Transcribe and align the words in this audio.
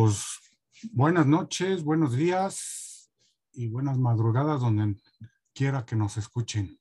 Pues 0.00 0.38
buenas 0.92 1.26
noches, 1.26 1.82
buenos 1.82 2.14
días 2.14 3.10
y 3.52 3.66
buenas 3.66 3.98
madrugadas 3.98 4.60
donde 4.60 4.94
quiera 5.52 5.84
que 5.84 5.96
nos 5.96 6.16
escuchen. 6.16 6.78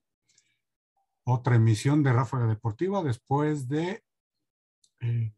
Otra 1.24 1.56
emisión 1.56 2.03
de 2.03 2.13
Ráfaga 2.13 2.46
Deportiva 2.46 3.01
después 3.01 3.67
de, 3.67 4.03
eh, 4.99 5.33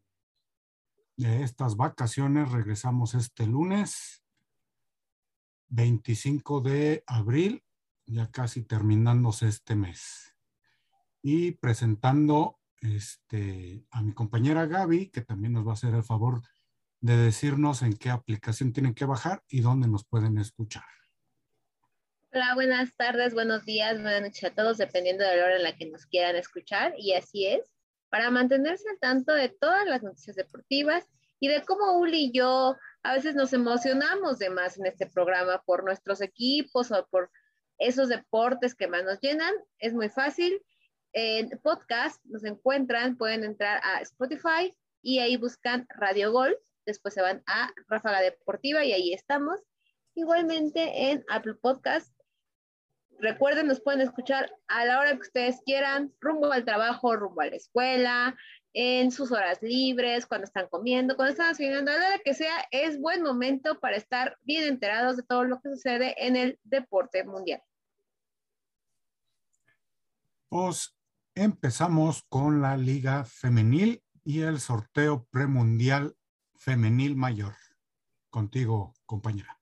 de 1.16 1.42
estas 1.42 1.78
vacaciones. 1.78 2.52
Regresamos 2.52 3.14
este 3.14 3.46
lunes 3.46 4.22
25 5.68 6.60
de 6.60 7.02
abril, 7.06 7.64
ya 8.04 8.30
casi 8.30 8.62
terminándose 8.62 9.48
este 9.48 9.74
mes. 9.74 10.36
Y 11.22 11.52
presentando 11.52 12.60
este, 12.82 13.86
a 13.90 14.02
mi 14.02 14.12
compañera 14.12 14.66
Gaby, 14.66 15.08
que 15.08 15.22
también 15.22 15.54
nos 15.54 15.66
va 15.66 15.70
a 15.70 15.72
hacer 15.72 15.94
el 15.94 16.04
favor 16.04 16.42
de 16.42 16.59
decirnos 17.00 17.82
en 17.82 17.94
qué 17.94 18.10
aplicación 18.10 18.72
tienen 18.72 18.94
que 18.94 19.04
bajar 19.04 19.42
y 19.48 19.60
dónde 19.60 19.88
nos 19.88 20.04
pueden 20.04 20.38
escuchar. 20.38 20.84
Hola, 22.32 22.54
buenas 22.54 22.94
tardes, 22.94 23.34
buenos 23.34 23.64
días, 23.64 24.00
buenas 24.00 24.22
noches 24.22 24.44
a 24.44 24.54
todos, 24.54 24.78
dependiendo 24.78 25.24
de 25.24 25.36
la 25.36 25.44
hora 25.44 25.56
en 25.56 25.64
la 25.64 25.76
que 25.76 25.90
nos 25.90 26.06
quieran 26.06 26.36
escuchar. 26.36 26.94
Y 26.96 27.14
así 27.14 27.46
es, 27.46 27.72
para 28.08 28.30
mantenerse 28.30 28.88
al 28.88 28.98
tanto 29.00 29.32
de 29.32 29.48
todas 29.48 29.86
las 29.86 30.02
noticias 30.02 30.36
deportivas 30.36 31.08
y 31.40 31.48
de 31.48 31.62
cómo 31.64 31.98
Uli 31.98 32.26
y 32.26 32.32
yo 32.32 32.76
a 33.02 33.14
veces 33.14 33.34
nos 33.34 33.52
emocionamos 33.52 34.38
de 34.38 34.50
más 34.50 34.78
en 34.78 34.86
este 34.86 35.06
programa 35.06 35.62
por 35.64 35.84
nuestros 35.84 36.20
equipos 36.20 36.92
o 36.92 37.06
por 37.10 37.30
esos 37.78 38.08
deportes 38.08 38.74
que 38.74 38.86
más 38.86 39.04
nos 39.04 39.18
llenan. 39.20 39.54
Es 39.78 39.94
muy 39.94 40.10
fácil. 40.10 40.62
En 41.12 41.48
podcast 41.62 42.24
nos 42.26 42.44
encuentran, 42.44 43.16
pueden 43.16 43.42
entrar 43.42 43.80
a 43.82 44.02
Spotify 44.02 44.76
y 45.02 45.18
ahí 45.18 45.36
buscan 45.36 45.86
Radio 45.96 46.30
Golf 46.30 46.58
después 46.90 47.14
se 47.14 47.22
van 47.22 47.42
a 47.46 47.70
Ráfaga 47.88 48.20
Deportiva 48.20 48.84
y 48.84 48.92
ahí 48.92 49.12
estamos. 49.12 49.60
Igualmente 50.14 51.10
en 51.10 51.24
Apple 51.28 51.54
Podcast. 51.54 52.12
Recuerden, 53.18 53.66
nos 53.66 53.80
pueden 53.80 54.00
escuchar 54.00 54.50
a 54.68 54.84
la 54.84 54.98
hora 54.98 55.12
que 55.12 55.20
ustedes 55.20 55.60
quieran, 55.64 56.12
rumbo 56.20 56.50
al 56.52 56.64
trabajo, 56.64 57.16
rumbo 57.16 57.42
a 57.42 57.46
la 57.46 57.56
escuela, 57.56 58.34
en 58.72 59.10
sus 59.10 59.32
horas 59.32 59.58
libres, 59.62 60.26
cuando 60.26 60.44
están 60.44 60.68
comiendo, 60.68 61.16
cuando 61.16 61.32
están 61.32 61.50
haciendo, 61.50 61.78
a 61.78 61.94
la 61.94 62.06
hora 62.06 62.20
que 62.24 62.34
sea, 62.34 62.66
es 62.70 63.00
buen 63.00 63.22
momento 63.22 63.78
para 63.80 63.96
estar 63.96 64.38
bien 64.42 64.64
enterados 64.64 65.16
de 65.16 65.22
todo 65.22 65.44
lo 65.44 65.60
que 65.60 65.70
sucede 65.70 66.14
en 66.26 66.36
el 66.36 66.58
deporte 66.64 67.24
mundial. 67.24 67.62
Pues 70.48 70.96
empezamos 71.34 72.22
con 72.28 72.60
la 72.60 72.76
Liga 72.76 73.24
Femenil 73.24 74.02
y 74.24 74.42
el 74.42 74.60
sorteo 74.60 75.26
premundial 75.30 76.14
femenil 76.60 77.16
mayor. 77.16 77.54
Contigo, 78.28 78.94
compañera. 79.06 79.58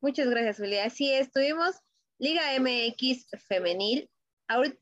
Muchas 0.00 0.28
gracias, 0.28 0.58
Julia. 0.58 0.84
Así 0.84 1.12
es, 1.12 1.30
tuvimos 1.30 1.76
Liga 2.18 2.42
MX 2.58 3.28
femenil. 3.46 4.10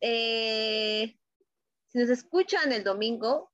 Eh, 0.01 1.17
si 1.89 1.99
nos 1.99 2.09
escuchan 2.09 2.73
el 2.73 2.85
domingo, 2.85 3.53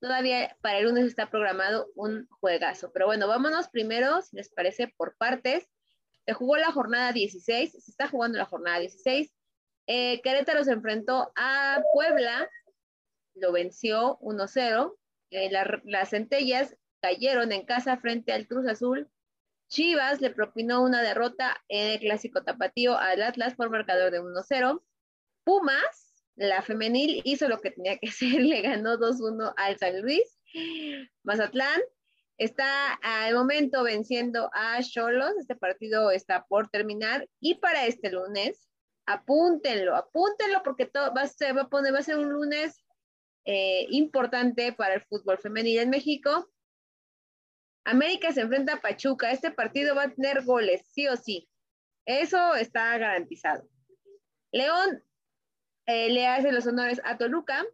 todavía 0.00 0.56
para 0.60 0.78
el 0.78 0.84
lunes 0.84 1.06
está 1.06 1.30
programado 1.30 1.88
un 1.94 2.28
juegazo. 2.40 2.92
Pero 2.92 3.06
bueno, 3.06 3.26
vámonos 3.26 3.68
primero, 3.68 4.20
si 4.22 4.36
les 4.36 4.50
parece, 4.50 4.92
por 4.96 5.16
partes. 5.16 5.66
Se 6.26 6.34
jugó 6.34 6.56
la 6.56 6.72
jornada 6.72 7.12
16, 7.12 7.72
se 7.72 7.90
está 7.90 8.08
jugando 8.08 8.38
la 8.38 8.44
jornada 8.44 8.80
16. 8.80 9.32
Eh, 9.86 10.20
Querétaro 10.22 10.62
se 10.64 10.72
enfrentó 10.72 11.32
a 11.36 11.82
Puebla, 11.94 12.50
lo 13.34 13.52
venció 13.52 14.18
1-0. 14.18 14.94
Eh, 15.36 15.50
las 15.84 16.08
centellas 16.08 16.74
cayeron 17.02 17.52
en 17.52 17.66
casa 17.66 17.98
frente 17.98 18.32
al 18.32 18.46
Cruz 18.46 18.66
Azul. 18.66 19.10
Chivas 19.68 20.22
le 20.22 20.30
propinó 20.30 20.82
una 20.82 21.02
derrota 21.02 21.62
en 21.68 21.88
el 21.92 22.00
clásico 22.00 22.42
tapatío 22.42 22.96
al 22.96 23.20
Atlas 23.20 23.54
por 23.54 23.68
marcador 23.68 24.10
de 24.12 24.22
1-0. 24.22 24.82
Pumas, 25.44 26.24
la 26.36 26.62
femenil, 26.62 27.20
hizo 27.24 27.48
lo 27.48 27.60
que 27.60 27.70
tenía 27.70 27.98
que 27.98 28.08
hacer, 28.08 28.40
le 28.40 28.62
ganó 28.62 28.96
2-1 28.96 29.52
al 29.58 29.76
San 29.78 30.00
Luis. 30.00 30.38
Mazatlán 31.22 31.82
está 32.38 32.94
al 33.02 33.34
momento 33.34 33.82
venciendo 33.82 34.48
a 34.54 34.82
Cholos. 34.82 35.34
Este 35.38 35.54
partido 35.54 36.12
está 36.12 36.46
por 36.46 36.70
terminar. 36.70 37.28
Y 37.40 37.56
para 37.56 37.84
este 37.84 38.10
lunes, 38.10 38.70
apúntenlo, 39.04 39.96
apúntenlo 39.96 40.62
porque 40.62 40.86
todo 40.86 41.12
va, 41.12 41.24
a 41.24 41.52
va, 41.52 41.60
a 41.60 41.68
poner, 41.68 41.92
va 41.92 41.98
a 41.98 42.02
ser 42.02 42.16
un 42.16 42.32
lunes 42.32 42.85
eh, 43.46 43.86
importante 43.90 44.72
para 44.72 44.94
el 44.94 45.02
fútbol 45.02 45.38
femenil 45.38 45.78
en 45.78 45.90
México. 45.90 46.50
América 47.84 48.32
se 48.32 48.40
enfrenta 48.40 48.74
a 48.74 48.80
Pachuca. 48.80 49.30
Este 49.30 49.52
partido 49.52 49.94
va 49.94 50.02
a 50.04 50.10
tener 50.10 50.44
goles, 50.44 50.82
sí 50.92 51.06
o 51.06 51.16
sí. 51.16 51.48
Eso 52.06 52.56
está 52.56 52.98
garantizado. 52.98 53.68
León 54.50 55.00
eh, 55.86 56.10
le 56.10 56.26
hace 56.26 56.50
los 56.50 56.66
honores 56.66 57.00
a 57.04 57.18
Toluca. 57.18 57.64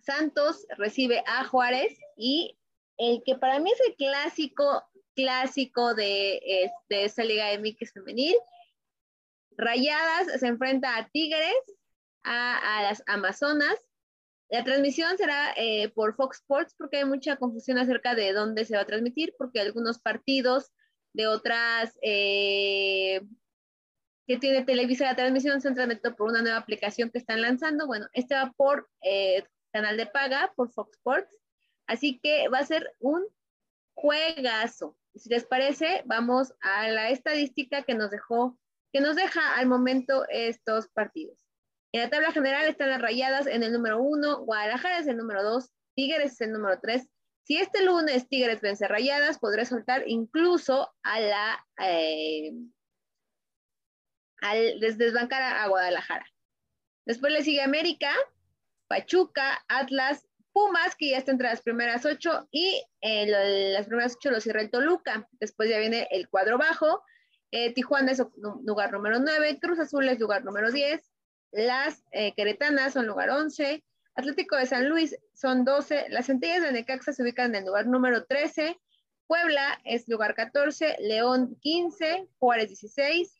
Santos 0.00 0.66
recibe 0.76 1.22
a 1.26 1.44
Juárez 1.44 1.96
y 2.16 2.58
el 2.96 3.22
que 3.24 3.36
para 3.36 3.60
mí 3.60 3.70
es 3.70 3.80
el 3.86 3.94
clásico, 3.94 4.82
clásico 5.14 5.94
de, 5.94 6.72
de 6.88 7.04
esta 7.04 7.22
Liga 7.22 7.56
MX 7.56 7.92
femenil. 7.92 8.34
Rayadas 9.56 10.40
se 10.40 10.48
enfrenta 10.48 10.96
a 10.96 11.08
Tigres, 11.10 11.54
a 12.24 12.82
las 12.82 13.04
Amazonas 13.06 13.87
la 14.50 14.64
transmisión 14.64 15.16
será 15.18 15.52
eh, 15.56 15.90
por 15.90 16.14
Fox 16.14 16.38
Sports 16.38 16.74
porque 16.76 16.98
hay 16.98 17.04
mucha 17.04 17.36
confusión 17.36 17.78
acerca 17.78 18.14
de 18.14 18.32
dónde 18.32 18.64
se 18.64 18.76
va 18.76 18.82
a 18.82 18.86
transmitir, 18.86 19.34
porque 19.36 19.60
algunos 19.60 19.98
partidos 19.98 20.72
de 21.12 21.26
otras 21.26 21.98
eh, 22.02 23.20
que 24.26 24.38
tiene 24.38 24.64
Televisa 24.64 25.04
la 25.04 25.16
transmisión 25.16 25.60
se 25.60 25.68
han 25.68 25.74
transmitido 25.74 26.16
por 26.16 26.28
una 26.28 26.42
nueva 26.42 26.58
aplicación 26.58 27.10
que 27.10 27.18
están 27.18 27.42
lanzando. 27.42 27.86
Bueno, 27.86 28.06
este 28.12 28.34
va 28.34 28.52
por 28.56 28.88
eh, 29.02 29.44
canal 29.72 29.96
de 29.96 30.06
paga, 30.06 30.52
por 30.56 30.70
Fox 30.70 30.96
Sports. 30.96 31.38
Así 31.86 32.18
que 32.22 32.48
va 32.48 32.58
a 32.58 32.66
ser 32.66 32.94
un 33.00 33.24
juegazo. 33.94 34.96
Si 35.14 35.28
les 35.28 35.44
parece, 35.44 36.02
vamos 36.06 36.54
a 36.60 36.88
la 36.88 37.10
estadística 37.10 37.82
que 37.82 37.94
nos 37.94 38.10
dejó, 38.10 38.58
que 38.92 39.00
nos 39.00 39.16
deja 39.16 39.56
al 39.56 39.66
momento 39.66 40.26
estos 40.28 40.88
partidos. 40.88 41.47
En 41.92 42.02
la 42.02 42.10
tabla 42.10 42.32
general 42.32 42.66
están 42.66 42.90
las 42.90 43.00
rayadas 43.00 43.46
en 43.46 43.62
el 43.62 43.72
número 43.72 44.00
uno, 44.00 44.40
Guadalajara 44.44 44.98
es 44.98 45.06
el 45.06 45.16
número 45.16 45.42
dos, 45.42 45.70
Tigres 45.94 46.32
es 46.32 46.40
el 46.42 46.52
número 46.52 46.78
tres. 46.80 47.08
Si 47.44 47.56
este 47.56 47.82
lunes 47.82 48.28
Tigres 48.28 48.60
vence 48.60 48.86
rayadas, 48.86 49.38
podré 49.38 49.64
soltar 49.64 50.04
incluso 50.06 50.92
a 51.02 51.20
la 51.20 51.66
eh, 51.82 52.52
al 54.42 54.78
desbancar 54.80 55.42
a 55.42 55.66
Guadalajara. 55.66 56.26
Después 57.06 57.32
le 57.32 57.42
sigue 57.42 57.62
América, 57.62 58.12
Pachuca, 58.86 59.64
Atlas, 59.66 60.28
Pumas, 60.52 60.94
que 60.94 61.10
ya 61.10 61.18
está 61.18 61.32
entre 61.32 61.48
las 61.48 61.62
primeras 61.62 62.04
ocho, 62.04 62.48
y 62.50 62.82
las 63.00 63.86
primeras 63.86 64.16
ocho 64.16 64.30
lo 64.30 64.40
cierra 64.40 64.60
el 64.60 64.70
Toluca. 64.70 65.26
Después 65.40 65.70
ya 65.70 65.78
viene 65.78 66.06
el 66.10 66.28
cuadro 66.28 66.58
bajo. 66.58 67.02
Eh, 67.50 67.72
Tijuana 67.72 68.12
es 68.12 68.22
lugar 68.62 68.92
número 68.92 69.18
nueve, 69.20 69.58
Cruz 69.58 69.78
Azul 69.78 70.06
es 70.08 70.18
lugar 70.20 70.44
número 70.44 70.70
diez, 70.70 71.10
las 71.52 72.04
eh, 72.12 72.34
Queretanas 72.34 72.92
son 72.92 73.06
lugar 73.06 73.30
11, 73.30 73.84
Atlético 74.14 74.56
de 74.56 74.66
San 74.66 74.88
Luis 74.88 75.16
son 75.34 75.64
12, 75.64 76.06
las 76.10 76.26
Centellas 76.26 76.62
de 76.62 76.72
Necaxa 76.72 77.12
se 77.12 77.22
ubican 77.22 77.54
en 77.54 77.62
el 77.62 77.66
lugar 77.66 77.86
número 77.86 78.24
13, 78.24 78.78
Puebla 79.26 79.78
es 79.84 80.08
lugar 80.08 80.34
14, 80.34 80.96
León 81.00 81.56
15, 81.60 82.28
Juárez 82.38 82.68
16, 82.68 83.38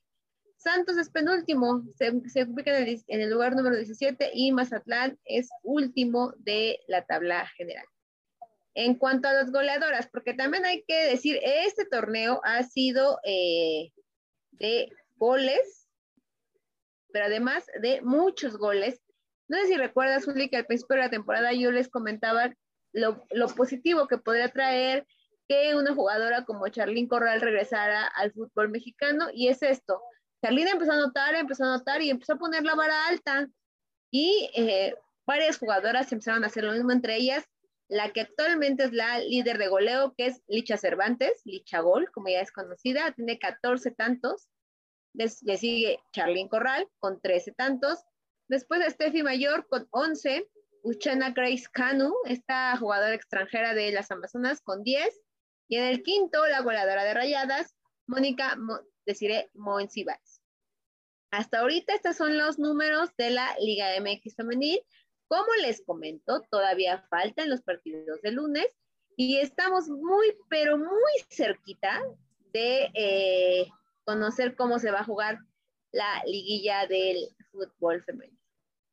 Santos 0.56 0.98
es 0.98 1.08
penúltimo, 1.08 1.84
se, 1.96 2.10
ubica 2.42 2.76
en 2.78 3.00
el, 3.06 3.30
lugar 3.30 3.54
número 3.54 3.76
17 3.76 4.30
y 4.34 4.52
Mazatlán 4.52 5.18
es 5.24 5.48
último 5.62 6.34
de 6.38 6.80
la 6.88 7.04
tabla 7.06 7.46
general. 7.56 7.86
En 8.74 8.96
cuanto 8.96 9.28
a 9.28 9.32
las 9.32 9.50
goleadoras, 9.50 10.08
porque 10.08 10.34
también 10.34 10.66
hay 10.66 10.84
que 10.86 11.06
decir, 11.06 11.40
este 11.42 11.84
torneo 11.86 12.40
ha 12.44 12.62
sido 12.64 13.18
eh, 13.24 13.92
de 14.52 14.90
goles 15.16 15.87
pero 17.12 17.26
además 17.26 17.66
de 17.80 18.00
muchos 18.02 18.56
goles. 18.56 19.00
No 19.48 19.58
sé 19.58 19.68
si 19.68 19.76
recuerdas, 19.76 20.24
Juli, 20.24 20.48
que 20.48 20.56
al 20.56 20.66
principio 20.66 20.96
de 20.96 21.02
la 21.02 21.10
temporada 21.10 21.52
yo 21.52 21.70
les 21.70 21.88
comentaba 21.88 22.52
lo, 22.92 23.24
positivo 23.56 24.06
que 24.06 24.18
podría 24.18 24.50
traer 24.50 25.06
que 25.48 25.74
una 25.74 25.94
jugadora 25.94 26.44
como 26.44 26.68
Charlín 26.68 27.08
Corral 27.08 27.40
regresara 27.40 28.06
al 28.06 28.32
fútbol 28.32 28.68
mexicano, 28.68 29.28
y 29.32 29.48
es 29.48 29.62
esto. 29.62 30.02
Charlín 30.42 30.68
empezó 30.68 30.92
a 30.92 30.96
notar, 30.96 31.34
empezó 31.34 31.64
a 31.64 31.78
notar 31.78 32.02
y 32.02 32.10
empezó 32.10 32.34
a 32.34 32.38
poner 32.38 32.64
la 32.64 32.74
vara 32.74 33.06
alta, 33.06 33.48
y 34.10 34.50
eh, 34.54 34.94
varias 35.26 35.58
jugadoras 35.58 36.12
empezaron 36.12 36.44
a 36.44 36.48
hacer 36.48 36.64
lo 36.64 36.72
mismo, 36.72 36.92
entre 36.92 37.16
ellas 37.16 37.44
la 37.88 38.12
que 38.12 38.20
actualmente 38.20 38.84
es 38.84 38.92
la 38.92 39.18
líder 39.18 39.58
de 39.58 39.68
goleo, 39.68 40.14
que 40.16 40.26
es 40.26 40.42
Licha 40.46 40.76
Cervantes, 40.76 41.40
Licha 41.44 41.80
Gol, 41.80 42.10
como 42.12 42.28
ya 42.28 42.40
es 42.40 42.52
conocida, 42.52 43.12
tiene 43.12 43.38
14 43.38 43.90
tantos, 43.92 44.48
le 45.14 45.56
sigue 45.56 46.00
Charlene 46.12 46.48
Corral 46.48 46.88
con 46.98 47.20
13 47.20 47.52
tantos. 47.52 47.98
Después 48.48 48.80
de 48.80 48.90
Steffi 48.90 49.22
Mayor 49.22 49.66
con 49.68 49.86
11. 49.90 50.48
Uchana 50.82 51.30
Grace 51.30 51.66
Canu, 51.72 52.14
esta 52.24 52.76
jugadora 52.76 53.12
extranjera 53.14 53.74
de 53.74 53.90
las 53.92 54.10
Amazonas, 54.10 54.60
con 54.60 54.84
10. 54.84 55.20
Y 55.68 55.76
en 55.76 55.84
el 55.84 56.02
quinto, 56.02 56.46
la 56.46 56.60
goleadora 56.60 57.04
de 57.04 57.14
rayadas, 57.14 57.74
Mónica 58.06 58.56
Desiree 59.04 59.50
Monsiváis. 59.54 60.40
Hasta 61.30 61.60
ahorita 61.60 61.94
estos 61.94 62.16
son 62.16 62.38
los 62.38 62.58
números 62.58 63.10
de 63.18 63.30
la 63.30 63.54
Liga 63.60 63.88
MX 64.00 64.36
femenil. 64.36 64.80
Como 65.26 65.52
les 65.60 65.84
comento, 65.84 66.42
todavía 66.50 67.06
faltan 67.10 67.50
los 67.50 67.60
partidos 67.60 68.22
de 68.22 68.32
lunes 68.32 68.66
y 69.14 69.38
estamos 69.38 69.88
muy, 69.88 70.32
pero 70.48 70.78
muy 70.78 71.12
cerquita 71.28 72.02
de 72.54 72.90
eh, 72.94 73.68
conocer 74.08 74.56
cómo 74.56 74.78
se 74.78 74.90
va 74.90 75.00
a 75.00 75.04
jugar 75.04 75.38
la 75.92 76.22
liguilla 76.24 76.86
del 76.86 77.18
fútbol 77.52 78.02
femenino. 78.04 78.40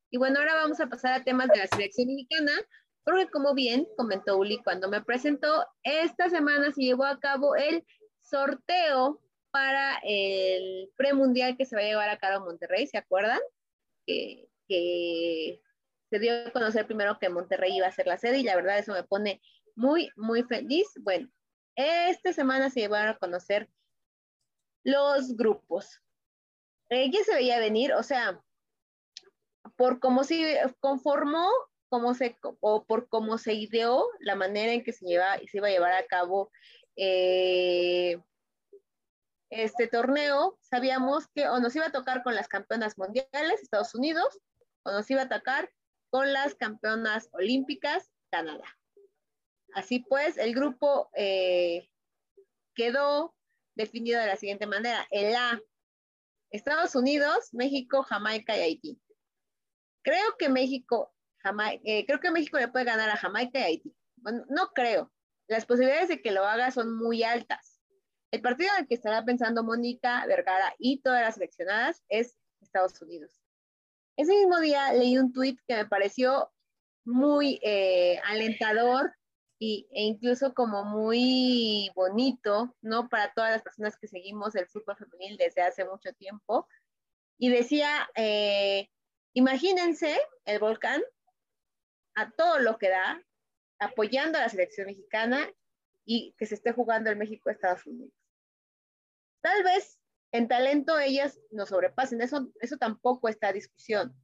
Y 0.09 0.17
bueno, 0.17 0.39
ahora 0.39 0.55
vamos 0.55 0.81
a 0.81 0.87
pasar 0.87 1.13
a 1.13 1.23
temas 1.23 1.47
de 1.47 1.59
la 1.59 1.67
selección 1.67 2.09
mexicana, 2.09 2.51
porque 3.05 3.29
como 3.29 3.53
bien 3.53 3.87
comentó 3.95 4.37
Uli 4.37 4.61
cuando 4.61 4.89
me 4.89 5.01
presentó, 5.01 5.65
esta 5.83 6.29
semana 6.29 6.73
se 6.73 6.81
llevó 6.81 7.05
a 7.05 7.21
cabo 7.21 7.55
el 7.55 7.85
sorteo 8.23 9.21
para 9.51 10.01
el 10.03 10.91
premundial 10.97 11.55
que 11.55 11.65
se 11.65 11.77
va 11.77 11.81
a 11.81 11.85
llevar 11.85 12.09
a 12.09 12.19
cabo 12.19 12.39
en 12.39 12.43
Monterrey, 12.43 12.85
¿se 12.85 12.97
acuerdan? 12.97 13.39
Que, 14.05 14.49
que 14.67 15.61
se 16.09 16.19
dio 16.19 16.45
a 16.45 16.51
conocer 16.51 16.87
primero 16.87 17.19
que 17.19 17.29
Monterrey 17.29 17.77
iba 17.77 17.87
a 17.87 17.91
ser 17.93 18.07
la 18.07 18.17
sede 18.17 18.39
y 18.39 18.43
la 18.43 18.57
verdad 18.57 18.79
eso 18.79 18.91
me 18.91 19.03
pone 19.05 19.41
muy, 19.77 20.09
muy 20.17 20.43
feliz. 20.43 20.87
Bueno, 20.99 21.29
esta 21.77 22.33
semana 22.33 22.69
se 22.69 22.81
llevaron 22.81 23.15
a 23.15 23.17
conocer 23.17 23.69
los 24.85 25.35
grupos. 25.35 26.01
¿Quién 26.87 27.23
se 27.25 27.33
veía 27.33 27.59
venir? 27.59 27.93
O 27.93 28.03
sea, 28.03 28.41
por 29.75 29.99
cómo 29.99 30.23
se 30.23 30.61
conformó, 30.79 31.49
cómo 31.89 32.13
se, 32.13 32.37
o 32.61 32.85
por 32.85 33.09
cómo 33.09 33.37
se 33.37 33.53
ideó 33.53 34.07
la 34.19 34.35
manera 34.35 34.71
en 34.71 34.83
que 34.83 34.93
se, 34.93 35.05
lleva, 35.05 35.37
se 35.39 35.57
iba 35.57 35.67
a 35.67 35.71
llevar 35.71 35.93
a 35.93 36.05
cabo 36.05 36.51
eh, 36.95 38.21
este 39.49 39.87
torneo, 39.87 40.57
sabíamos 40.61 41.27
que 41.33 41.47
o 41.49 41.59
nos 41.59 41.75
iba 41.75 41.87
a 41.87 41.91
tocar 41.91 42.23
con 42.23 42.35
las 42.35 42.47
campeonas 42.47 42.97
mundiales, 42.97 43.61
Estados 43.61 43.95
Unidos, 43.95 44.39
o 44.83 44.91
nos 44.91 45.09
iba 45.09 45.23
a 45.23 45.29
tocar 45.29 45.71
con 46.11 46.31
las 46.31 46.55
campeonas 46.55 47.29
olímpicas, 47.33 48.11
Canadá. 48.29 48.77
Así 49.73 49.99
pues, 49.99 50.37
el 50.37 50.53
grupo 50.53 51.09
eh, 51.15 51.89
quedó 52.75 53.34
definido 53.75 54.19
de 54.19 54.27
la 54.27 54.37
siguiente 54.37 54.67
manera. 54.67 55.05
El 55.11 55.35
A, 55.35 55.59
Estados 56.51 56.95
Unidos, 56.95 57.49
México, 57.53 58.03
Jamaica 58.03 58.57
y 58.57 58.61
Haití. 58.61 59.01
Creo 60.03 60.35
que 60.37 60.49
México, 60.49 61.13
eh, 61.83 62.05
creo 62.05 62.19
que 62.19 62.31
México 62.31 62.57
le 62.57 62.69
puede 62.69 62.85
ganar 62.85 63.09
a 63.09 63.17
Jamaica 63.17 63.59
y 63.59 63.63
Haití. 63.63 63.95
No 64.49 64.69
creo. 64.73 65.11
Las 65.47 65.65
posibilidades 65.65 66.09
de 66.09 66.21
que 66.21 66.31
lo 66.31 66.45
haga 66.45 66.71
son 66.71 66.97
muy 66.97 67.23
altas. 67.23 67.81
El 68.31 68.41
partido 68.41 68.71
en 68.73 68.83
el 68.83 68.87
que 68.87 68.95
estará 68.95 69.23
pensando 69.23 69.63
Mónica 69.63 70.25
Vergara 70.25 70.73
y 70.79 71.01
todas 71.01 71.21
las 71.21 71.35
seleccionadas 71.35 72.03
es 72.09 72.37
Estados 72.61 72.99
Unidos. 73.01 73.41
Ese 74.17 74.33
mismo 74.33 74.59
día 74.59 74.93
leí 74.93 75.17
un 75.17 75.33
tuit 75.33 75.59
que 75.67 75.75
me 75.75 75.85
pareció 75.85 76.51
muy 77.05 77.59
eh, 77.61 78.19
alentador 78.25 79.13
y, 79.59 79.87
e 79.91 80.03
incluso 80.03 80.53
como 80.53 80.83
muy 80.83 81.89
bonito, 81.95 82.75
¿no? 82.81 83.09
Para 83.09 83.33
todas 83.33 83.51
las 83.51 83.61
personas 83.61 83.97
que 83.97 84.07
seguimos 84.07 84.55
el 84.55 84.67
fútbol 84.67 84.97
femenil 84.97 85.37
desde 85.37 85.61
hace 85.61 85.85
mucho 85.85 86.13
tiempo. 86.13 86.67
Y 87.37 87.49
decía, 87.49 88.09
eh, 88.15 88.89
imagínense 89.33 90.19
el 90.45 90.59
volcán 90.59 91.01
a 92.15 92.31
todo 92.31 92.59
lo 92.59 92.77
que 92.77 92.89
da, 92.89 93.21
apoyando 93.79 94.37
a 94.37 94.41
la 94.41 94.49
selección 94.49 94.87
mexicana 94.87 95.49
y 96.05 96.33
que 96.37 96.45
se 96.45 96.55
esté 96.55 96.71
jugando 96.71 97.09
el 97.09 97.17
México-Estados 97.17 97.85
Unidos. 97.85 98.13
Tal 99.41 99.63
vez 99.63 99.99
en 100.31 100.47
talento 100.47 100.97
ellas 100.99 101.39
nos 101.51 101.69
sobrepasen, 101.69 102.21
eso, 102.21 102.51
eso 102.59 102.77
tampoco 102.77 103.27
está 103.29 103.51
discusión 103.53 104.15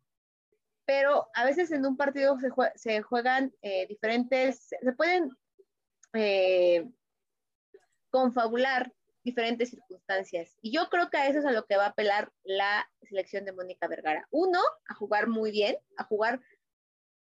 pero 0.91 1.29
a 1.33 1.45
veces 1.45 1.71
en 1.71 1.85
un 1.85 1.95
partido 1.95 2.37
se, 2.75 3.01
juegan 3.01 3.53
eh, 3.61 3.87
diferentes, 3.87 4.67
se 4.67 4.91
pueden 4.91 5.29
eh, 6.13 6.85
confabular 8.09 8.91
diferentes 9.23 9.69
circunstancias. 9.69 10.57
Y 10.61 10.73
yo 10.73 10.89
creo 10.89 11.09
que 11.09 11.15
a 11.15 11.29
eso 11.29 11.39
es 11.39 11.45
a 11.45 11.53
lo 11.53 11.65
que 11.65 11.77
va 11.77 11.85
a 11.85 11.89
apelar 11.91 12.33
la 12.43 12.91
selección 13.03 13.45
de 13.45 13.53
Mónica 13.53 13.87
Vergara. 13.87 14.27
Uno, 14.31 14.59
a 14.89 14.93
jugar 14.93 15.29
muy 15.29 15.51
bien, 15.51 15.77
a 15.95 16.03
jugar 16.03 16.41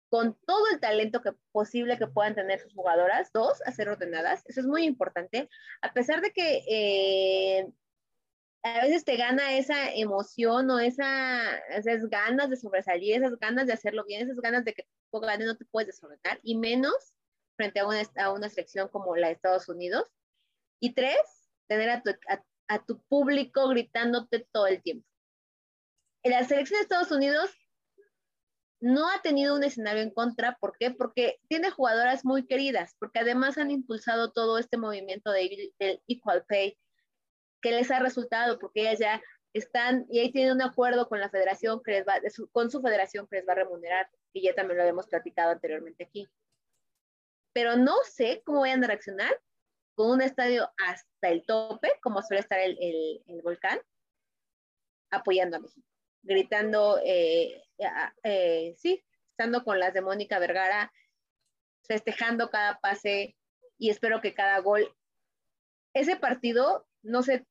con 0.10 0.38
todo 0.46 0.66
el 0.74 0.82
talento 0.82 1.22
que, 1.22 1.32
posible 1.54 1.98
que 1.98 2.08
puedan 2.08 2.36
tener 2.36 2.60
sus 2.60 2.74
jugadoras. 2.74 3.32
Dos, 3.32 3.62
a 3.66 3.72
ser 3.72 3.88
ordenadas. 3.88 4.44
Eso 4.46 4.60
es 4.60 4.68
muy 4.68 4.84
importante. 4.84 5.48
A 5.82 5.94
pesar 5.94 6.20
de 6.20 6.32
que 6.34 6.66
eh, 6.68 7.72
a 8.64 8.82
veces 8.82 9.04
te 9.04 9.18
gana 9.18 9.58
esa 9.58 9.94
emoción 9.94 10.72
o 10.72 10.80
esa, 10.80 11.58
esas 11.68 12.10
ganas 12.10 12.50
de 12.50 12.56
sobresalir, 12.56 13.16
esas 13.16 13.38
ganas 13.38 13.68
de 13.68 13.74
hacerlo 13.74 14.06
bien, 14.06 14.22
esas 14.22 14.40
ganas 14.40 14.64
de 14.64 14.74
que 14.74 14.88
tú 15.12 15.20
ganes, 15.20 15.46
no 15.46 15.58
te 15.58 15.66
puedes 15.66 15.88
desordenar, 15.88 16.40
y 16.44 16.58
menos 16.58 17.14
frente 17.58 17.82
a 17.82 17.88
una, 17.88 18.02
a 18.18 18.32
una 18.32 18.50
selección 18.50 18.88
como 18.88 19.16
la 19.18 19.28
de 19.28 19.34
Estados 19.34 19.68
Unidos. 19.68 20.10
Y 20.80 20.94
tres, 20.94 21.18
tener 21.68 21.90
a 21.90 22.02
tu, 22.02 22.12
a, 22.68 22.86
tu 22.86 23.02
público 23.04 23.68
gritándote 23.68 24.48
todo 24.52 24.68
el 24.68 24.82
tiempo. 24.82 25.08
La 26.24 26.44
selección 26.46 26.80
de 26.80 26.84
Estados 26.84 27.12
Unidos 27.12 27.52
no 28.80 29.10
ha 29.10 29.22
tenido 29.22 29.56
un 29.56 29.64
escenario 29.64 30.02
en 30.02 30.12
contra. 30.12 30.58
¿Por 30.58 30.78
qué? 30.78 30.92
Porque 30.92 31.40
tiene 31.50 31.70
jugadoras 31.70 32.24
muy 32.24 32.48
queridas, 32.48 32.96
porque 32.98 33.20
además 33.20 33.58
han 33.58 33.72
impulsado 33.72 34.32
todo 34.32 34.58
este 34.58 34.78
movimiento 34.78 35.32
de, 35.32 35.74
del 35.80 36.02
Equal 36.08 36.46
Pay, 36.48 36.78
que 37.64 37.72
les 37.72 37.90
ha 37.90 38.00
resultado, 38.00 38.60
porque 38.60 38.82
ellas 38.82 39.00
ya 39.00 39.24
están 39.54 40.06
y 40.10 40.20
ahí 40.20 40.32
tienen 40.32 40.54
un 40.54 40.62
acuerdo 40.62 41.08
con 41.08 41.20
la 41.20 41.30
federación 41.30 41.82
que 41.82 41.92
les 41.92 42.06
va, 42.06 42.16
con 42.52 42.70
su 42.70 42.82
federación 42.82 43.26
que 43.28 43.38
les 43.38 43.48
va 43.48 43.54
a 43.54 43.58
remunerar, 43.58 44.10
y 44.34 44.44
ya 44.44 44.54
también 44.54 44.78
lo 44.78 44.84
habíamos 44.84 45.08
platicado 45.08 45.52
anteriormente 45.52 46.04
aquí. 46.04 46.28
Pero 47.54 47.78
no 47.78 47.96
sé 48.04 48.44
cómo 48.46 48.62
vayan 48.62 48.84
a 48.84 48.88
reaccionar 48.88 49.40
con 49.96 50.12
un 50.12 50.22
estadio 50.22 50.70
hasta 50.78 51.30
el 51.30 51.46
tope, 51.46 51.90
como 52.02 52.22
suele 52.22 52.42
estar 52.42 52.60
el, 52.60 52.78
el, 53.28 53.42
volcán, 53.42 53.80
apoyando 55.12 55.58
a 55.58 55.60
México, 55.60 55.88
gritando, 56.24 57.00
eh, 57.04 57.64
eh, 58.24 58.74
sí, 58.78 59.04
estando 59.30 59.64
con 59.64 59.80
las 59.80 59.94
de 59.94 60.02
Mónica 60.02 60.40
Vergara, 60.40 60.92
festejando 61.84 62.50
cada 62.50 62.80
pase 62.80 63.38
y 63.78 63.90
espero 63.90 64.20
que 64.20 64.34
cada 64.34 64.60
gol. 64.60 64.94
Ese 65.94 66.16
partido, 66.16 66.88
no 67.04 67.22
sé 67.22 67.46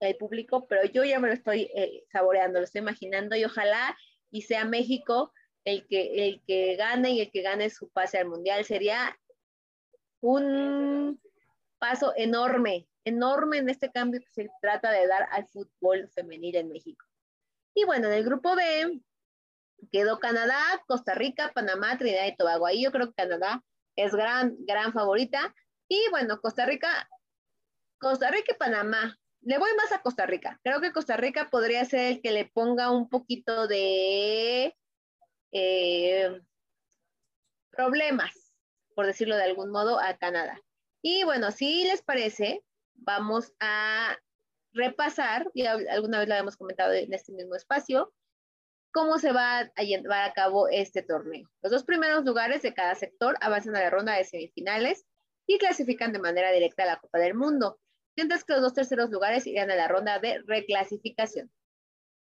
el 0.00 0.16
público, 0.16 0.66
pero 0.66 0.84
yo 0.84 1.04
ya 1.04 1.18
me 1.18 1.28
lo 1.28 1.34
estoy 1.34 1.70
eh, 1.74 2.04
saboreando, 2.12 2.58
lo 2.58 2.64
estoy 2.64 2.80
imaginando 2.80 3.36
y 3.36 3.44
ojalá 3.44 3.96
y 4.30 4.42
sea 4.42 4.64
México 4.64 5.32
el 5.64 5.86
que, 5.86 6.28
el 6.28 6.42
que 6.46 6.76
gane 6.76 7.10
y 7.10 7.20
el 7.20 7.30
que 7.30 7.42
gane 7.42 7.70
su 7.70 7.88
pase 7.90 8.18
al 8.18 8.28
mundial. 8.28 8.64
Sería 8.64 9.18
un 10.20 11.20
paso 11.78 12.12
enorme, 12.16 12.88
enorme 13.04 13.58
en 13.58 13.68
este 13.68 13.90
cambio 13.90 14.20
que 14.20 14.30
se 14.30 14.48
trata 14.60 14.90
de 14.90 15.06
dar 15.06 15.28
al 15.30 15.46
fútbol 15.48 16.08
femenil 16.14 16.56
en 16.56 16.68
México. 16.68 17.04
Y 17.74 17.84
bueno, 17.84 18.08
en 18.08 18.14
el 18.14 18.24
grupo 18.24 18.56
B 18.56 19.00
quedó 19.92 20.18
Canadá, 20.18 20.60
Costa 20.86 21.14
Rica, 21.14 21.52
Panamá, 21.54 21.96
Trinidad 21.98 22.26
y 22.26 22.36
Tobago. 22.36 22.66
Ahí 22.66 22.82
yo 22.82 22.90
creo 22.90 23.08
que 23.08 23.14
Canadá 23.14 23.62
es 23.96 24.12
gran, 24.12 24.56
gran 24.60 24.92
favorita. 24.92 25.54
Y 25.88 26.00
bueno, 26.10 26.40
Costa 26.40 26.66
Rica, 26.66 27.08
Costa 27.98 28.30
Rica 28.30 28.52
y 28.52 28.58
Panamá 28.58 29.18
le 29.42 29.58
voy 29.58 29.70
más 29.76 29.92
a 29.92 30.02
Costa 30.02 30.26
Rica. 30.26 30.60
Creo 30.62 30.80
que 30.80 30.92
Costa 30.92 31.16
Rica 31.16 31.48
podría 31.50 31.84
ser 31.84 32.12
el 32.12 32.22
que 32.22 32.32
le 32.32 32.46
ponga 32.46 32.90
un 32.90 33.08
poquito 33.08 33.66
de 33.66 34.76
eh, 35.52 36.40
problemas, 37.70 38.54
por 38.94 39.06
decirlo 39.06 39.36
de 39.36 39.44
algún 39.44 39.70
modo, 39.70 40.00
a 40.00 40.16
Canadá. 40.16 40.60
Y 41.02 41.24
bueno, 41.24 41.50
si 41.50 41.84
les 41.84 42.02
parece, 42.02 42.64
vamos 42.94 43.52
a 43.60 44.16
repasar, 44.72 45.48
y 45.54 45.64
alguna 45.64 46.18
vez 46.18 46.28
lo 46.28 46.34
habíamos 46.34 46.56
comentado 46.56 46.92
en 46.92 47.12
este 47.14 47.32
mismo 47.32 47.54
espacio, 47.54 48.12
cómo 48.92 49.18
se 49.18 49.32
va 49.32 49.70
a 49.74 49.82
llevar 49.82 50.28
a 50.28 50.32
cabo 50.32 50.68
este 50.68 51.02
torneo. 51.02 51.48
Los 51.62 51.72
dos 51.72 51.84
primeros 51.84 52.24
lugares 52.24 52.62
de 52.62 52.74
cada 52.74 52.94
sector 52.94 53.36
avanzan 53.40 53.76
a 53.76 53.80
la 53.80 53.90
ronda 53.90 54.14
de 54.14 54.24
semifinales 54.24 55.06
y 55.46 55.58
clasifican 55.58 56.12
de 56.12 56.18
manera 56.18 56.50
directa 56.50 56.82
a 56.82 56.86
la 56.86 56.96
Copa 56.98 57.18
del 57.18 57.34
Mundo 57.34 57.78
mientras 58.18 58.42
que 58.42 58.52
los 58.54 58.62
dos 58.62 58.74
terceros 58.74 59.10
lugares 59.10 59.46
irían 59.46 59.70
a 59.70 59.76
la 59.76 59.86
ronda 59.86 60.18
de 60.18 60.42
reclasificación. 60.44 61.52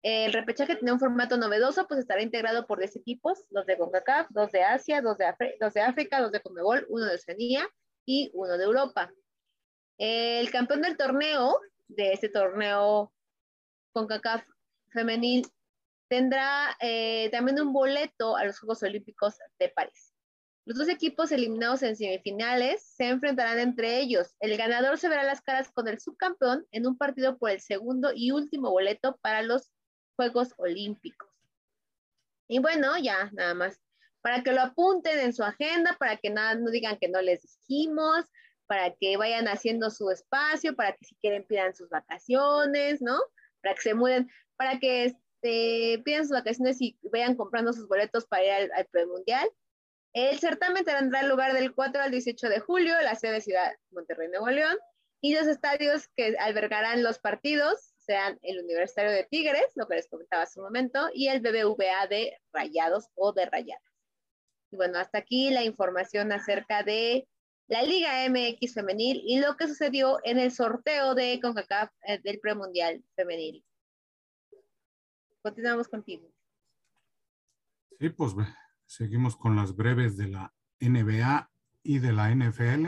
El 0.02 0.34
repechaje 0.34 0.76
tiene 0.76 0.94
un 0.94 1.00
formato 1.00 1.38
novedoso, 1.38 1.88
pues 1.88 2.00
estará 2.00 2.24
integrado 2.24 2.66
por 2.66 2.80
10 2.80 2.96
equipos, 2.96 3.46
dos 3.52 3.68
de 3.68 3.78
CONCACAF, 3.78 4.28
dos 4.32 4.52
de 4.52 4.64
Asia, 4.64 5.04
dos 5.04 5.20
de, 5.20 5.28
África, 5.28 6.22
dos 6.22 6.32
de 6.32 6.42
Conmebol, 6.42 6.88
uno 6.90 7.06
de 7.06 7.14
Oceanía 7.14 7.70
y 8.04 8.32
uno 8.34 8.58
de 8.58 8.64
Europa. 8.64 9.14
El 10.00 10.50
campeón 10.50 10.82
del 10.82 10.98
torneo, 10.98 11.60
de 11.88 12.14
este 12.14 12.30
torneo 12.30 13.14
CONCACAF 13.94 14.44
femenil, 14.92 15.46
tendrá 16.08 16.76
eh, 16.82 17.30
también 17.32 17.62
un 17.62 17.74
boleto 17.74 18.36
a 18.38 18.44
los 18.44 18.60
Juegos 18.60 18.82
Olímpicos 18.82 19.38
de 19.60 19.70
París. 19.70 20.05
Los 20.66 20.80
dos 20.80 20.90
equipos 20.90 21.32
eliminados 21.32 21.84
en 21.84 21.96
semifinales 21.96 22.82
se 22.82 23.08
enfrentarán 23.08 23.60
entre 23.60 24.00
ellos. 24.00 24.36
El 24.40 24.58
ganador 24.58 24.98
se 24.98 25.08
verá 25.08 25.24
las 25.24 25.42
caras 25.42 25.72
con 25.72 25.88
el 25.88 26.00
subcampeón 26.00 26.66
en 26.72 26.88
un 26.88 26.98
partido 26.98 27.38
por 27.38 27.52
el 27.52 27.62
segundo 27.62 28.12
y 28.16 28.32
último 28.32 28.72
boleto 28.72 29.18
para 29.22 29.44
los 29.44 29.72
Juegos 30.16 30.56
Olímpicos. 30.58 31.30
Y 32.48 32.60
bueno, 32.60 32.98
ya 32.98 33.30
nada 33.34 33.54
más, 33.54 33.80
para 34.22 34.42
que 34.42 34.54
lo 34.54 34.62
apunten 34.62 35.20
en 35.20 35.34
su 35.34 35.44
agenda, 35.44 35.96
para 36.00 36.18
que 36.18 36.32
nada, 36.32 36.56
no 36.56 36.72
digan 36.72 36.98
que 36.98 37.10
no 37.10 37.22
les 37.22 37.44
dijimos, 37.44 38.26
para 38.66 38.96
que 38.96 39.18
vayan 39.18 39.48
haciendo 39.48 39.92
su 39.92 40.10
espacio, 40.10 40.76
para 40.76 40.94
que 40.94 41.06
si 41.06 41.16
quieren 41.18 41.46
pidan 41.46 41.76
sus 41.76 41.90
vacaciones, 41.90 43.04
¿no? 43.04 43.20
Para 43.62 43.76
que 43.76 43.82
se 43.82 43.94
muden, 43.94 44.32
para 44.56 44.80
que 44.80 45.06
este, 45.06 46.02
pidan 46.04 46.24
sus 46.24 46.32
vacaciones 46.32 46.82
y 46.82 46.98
vayan 47.12 47.36
comprando 47.36 47.72
sus 47.72 47.88
boletos 47.88 48.26
para 48.26 48.44
ir 48.46 48.52
al, 48.52 48.72
al 48.76 48.86
premundial. 48.88 49.48
El 50.16 50.40
certamen 50.40 50.86
tendrá 50.86 51.24
lugar 51.24 51.52
del 51.52 51.76
4 51.76 52.02
al 52.02 52.10
18 52.10 52.48
de 52.48 52.62
julio 52.62 52.98
en 52.98 53.04
la 53.04 53.16
sede 53.16 53.34
de 53.34 53.42
Ciudad 53.42 53.74
Monterrey, 53.92 54.30
Nuevo 54.30 54.48
León, 54.48 54.78
y 55.20 55.36
los 55.36 55.46
estadios 55.46 56.08
que 56.16 56.38
albergarán 56.40 57.04
los 57.04 57.20
partidos 57.20 57.94
sean 57.98 58.40
el 58.42 58.64
Universitario 58.64 59.12
de 59.12 59.26
Tigres, 59.26 59.66
lo 59.76 59.90
que 59.90 59.96
les 59.96 60.08
comentaba 60.08 60.44
hace 60.44 60.62
un 60.62 60.68
momento, 60.68 61.10
y 61.14 61.28
el 61.28 61.42
BBVA 61.42 62.08
de 62.08 62.40
Rayados 62.54 63.10
o 63.16 63.34
de 63.34 63.46
Rayadas. 63.46 63.84
Y 64.72 64.78
bueno, 64.78 65.00
hasta 65.00 65.18
aquí 65.18 65.50
la 65.50 65.66
información 65.66 66.32
acerca 66.32 66.82
de 66.84 67.28
la 67.68 67.84
Liga 67.84 68.26
MX 68.30 68.74
femenil 68.74 69.22
y 69.26 69.42
lo 69.42 69.58
que 69.58 69.68
sucedió 69.68 70.20
en 70.24 70.40
el 70.40 70.54
sorteo 70.54 71.14
de 71.14 71.42
CONCACAF 71.42 71.92
eh, 72.08 72.20
del 72.24 72.40
premundial 72.40 73.04
femenil. 73.18 73.66
Continuamos 75.42 75.90
contigo. 75.90 76.32
Sí, 78.00 78.10
pues 78.12 78.34
Seguimos 78.96 79.36
con 79.36 79.58
las 79.58 79.76
breves 79.76 80.16
de 80.16 80.30
la 80.30 80.54
NBA 80.80 81.52
y 81.84 82.00
de 82.00 82.14
la 82.14 82.34
NFL. 82.34 82.86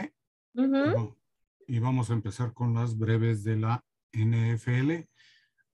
Y 1.68 1.80
vamos 1.80 2.10
a 2.10 2.14
empezar 2.14 2.54
con 2.54 2.74
las 2.74 2.98
breves 2.98 3.44
de 3.44 3.58
la 3.58 3.84
NFL, 4.14 5.06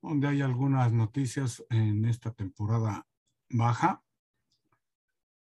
donde 0.02 0.28
hay 0.28 0.42
algunas 0.42 0.92
noticias 0.92 1.64
en 1.70 2.06
esta 2.06 2.34
temporada 2.34 3.06
baja, 3.48 4.04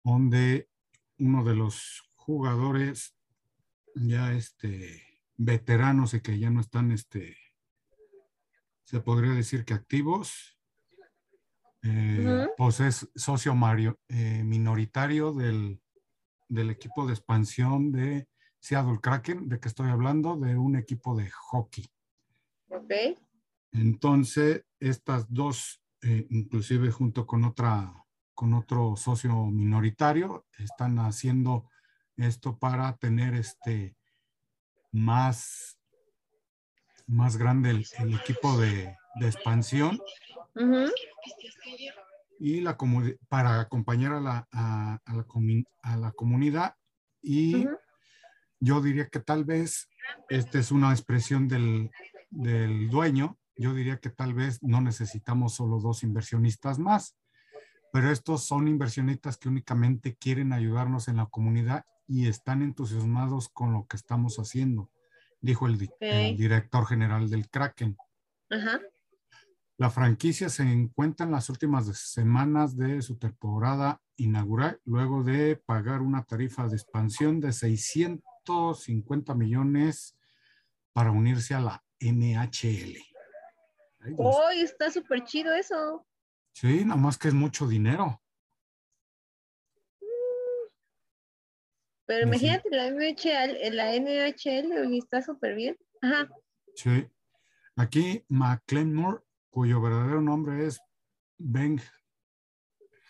donde 0.03 0.69
uno 1.17 1.43
de 1.43 1.55
los 1.55 2.07
jugadores 2.13 3.15
ya 3.95 4.33
este, 4.33 5.23
veteranos 5.37 6.13
y 6.13 6.21
que 6.21 6.37
ya 6.37 6.51
no 6.51 6.61
están, 6.61 6.91
este, 6.91 7.35
se 8.83 8.99
podría 8.99 9.31
decir 9.31 9.65
que 9.65 9.73
activos, 9.73 10.52
eh, 11.83 12.47
pues 12.57 12.79
es 12.79 13.09
socio 13.13 13.53
Mario, 13.55 13.99
eh, 14.07 14.41
minoritario 14.43 15.33
del, 15.33 15.79
equipo 16.69 17.05
de 17.05 17.13
expansión 17.13 17.91
de 17.91 18.27
Seattle 18.59 18.99
Kraken, 19.01 19.49
de 19.49 19.59
que 19.59 19.67
estoy 19.67 19.89
hablando, 19.89 20.37
de 20.37 20.55
un 20.55 20.77
equipo 20.77 21.15
de 21.15 21.29
hockey. 21.29 21.85
Ok. 22.69 22.93
Entonces, 23.73 24.63
estas 24.79 25.25
dos, 25.33 25.81
eh, 26.01 26.25
inclusive 26.29 26.89
junto 26.91 27.27
con 27.27 27.43
otra, 27.43 27.93
con 28.33 28.53
otro 28.53 28.95
socio 28.95 29.45
minoritario, 29.45 30.45
están 30.57 30.99
haciendo 30.99 31.69
esto 32.15 32.57
para 32.57 32.95
tener 32.97 33.33
este 33.33 33.97
más, 34.91 35.77
más 37.07 37.35
grande 37.35 37.71
el, 37.71 38.13
equipo 38.13 38.57
de, 38.57 38.95
expansión 39.21 39.99
y 42.39 42.61
la 42.61 42.77
para 43.29 43.61
acompañar 43.61 44.13
a 44.13 44.21
la, 44.21 44.47
a, 44.51 44.99
la, 45.07 45.25
a 45.81 45.97
la, 45.97 46.11
comunidad. 46.11 46.75
Y 47.21 47.65
yo 48.59 48.81
diría 48.81 49.07
que 49.07 49.19
tal 49.19 49.45
vez 49.45 49.89
esta 50.29 50.59
es 50.59 50.71
una 50.71 50.91
expresión 50.91 51.47
del, 51.47 51.89
del 52.29 52.89
dueño, 52.89 53.37
yo 53.55 53.73
diría 53.73 53.97
que 53.97 54.09
tal 54.09 54.33
vez 54.33 54.61
no 54.61 54.81
necesitamos 54.81 55.55
solo 55.55 55.79
dos 55.79 56.03
inversionistas 56.03 56.79
más, 56.79 57.15
pero 57.91 58.11
estos 58.11 58.45
son 58.45 58.67
inversionistas 58.67 59.37
que 59.37 59.49
únicamente 59.49 60.15
quieren 60.15 60.51
ayudarnos 60.51 61.07
en 61.07 61.17
la 61.17 61.27
comunidad 61.27 61.85
y 62.07 62.27
están 62.27 62.61
entusiasmados 62.61 63.49
con 63.49 63.71
lo 63.71 63.85
que 63.87 63.95
estamos 63.95 64.37
haciendo, 64.37 64.89
dijo 65.39 65.67
el, 65.67 65.89
el 65.99 66.35
director 66.35 66.85
general 66.87 67.29
del 67.29 67.49
Kraken. 67.49 67.95
Ajá. 68.49 68.81
La 69.83 69.89
franquicia 69.89 70.47
se 70.47 70.63
encuentra 70.63 71.25
en 71.25 71.33
las 71.33 71.49
últimas 71.49 71.85
semanas 71.97 72.77
de 72.77 73.01
su 73.01 73.17
temporada 73.17 74.01
inaugural, 74.15 74.79
luego 74.85 75.23
de 75.23 75.57
pagar 75.57 75.99
una 75.99 76.23
tarifa 76.23 76.69
de 76.69 76.77
expansión 76.77 77.41
de 77.41 77.51
650 77.51 79.35
millones 79.35 80.17
para 80.93 81.11
unirse 81.11 81.53
a 81.53 81.59
la 81.59 81.83
NHL. 81.99 82.97
¡Oh, 84.15 84.49
está 84.51 84.89
súper 84.89 85.25
chido 85.25 85.53
eso! 85.53 86.07
Sí, 86.53 86.85
nada 86.85 87.01
más 87.01 87.17
que 87.17 87.27
es 87.27 87.33
mucho 87.33 87.67
dinero. 87.67 88.21
Pero 92.05 92.25
imagínate 92.25 92.69
la 92.69 92.87
NHL, 92.87 93.75
la 93.75 93.93
NHL 93.97 94.95
está 94.95 95.21
súper 95.21 95.55
bien. 95.55 95.77
Ajá. 96.01 96.29
Sí. 96.73 97.05
Aquí 97.75 98.23
McLeanmore 98.29 99.23
cuyo 99.53 99.79
verdadero 99.79 100.19
nombre 100.19 100.65
es 100.65 100.81
Ben 101.37 101.79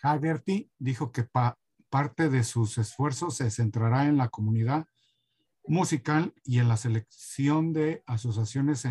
Haggerty, 0.02 0.70
dijo 0.78 1.10
que 1.10 1.26
parte 1.88 2.28
de 2.28 2.44
sus 2.44 2.76
esfuerzos 2.76 3.38
se 3.38 3.50
centrará 3.50 4.04
en 4.04 4.18
la 4.18 4.28
comunidad 4.28 4.86
musical 5.66 6.34
y 6.44 6.58
en 6.58 6.68
la 6.68 6.76
selección 6.76 7.72
de 7.72 8.02
asociaciones 8.06 8.86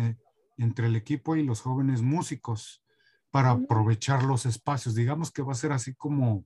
entre 0.56 0.88
el 0.88 0.96
equipo 0.96 1.36
y 1.36 1.44
los 1.44 1.60
jóvenes 1.60 2.02
músicos 2.02 2.82
para 3.30 3.52
aprovechar 3.52 4.24
los 4.24 4.46
espacios. 4.46 4.96
Digamos 4.96 5.30
que 5.30 5.42
va 5.42 5.52
a 5.52 5.56
ser 5.56 5.70
así 5.70 5.94
como, 5.94 6.44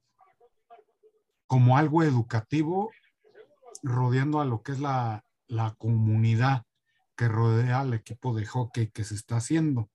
como 1.46 1.78
algo 1.78 2.02
educativo 2.02 2.90
rodeando 3.82 4.42
a 4.42 4.44
lo 4.44 4.62
que 4.62 4.72
es 4.72 4.80
la, 4.80 5.24
la 5.46 5.74
comunidad 5.78 6.64
que 7.16 7.28
rodea 7.28 7.80
al 7.80 7.94
equipo 7.94 8.34
de 8.34 8.44
hockey 8.44 8.88
que 8.88 9.04
se 9.04 9.14
está 9.14 9.36
haciendo. 9.36 9.88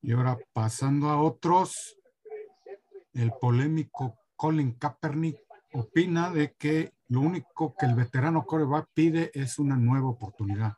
Y 0.00 0.12
ahora 0.12 0.38
pasando 0.52 1.08
a 1.08 1.20
otros, 1.20 1.96
el 3.12 3.32
polémico 3.40 4.16
Colin 4.36 4.72
Kaepernick 4.72 5.38
opina 5.72 6.30
de 6.30 6.54
que 6.54 6.92
lo 7.08 7.20
único 7.20 7.74
que 7.78 7.86
el 7.86 7.94
veterano 7.94 8.44
coreback 8.44 8.88
pide 8.94 9.30
es 9.34 9.58
una 9.58 9.76
nueva 9.76 10.08
oportunidad. 10.08 10.74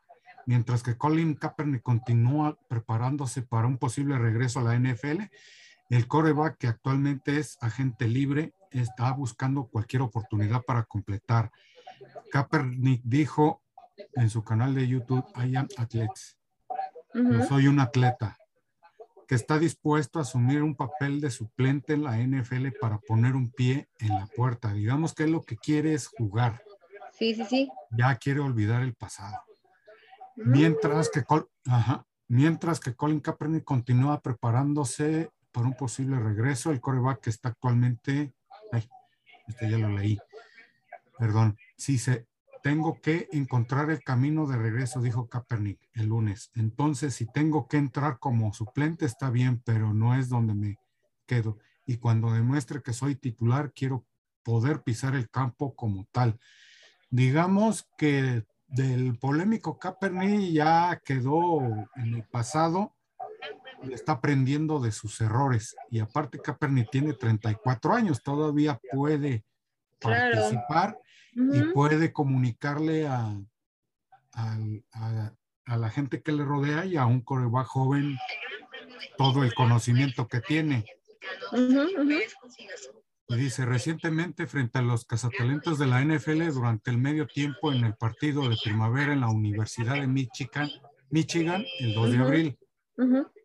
Mientras 0.46 0.82
que 0.82 0.96
Colin 0.96 1.34
Kaepernick 1.34 1.82
continúa 1.82 2.58
preparándose 2.68 3.42
para 3.42 3.66
un 3.66 3.78
posible 3.78 4.18
regreso 4.18 4.60
a 4.60 4.64
la 4.64 4.78
NFL, 4.78 5.22
el 5.90 6.08
coreback 6.08 6.56
que 6.56 6.66
actualmente 6.68 7.38
es 7.38 7.58
agente 7.60 8.08
libre 8.08 8.54
está 8.70 9.12
buscando 9.12 9.66
cualquier 9.66 10.02
oportunidad 10.02 10.62
para 10.62 10.84
completar. 10.84 11.50
Kaepernick 12.32 13.02
dijo 13.04 13.62
en 14.14 14.30
su 14.30 14.42
canal 14.42 14.74
de 14.74 14.88
YouTube, 14.88 15.24
I 15.36 15.56
am 15.56 15.68
athletes. 15.76 16.39
Yo 17.14 17.44
soy 17.46 17.66
un 17.66 17.80
atleta 17.80 18.36
que 19.26 19.34
está 19.34 19.58
dispuesto 19.58 20.18
a 20.18 20.22
asumir 20.22 20.62
un 20.62 20.74
papel 20.74 21.20
de 21.20 21.30
suplente 21.30 21.92
en 21.92 22.02
la 22.02 22.18
NFL 22.18 22.68
para 22.80 22.98
poner 22.98 23.36
un 23.36 23.50
pie 23.50 23.88
en 24.00 24.08
la 24.08 24.26
puerta. 24.26 24.72
Digamos 24.72 25.14
que 25.14 25.28
lo 25.28 25.42
que 25.42 25.56
quiere 25.56 25.94
es 25.94 26.08
jugar. 26.08 26.62
Sí, 27.16 27.34
sí, 27.34 27.44
sí. 27.44 27.70
Ya 27.96 28.16
quiere 28.16 28.40
olvidar 28.40 28.82
el 28.82 28.94
pasado. 28.94 29.36
Mientras 30.34 31.10
que, 31.10 31.24
mientras 32.28 32.80
que 32.80 32.94
Colin 32.94 33.20
Kaepernick 33.20 33.64
continúa 33.64 34.20
preparándose 34.20 35.30
para 35.52 35.66
un 35.66 35.74
posible 35.74 36.18
regreso, 36.18 36.70
el 36.70 36.80
coreback 36.80 37.20
que 37.20 37.30
está 37.30 37.50
actualmente, 37.50 38.32
ay, 38.72 38.88
este 39.46 39.70
ya 39.70 39.78
lo 39.78 39.90
leí, 39.90 40.18
perdón, 41.18 41.56
sí 41.76 41.98
se, 41.98 42.26
tengo 42.62 43.00
que 43.00 43.28
encontrar 43.32 43.90
el 43.90 44.02
camino 44.02 44.46
de 44.46 44.56
regreso, 44.56 45.00
dijo 45.00 45.28
Kaepernick 45.28 45.80
el 45.94 46.06
lunes. 46.06 46.50
Entonces, 46.54 47.14
si 47.14 47.26
tengo 47.26 47.68
que 47.68 47.76
entrar 47.76 48.18
como 48.18 48.52
suplente, 48.52 49.06
está 49.06 49.30
bien, 49.30 49.62
pero 49.64 49.94
no 49.94 50.14
es 50.14 50.28
donde 50.28 50.54
me 50.54 50.78
quedo. 51.26 51.58
Y 51.86 51.96
cuando 51.96 52.32
demuestre 52.32 52.82
que 52.82 52.92
soy 52.92 53.16
titular, 53.16 53.72
quiero 53.72 54.04
poder 54.42 54.82
pisar 54.82 55.14
el 55.14 55.28
campo 55.30 55.74
como 55.74 56.06
tal. 56.12 56.38
Digamos 57.10 57.88
que 57.98 58.44
del 58.68 59.18
polémico 59.18 59.78
Kaepernick 59.78 60.52
ya 60.52 61.00
quedó 61.04 61.60
en 61.96 62.14
el 62.14 62.24
pasado 62.24 62.94
y 63.82 63.92
está 63.92 64.12
aprendiendo 64.12 64.80
de 64.80 64.92
sus 64.92 65.20
errores. 65.20 65.74
Y 65.90 65.98
aparte, 66.00 66.38
Kaepernick 66.38 66.90
tiene 66.90 67.14
34 67.14 67.94
años, 67.94 68.22
todavía 68.22 68.80
puede 68.92 69.44
participar 70.00 70.98
y 71.32 71.62
puede 71.72 72.12
comunicarle 72.12 73.06
a, 73.06 73.36
a, 74.32 75.76
la 75.76 75.90
gente 75.90 76.22
que 76.22 76.32
le 76.32 76.44
rodea 76.44 76.84
y 76.84 76.96
a 76.96 77.06
un 77.06 77.20
coreback 77.20 77.66
joven 77.66 78.16
todo 79.16 79.44
el 79.44 79.54
conocimiento 79.54 80.26
que 80.26 80.40
tiene. 80.40 80.84
Y 83.28 83.36
dice, 83.36 83.64
recientemente 83.64 84.48
frente 84.48 84.80
a 84.80 84.82
los 84.82 85.04
cazatalentos 85.04 85.78
de 85.78 85.86
la 85.86 86.04
NFL 86.04 86.48
durante 86.52 86.90
el 86.90 86.98
medio 86.98 87.28
tiempo 87.28 87.72
en 87.72 87.84
el 87.84 87.94
partido 87.94 88.48
de 88.48 88.56
primavera 88.62 89.12
en 89.12 89.20
la 89.20 89.28
Universidad 89.28 89.94
de 89.94 90.08
Michigan, 90.08 90.68
Michigan 91.10 91.64
el 91.78 91.94
2 91.94 92.10
de 92.10 92.18
abril. 92.18 92.58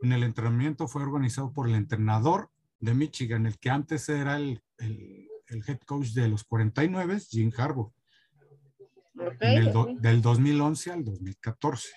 En 0.02 0.12
el 0.12 0.24
entrenamiento 0.24 0.88
fue 0.88 1.04
organizado 1.04 1.54
por 1.54 1.70
el 1.70 1.76
entrenador 1.76 2.50
de 2.80 2.94
Michigan, 2.94 3.46
el 3.46 3.58
que 3.60 3.70
antes 3.70 4.10
era 4.10 4.38
el, 4.38 4.62
el, 4.80 5.30
head 5.50 5.80
coach 5.86 6.10
de 6.10 6.28
los 6.28 6.44
49, 6.44 7.20
Jim 7.30 7.52
Harbaugh. 7.56 7.92
Del 10.02 10.22
2011 10.22 10.92
al 10.92 11.06
2014. 11.06 11.90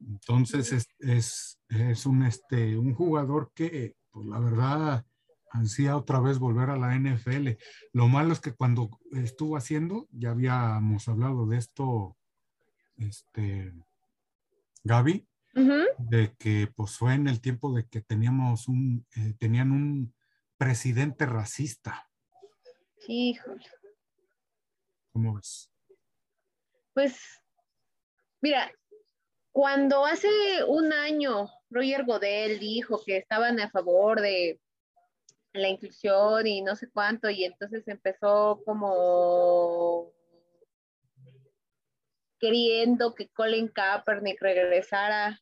Entonces 0.00 0.72
es, 0.72 0.86
es, 0.98 1.60
es, 1.68 2.06
un, 2.06 2.24
este, 2.24 2.76
un 2.76 2.92
jugador 2.94 3.52
que, 3.54 3.96
pues 4.10 4.26
la 4.26 4.38
verdad, 4.40 5.06
ansía 5.50 5.96
otra 5.96 6.20
vez 6.20 6.38
volver 6.38 6.70
a 6.70 6.76
la 6.76 6.98
NFL. 6.98 7.50
Lo 7.92 8.08
malo 8.08 8.32
es 8.32 8.40
que 8.40 8.52
cuando 8.52 8.90
estuvo 9.12 9.56
haciendo, 9.56 10.08
ya 10.10 10.30
habíamos 10.30 11.08
hablado 11.08 11.46
de 11.46 11.58
esto, 11.58 12.16
este, 12.96 13.72
Gaby, 14.84 15.26
de 15.98 16.34
que 16.38 16.72
pues 16.74 16.96
fue 16.96 17.14
en 17.14 17.28
el 17.28 17.40
tiempo 17.40 17.74
de 17.74 17.86
que 17.86 18.00
teníamos 18.00 18.68
un, 18.68 19.06
eh, 19.14 19.34
tenían 19.38 19.70
un 19.70 20.14
presidente 20.62 21.26
racista. 21.26 22.08
Híjole. 23.08 23.64
¿Cómo 25.12 25.34
ves? 25.34 25.68
Pues, 26.94 27.20
mira, 28.40 28.72
cuando 29.50 30.06
hace 30.06 30.28
un 30.68 30.92
año 30.92 31.50
Roger 31.68 32.04
Godel 32.04 32.60
dijo 32.60 33.02
que 33.04 33.16
estaban 33.16 33.58
a 33.58 33.70
favor 33.70 34.20
de 34.20 34.60
la 35.52 35.68
inclusión 35.68 36.46
y 36.46 36.62
no 36.62 36.76
sé 36.76 36.88
cuánto, 36.90 37.28
y 37.28 37.44
entonces 37.44 37.88
empezó 37.88 38.62
como 38.64 40.12
queriendo 42.38 43.16
que 43.16 43.28
Colin 43.30 43.66
Kaepernick 43.66 44.40
regresara, 44.40 45.40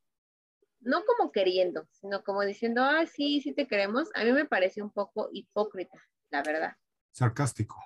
no 0.80 1.04
como 1.04 1.32
queriendo, 1.32 1.86
sino 1.92 2.22
como 2.22 2.42
diciendo, 2.42 2.82
ah, 2.82 3.06
sí, 3.06 3.40
sí 3.40 3.52
te 3.52 3.66
queremos, 3.66 4.08
a 4.14 4.24
mí 4.24 4.32
me 4.32 4.44
pareció 4.44 4.84
un 4.84 4.90
poco 4.90 5.28
hipócrita, 5.32 5.98
la 6.30 6.42
verdad. 6.42 6.76
Sarcástico. 7.12 7.76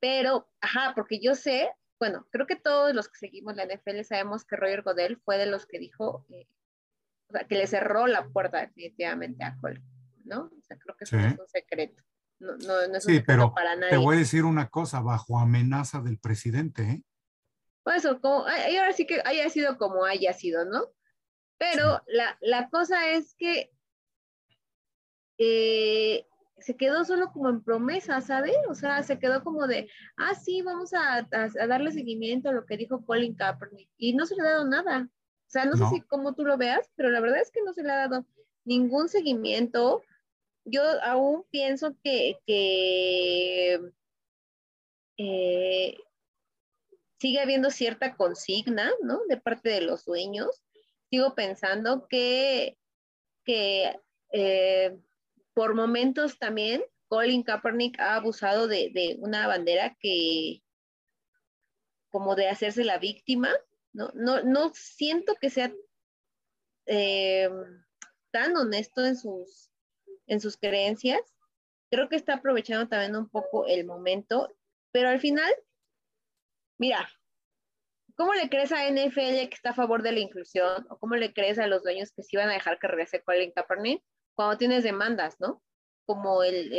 Pero, 0.00 0.48
ajá, 0.60 0.92
porque 0.94 1.20
yo 1.20 1.34
sé, 1.34 1.70
bueno, 1.98 2.26
creo 2.30 2.46
que 2.46 2.56
todos 2.56 2.94
los 2.94 3.08
que 3.08 3.18
seguimos 3.18 3.56
la 3.56 3.66
NFL 3.66 4.02
sabemos 4.02 4.44
que 4.44 4.56
Roger 4.56 4.82
Godel 4.82 5.18
fue 5.24 5.38
de 5.38 5.46
los 5.46 5.66
que 5.66 5.78
dijo, 5.78 6.26
eh, 6.30 6.48
o 7.28 7.32
sea, 7.32 7.44
que 7.44 7.56
le 7.56 7.66
cerró 7.66 8.06
la 8.06 8.28
puerta 8.28 8.60
definitivamente 8.60 9.44
a 9.44 9.56
Colin. 9.60 9.84
¿no? 10.28 10.42
O 10.42 10.62
sea, 10.62 10.78
creo 10.78 10.96
que 10.96 11.04
eso 11.04 11.18
es 11.18 11.38
un 11.38 11.48
secreto. 11.48 12.02
No, 12.38 12.56
no, 12.58 12.86
no 12.86 12.96
es 12.96 13.04
sí, 13.04 13.20
pero 13.26 13.52
te 13.90 13.96
voy 13.96 14.16
a 14.16 14.18
decir 14.20 14.44
una 14.44 14.68
cosa, 14.68 15.00
bajo 15.00 15.38
amenaza 15.38 16.00
del 16.00 16.18
presidente, 16.18 16.82
¿eh? 16.82 17.02
Pues 17.82 18.04
eso, 18.04 18.20
como, 18.20 18.46
ahora 18.46 18.92
sí 18.92 19.06
que 19.06 19.20
haya 19.24 19.48
sido 19.50 19.76
como 19.76 20.04
haya 20.04 20.32
sido, 20.34 20.64
¿no? 20.64 20.84
Pero 21.58 22.02
la, 22.06 22.38
la, 22.40 22.68
cosa 22.70 23.10
es 23.10 23.34
que 23.34 23.70
eh, 25.38 26.26
se 26.58 26.76
quedó 26.76 27.04
solo 27.04 27.32
como 27.32 27.48
en 27.48 27.62
promesa, 27.62 28.20
¿sabes? 28.20 28.56
O 28.68 28.74
sea, 28.74 29.02
se 29.02 29.18
quedó 29.18 29.42
como 29.42 29.66
de, 29.66 29.90
ah, 30.16 30.34
sí, 30.34 30.62
vamos 30.62 30.94
a, 30.94 31.28
a, 31.30 31.66
darle 31.66 31.90
seguimiento 31.90 32.48
a 32.48 32.52
lo 32.52 32.64
que 32.64 32.76
dijo 32.76 33.04
Colin 33.04 33.34
Kaepernick. 33.34 33.90
Y 33.96 34.14
no 34.14 34.26
se 34.26 34.36
le 34.36 34.42
ha 34.42 34.50
dado 34.52 34.64
nada. 34.66 35.08
O 35.10 35.50
sea, 35.50 35.64
no, 35.64 35.72
no, 35.72 35.88
sé 35.88 35.96
si 35.96 36.00
como 36.02 36.34
tú 36.34 36.44
lo 36.44 36.56
veas, 36.56 36.90
pero 36.94 37.10
la 37.10 37.20
verdad 37.20 37.40
es 37.40 37.50
que 37.50 37.62
no 37.62 37.72
se 37.72 37.82
le 37.82 37.90
ha 37.90 38.08
dado 38.08 38.26
ningún 38.64 39.08
seguimiento 39.08 40.02
yo 40.70 40.82
aún 41.02 41.44
pienso 41.50 41.96
que, 42.02 42.38
eh, 45.16 45.96
sigue 47.18 47.40
habiendo 47.40 47.70
cierta 47.70 48.16
consigna, 48.16 48.92
¿no? 49.02 49.20
De 49.28 49.36
parte 49.36 49.70
de 49.70 49.80
los 49.80 50.04
dueños. 50.04 50.62
Sigo 51.10 51.34
pensando 51.34 52.06
que, 52.08 52.78
eh, 53.46 54.98
por 55.54 55.74
momentos 55.74 56.38
también 56.38 56.84
Colin 57.08 57.42
Kaepernick 57.42 57.98
ha 57.98 58.16
abusado 58.16 58.68
de, 58.68 59.16
una 59.20 59.46
bandera 59.46 59.96
que, 59.98 60.62
como 62.10 62.34
de 62.34 62.48
hacerse 62.48 62.84
la 62.84 62.98
víctima, 62.98 63.50
¿no? 63.92 64.12
No, 64.14 64.72
siento 64.74 65.34
que 65.40 65.50
sea 65.50 65.72
eh, 66.86 67.50
tan 68.30 68.56
honesto 68.56 69.04
en 69.04 69.16
sus 69.16 69.68
en 70.28 70.40
sus 70.40 70.56
creencias. 70.56 71.20
Creo 71.90 72.08
que 72.08 72.16
está 72.16 72.34
aprovechando 72.34 72.86
también 72.88 73.16
un 73.16 73.28
poco 73.28 73.66
el 73.66 73.84
momento, 73.84 74.54
pero 74.92 75.08
al 75.08 75.20
final, 75.20 75.52
mira, 76.78 77.08
¿cómo 78.18 78.34
le 78.34 78.50
crees 78.50 78.72
a 78.72 78.90
NFL 78.90 79.46
que 79.48 79.54
está 79.54 79.70
a 79.70 79.74
favor 79.74 80.02
de 80.02 80.10
la 80.10 80.18
inclusión? 80.18 80.86
¿O 80.90 80.98
cómo 80.98 81.14
le 81.14 81.32
crees 81.32 81.58
a 81.60 81.68
los 81.68 81.84
dueños 81.84 82.10
que 82.10 82.24
sí 82.24 82.36
van 82.36 82.50
a 82.50 82.54
dejar 82.54 82.80
que 82.80 82.88
regrese 82.88 83.22
Colin 83.22 83.52
Kaepernick 83.52 84.02
cuando 84.34 84.58
tienes 84.58 84.82
demandas, 84.82 85.36
¿no? 85.38 85.62
Como 86.04 86.42
el, 86.42 86.72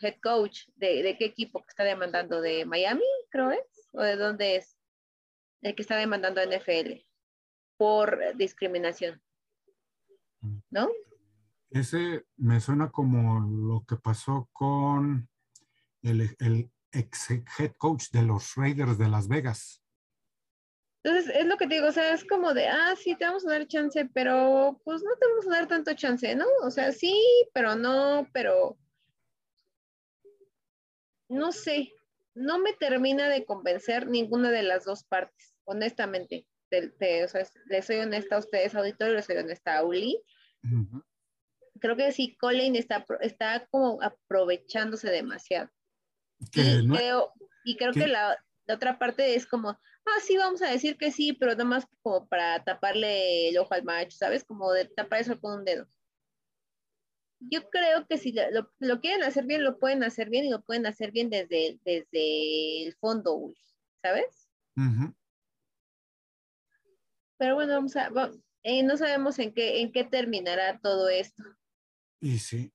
head 0.00 0.14
coach 0.22 0.68
de, 0.76 1.02
de, 1.02 1.18
qué 1.18 1.24
equipo 1.24 1.60
que 1.60 1.68
está 1.68 1.82
demandando, 1.82 2.40
de 2.40 2.64
Miami, 2.64 3.04
creo 3.28 3.50
es, 3.50 3.88
o 3.92 4.02
de 4.02 4.16
dónde 4.16 4.56
es, 4.56 4.78
el 5.62 5.74
que 5.74 5.82
está 5.82 5.96
demandando 5.96 6.40
a 6.40 6.46
NFL 6.46 7.02
por 7.76 8.36
discriminación, 8.36 9.20
¿no? 10.70 10.90
Ese 11.70 12.24
me 12.36 12.60
suena 12.60 12.92
como 12.92 13.40
lo 13.40 13.84
que 13.84 13.96
pasó 13.96 14.48
con 14.52 15.28
el, 16.02 16.70
ex 16.92 17.30
head 17.30 17.72
coach 17.78 18.10
de 18.12 18.22
los 18.22 18.54
Raiders 18.54 18.96
de 18.96 19.08
Las 19.08 19.26
Vegas. 19.26 19.83
Entonces, 21.04 21.34
es 21.36 21.46
lo 21.46 21.56
que 21.58 21.66
te 21.66 21.74
digo, 21.74 21.88
o 21.88 21.92
sea, 21.92 22.14
es 22.14 22.24
como 22.24 22.54
de, 22.54 22.66
ah, 22.66 22.94
sí, 22.96 23.14
te 23.14 23.26
vamos 23.26 23.46
a 23.46 23.50
dar 23.50 23.66
chance, 23.66 24.08
pero 24.14 24.80
pues 24.84 25.02
no 25.02 25.10
te 25.16 25.26
vamos 25.26 25.46
a 25.46 25.50
dar 25.50 25.68
tanto 25.68 25.92
chance, 25.94 26.34
¿no? 26.34 26.46
O 26.62 26.70
sea, 26.70 26.92
sí, 26.92 27.14
pero 27.52 27.76
no, 27.76 28.26
pero 28.32 28.78
no 31.28 31.52
sé, 31.52 31.92
no 32.34 32.58
me 32.58 32.72
termina 32.72 33.28
de 33.28 33.44
convencer 33.44 34.08
ninguna 34.08 34.50
de 34.50 34.62
las 34.62 34.84
dos 34.84 35.04
partes, 35.04 35.54
honestamente. 35.64 36.46
o 36.72 37.28
sea, 37.28 37.46
les 37.66 37.84
soy 37.84 37.96
honesta 37.96 38.36
a 38.36 38.40
ustedes, 38.40 38.74
auditorio, 38.74 39.14
les 39.14 39.26
soy 39.26 39.36
honesta 39.36 39.76
a 39.76 39.84
Uli 39.84 40.18
creo 41.80 41.96
que 41.96 42.12
sí, 42.12 42.36
Colin 42.40 42.76
está, 42.76 43.04
está 43.20 43.66
como 43.70 44.00
aprovechándose 44.02 45.10
demasiado. 45.10 45.68
Y, 46.54 46.88
creo, 46.88 47.32
y 47.64 47.76
creo 47.76 47.92
que 47.92 48.06
la, 48.06 48.38
otra 48.68 48.98
parte 48.98 49.34
es 49.34 49.46
como, 49.46 49.78
ah, 50.06 50.20
sí, 50.22 50.36
vamos 50.36 50.62
a 50.62 50.70
decir 50.70 50.96
que 50.96 51.10
sí, 51.10 51.32
pero 51.32 51.52
nada 51.52 51.64
más 51.64 51.86
como 52.02 52.26
para 52.28 52.62
taparle 52.64 53.48
el 53.48 53.58
ojo 53.58 53.74
al 53.74 53.84
macho, 53.84 54.16
¿sabes? 54.16 54.44
Como 54.44 54.72
de 54.72 54.86
tapar 54.86 55.20
eso 55.20 55.40
con 55.40 55.60
un 55.60 55.64
dedo. 55.64 55.86
Yo 57.40 57.68
creo 57.68 58.06
que 58.06 58.16
si 58.16 58.34
lo, 58.78 59.00
quieren 59.00 59.22
hacer 59.22 59.44
bien, 59.46 59.64
lo 59.64 59.78
pueden 59.78 60.02
hacer 60.02 60.30
bien 60.30 60.46
y 60.46 60.50
lo 60.50 60.62
pueden 60.62 60.86
hacer 60.86 61.12
bien 61.12 61.28
desde, 61.28 61.78
desde 61.84 62.86
el 62.86 62.94
fondo, 62.94 63.52
¿sabes? 64.02 64.48
Pero 67.36 67.54
bueno, 67.54 67.74
vamos 67.74 67.96
a, 67.96 68.10
eh, 68.62 68.82
no 68.82 68.96
sabemos 68.96 69.38
en 69.38 69.52
qué, 69.52 69.82
en 69.82 69.92
qué 69.92 70.04
terminará 70.04 70.78
todo 70.78 71.08
esto. 71.08 71.42
Y 72.20 72.38
sí. 72.38 72.72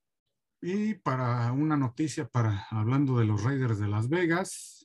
Y 0.62 0.94
para 0.94 1.50
una 1.52 1.76
noticia, 1.76 2.28
para 2.28 2.66
hablando 2.70 3.18
de 3.18 3.24
los 3.24 3.42
Raiders 3.42 3.80
de 3.80 3.88
Las 3.88 4.08
Vegas, 4.08 4.79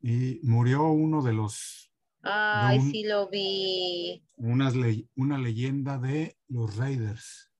y 0.00 0.40
murió 0.42 0.88
uno 0.88 1.22
de 1.22 1.32
los. 1.32 1.92
Ay, 2.22 2.80
sí 2.80 3.04
lo 3.04 3.28
vi. 3.28 4.24
Una, 4.36 4.72
una 5.16 5.38
leyenda 5.38 5.98
de 5.98 6.36
los 6.48 6.76
Raiders. 6.76 7.52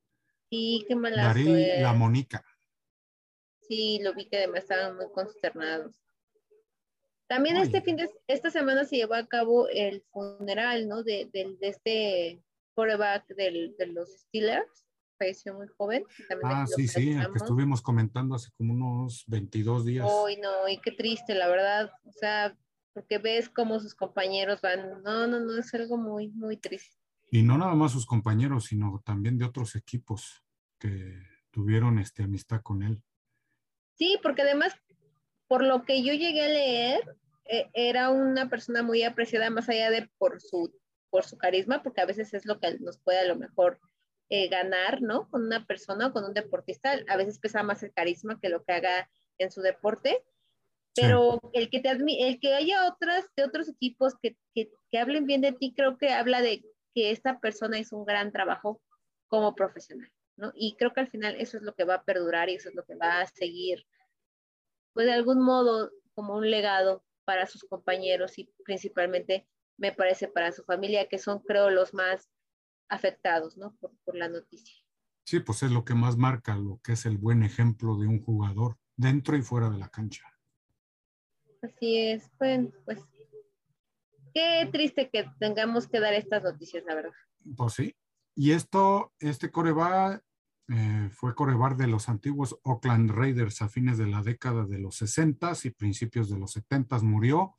Sí, 0.51 0.85
qué 0.89 0.97
mala 0.97 1.35
La 1.81 1.93
Mónica. 1.93 2.45
Sí, 3.69 4.01
lo 4.03 4.15
vi 4.15 4.27
que 4.29 4.39
además 4.39 4.63
estaban 4.63 4.97
muy 4.97 5.11
consternados. 5.13 5.95
También 7.27 7.59
este 7.59 7.83
fin 7.83 7.97
de 7.97 8.09
esta 8.27 8.51
semana 8.51 8.85
se 8.85 8.97
llevó 8.97 9.15
a 9.15 9.27
cabo 9.27 9.69
el 9.69 10.03
funeral, 10.11 10.89
¿no? 10.89 11.03
De, 11.03 11.29
de, 11.33 11.57
de 11.61 11.69
este 11.69 12.43
quarterback 12.75 13.27
de 13.35 13.75
los 13.89 14.09
Steelers 14.09 14.88
falleció 15.19 15.55
muy 15.55 15.67
joven. 15.77 16.05
ah, 16.45 16.67
sí, 16.67 16.89
sí, 16.89 17.17
que 17.17 17.39
estuvimos 17.39 17.83
comentando 17.83 18.35
hace 18.35 18.51
como 18.57 18.73
unos 18.73 19.25
22 19.27 19.85
días. 19.85 20.07
Uy, 20.25 20.37
no, 20.37 20.69
y 20.69 20.79
qué 20.79 20.93
triste, 20.93 21.35
la 21.35 21.49
verdad. 21.49 21.91
O 22.05 22.13
sea, 22.13 22.57
porque 22.95 23.19
ves 23.19 23.49
cómo 23.49 23.81
sus 23.81 23.95
compañeros 23.95 24.61
van. 24.61 25.03
No, 25.03 25.27
no, 25.27 25.41
no, 25.41 25.59
es 25.59 25.75
algo 25.75 25.97
muy, 25.97 26.29
muy 26.31 26.57
triste. 26.57 26.97
Y 27.31 27.43
no 27.43 27.59
nada 27.59 27.75
más 27.75 27.93
sus 27.93 28.07
compañeros, 28.07 28.67
sino 28.67 29.03
también 29.05 29.37
de 29.37 29.45
otros 29.45 29.77
equipos 29.77 30.43
que 30.79 31.23
tuvieron 31.51 31.99
este, 31.99 32.23
amistad 32.23 32.63
con 32.63 32.83
él. 32.83 33.03
Sí, 33.95 34.19
porque 34.23 34.43
además, 34.43 34.75
por 35.47 35.63
lo 35.65 35.85
que 35.85 36.03
yo 36.03 36.15
llegué 36.15 36.45
a 36.45 36.49
leer, 36.49 37.17
e, 37.45 37.69
era 37.75 38.11
una 38.11 38.49
persona 38.49 38.83
muy 38.83 39.03
apreciada 39.03 39.51
más 39.51 39.69
allá 39.69 39.91
de 39.91 40.09
por 40.19 40.41
su, 40.41 40.73
por 41.11 41.25
su 41.25 41.37
carisma, 41.37 41.83
porque 41.83 42.01
a 42.01 42.07
veces 42.07 42.33
es 42.33 42.47
lo 42.47 42.61
que 42.61 42.79
nos 42.79 42.99
puede 42.99 43.19
a 43.19 43.27
lo 43.27 43.37
mejor 43.37 43.81
eh, 44.31 44.49
ganar, 44.49 45.03
¿no? 45.03 45.29
Con 45.31 45.45
una 45.45 45.67
persona 45.67 46.09
o 46.09 46.13
con 46.13 46.25
un 46.25 46.35
deportista. 46.35 46.99
A 47.09 47.17
veces 47.17 47.39
pesa 47.39 47.63
más 47.63 47.83
el 47.83 47.93
carisma 47.93 48.39
que 48.41 48.49
lo 48.49 48.65
que 48.65 48.73
haga 48.73 49.11
en 49.39 49.51
su 49.51 49.61
deporte. 49.61 50.25
Pero 50.95 51.39
el 51.53 51.71
que 51.71 51.81
te 51.81 51.91
el 51.91 52.41
que 52.41 52.55
haya 52.55 52.89
otras 52.89 53.27
de 53.37 53.45
otros 53.45 53.69
equipos 53.69 54.15
que, 54.21 54.37
que, 54.53 54.71
que 54.91 54.99
hablen 54.99 55.27
bien 55.27 55.41
de 55.41 55.53
ti, 55.53 55.73
creo 55.77 55.97
que 55.97 56.11
habla 56.11 56.43
de 56.43 56.65
que 56.93 57.13
esta 57.13 57.39
persona 57.39 57.79
hizo 57.79 57.97
un 57.97 58.05
gran 58.05 58.33
trabajo 58.33 58.83
como 59.29 59.55
profesional, 59.55 60.11
¿no? 60.37 60.51
Y 60.55 60.77
creo 60.77 60.93
que 60.93 61.01
al 61.01 61.09
final 61.09 61.37
eso 61.37 61.57
es 61.57 61.63
lo 61.63 61.75
que 61.75 61.85
va 61.85 61.95
a 61.95 62.05
perdurar 62.05 62.49
y 62.49 62.55
eso 62.55 62.71
es 62.71 62.75
lo 62.75 62.85
que 62.85 62.97
va 62.97 63.21
a 63.21 63.27
seguir, 63.27 63.87
pues 64.93 65.07
de 65.07 65.13
algún 65.13 65.41
modo, 65.41 65.93
como 66.15 66.35
un 66.35 66.51
legado 66.51 67.05
para 67.25 67.47
sus 67.47 67.63
compañeros 67.65 68.39
y 68.39 68.51
principalmente, 68.65 69.47
me 69.77 69.93
parece, 69.93 70.27
para 70.27 70.51
su 70.51 70.65
familia, 70.65 71.09
que 71.09 71.19
son, 71.19 71.39
creo, 71.41 71.71
los 71.71 71.95
más 71.95 72.29
afectados, 72.89 73.57
¿no? 73.57 73.75
Por, 73.77 73.93
por 74.05 74.17
la 74.17 74.29
noticia. 74.29 74.75
Sí, 75.25 75.41
pues 75.41 75.63
es 75.63 75.71
lo 75.71 75.85
que 75.85 75.95
más 75.95 76.17
marca 76.17 76.57
lo 76.57 76.81
que 76.83 76.93
es 76.93 77.05
el 77.05 77.19
buen 77.19 77.43
ejemplo 77.43 77.97
de 77.99 78.07
un 78.07 78.23
jugador 78.23 78.79
dentro 78.97 79.37
y 79.37 79.43
fuera 79.43 79.69
de 79.69 79.79
la 79.79 79.89
cancha. 79.89 80.25
Así 81.63 81.99
es, 81.99 82.31
bueno, 82.39 82.71
pues 82.85 83.01
qué 84.33 84.69
triste 84.73 85.11
que 85.11 85.31
tengamos 85.39 85.89
que 85.89 86.01
dar 86.01 86.15
estas 86.15 86.43
noticias, 86.43 86.85
la 86.87 86.95
verdad. 86.95 87.13
Pues 87.57 87.75
sí, 87.75 87.95
y 88.35 88.53
esto, 88.53 89.13
este 89.19 89.51
coreback 89.51 90.23
eh, 90.69 91.11
fue 91.11 91.35
coreback 91.35 91.77
de 91.77 91.89
los 91.89 92.09
antiguos 92.09 92.57
Oakland 92.63 93.11
Raiders 93.11 93.63
a 93.63 93.69
fines 93.69 93.99
de 93.99 94.07
la 94.07 94.23
década 94.23 94.65
de 94.65 94.79
los 94.79 94.97
60 94.97 95.53
y 95.65 95.71
principios 95.71 96.31
de 96.31 96.39
los 96.39 96.53
70 96.53 97.01
murió 97.01 97.57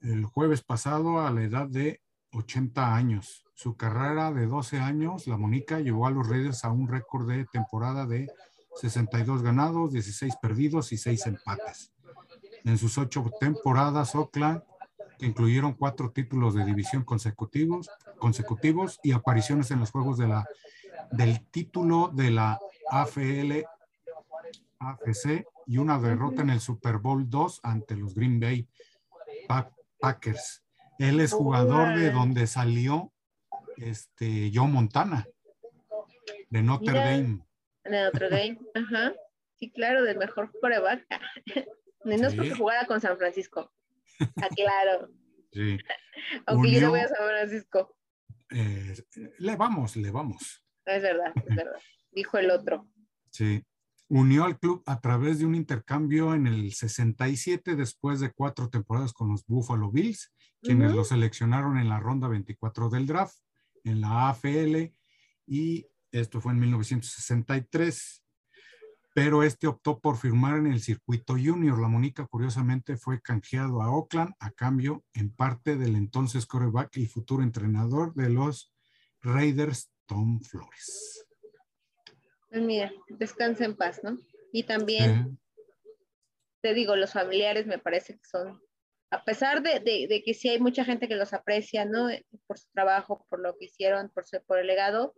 el 0.00 0.24
jueves 0.24 0.62
pasado 0.62 1.20
a 1.20 1.30
la 1.30 1.42
edad 1.42 1.68
de 1.68 2.02
80 2.32 2.94
años. 2.94 3.45
Su 3.56 3.74
carrera 3.74 4.32
de 4.32 4.46
12 4.46 4.80
años, 4.80 5.26
la 5.26 5.38
Mónica, 5.38 5.80
llevó 5.80 6.06
a 6.06 6.10
los 6.10 6.28
Raiders 6.28 6.62
a 6.66 6.70
un 6.70 6.88
récord 6.88 7.26
de 7.26 7.46
temporada 7.46 8.04
de 8.04 8.30
62 8.74 9.42
ganados, 9.42 9.92
16 9.92 10.36
perdidos 10.36 10.92
y 10.92 10.98
6 10.98 11.26
empates. 11.26 11.90
En 12.64 12.76
sus 12.76 12.98
ocho 12.98 13.24
temporadas, 13.40 14.14
Oakland 14.14 14.62
que 15.18 15.24
incluyeron 15.24 15.72
cuatro 15.72 16.10
títulos 16.10 16.54
de 16.54 16.66
división 16.66 17.02
consecutivos, 17.02 17.88
consecutivos 18.18 19.00
y 19.02 19.12
apariciones 19.12 19.70
en 19.70 19.80
los 19.80 19.90
juegos 19.90 20.18
de 20.18 20.28
la, 20.28 20.46
del 21.12 21.40
título 21.46 22.10
de 22.12 22.32
la 22.32 22.60
AFL, 22.90 23.64
AFC 24.80 25.46
y 25.64 25.78
una 25.78 25.98
derrota 25.98 26.42
en 26.42 26.50
el 26.50 26.60
Super 26.60 26.98
Bowl 26.98 27.30
2 27.30 27.60
ante 27.62 27.96
los 27.96 28.14
Green 28.14 28.38
Bay 28.38 28.68
Packers. 29.98 30.62
Él 30.98 31.20
es 31.20 31.32
jugador 31.32 31.96
de 31.96 32.10
donde 32.10 32.46
salió 32.46 33.14
este 33.76 34.50
Joe 34.52 34.68
Montana, 34.68 35.26
de 36.50 36.62
Notre 36.62 36.92
Dame. 36.92 37.46
De 37.84 37.90
Notre 37.90 38.28
Dame, 38.28 38.58
ajá. 38.74 39.14
Sí, 39.56 39.70
claro, 39.70 40.02
del 40.04 40.18
mejor 40.18 40.52
coreback. 40.60 41.06
No 42.04 42.12
es 42.12 42.36
porque 42.36 42.54
jugara 42.54 42.86
con 42.86 43.00
San 43.00 43.18
Francisco. 43.18 43.72
Claro. 44.54 45.10
Sí. 45.50 45.76
Aunque 46.46 46.70
yo 46.70 46.80
no 46.82 46.90
voy 46.90 47.00
a 47.00 47.08
San 47.08 47.26
Francisco. 47.26 47.96
Eh, 48.50 48.94
le 49.38 49.56
vamos, 49.56 49.96
le 49.96 50.12
vamos. 50.12 50.64
Es 50.84 51.02
verdad, 51.02 51.32
es 51.34 51.56
verdad. 51.56 51.80
Dijo 52.12 52.38
el 52.38 52.52
otro. 52.52 52.88
Sí. 53.30 53.60
Unió 54.08 54.44
al 54.44 54.56
club 54.56 54.84
a 54.86 55.00
través 55.00 55.40
de 55.40 55.46
un 55.46 55.56
intercambio 55.56 56.32
en 56.32 56.46
el 56.46 56.72
67 56.72 57.74
después 57.74 58.20
de 58.20 58.30
cuatro 58.30 58.70
temporadas 58.70 59.12
con 59.12 59.30
los 59.30 59.44
Buffalo 59.44 59.90
Bills, 59.90 60.32
quienes 60.62 60.92
lo 60.92 61.02
seleccionaron 61.02 61.76
en 61.76 61.88
la 61.88 61.98
ronda 61.98 62.28
24 62.28 62.88
del 62.88 63.08
draft 63.08 63.36
en 63.86 64.00
la 64.02 64.28
AFL 64.28 64.92
y 65.46 65.86
esto 66.12 66.40
fue 66.40 66.52
en 66.52 66.60
1963 66.60 68.22
pero 69.16 69.42
este 69.42 69.66
optó 69.66 69.98
por 69.98 70.18
firmar 70.18 70.58
en 70.58 70.66
el 70.66 70.82
circuito 70.82 71.36
junior. 71.42 71.80
La 71.80 71.88
Mónica, 71.88 72.26
curiosamente, 72.26 72.98
fue 72.98 73.22
canjeado 73.22 73.80
a 73.80 73.90
Oakland 73.90 74.34
a 74.40 74.50
cambio, 74.50 75.06
en 75.14 75.34
parte, 75.34 75.76
del 75.76 75.96
entonces 75.96 76.44
coreback 76.44 76.98
y 76.98 77.06
futuro 77.06 77.42
entrenador 77.42 78.12
de 78.12 78.28
los 78.28 78.74
Raiders, 79.22 79.90
Tom 80.04 80.42
Flores. 80.42 81.24
Pues 82.50 82.60
mira, 82.60 82.92
descansa 83.08 83.64
en 83.64 83.74
paz, 83.74 84.00
¿no? 84.04 84.18
Y 84.52 84.64
también, 84.64 85.38
te 86.60 86.74
digo, 86.74 86.94
los 86.94 87.14
familiares 87.14 87.66
me 87.66 87.78
parece 87.78 88.18
que 88.18 88.24
son, 88.30 88.60
a 89.10 89.24
pesar 89.24 89.62
de, 89.62 89.80
de, 89.80 90.22
que 90.24 90.34
sí 90.34 90.48
hay 90.48 90.58
mucha 90.58 90.84
gente 90.84 91.08
que 91.08 91.14
los 91.14 91.32
aprecia, 91.32 91.84
¿no? 91.84 92.08
Por 92.46 92.58
su 92.58 92.68
trabajo, 92.72 93.24
por 93.28 93.40
lo 93.40 93.56
que 93.56 93.66
hicieron, 93.66 94.10
por, 94.10 94.26
su, 94.26 94.42
por 94.44 94.58
el 94.58 94.66
legado, 94.66 95.14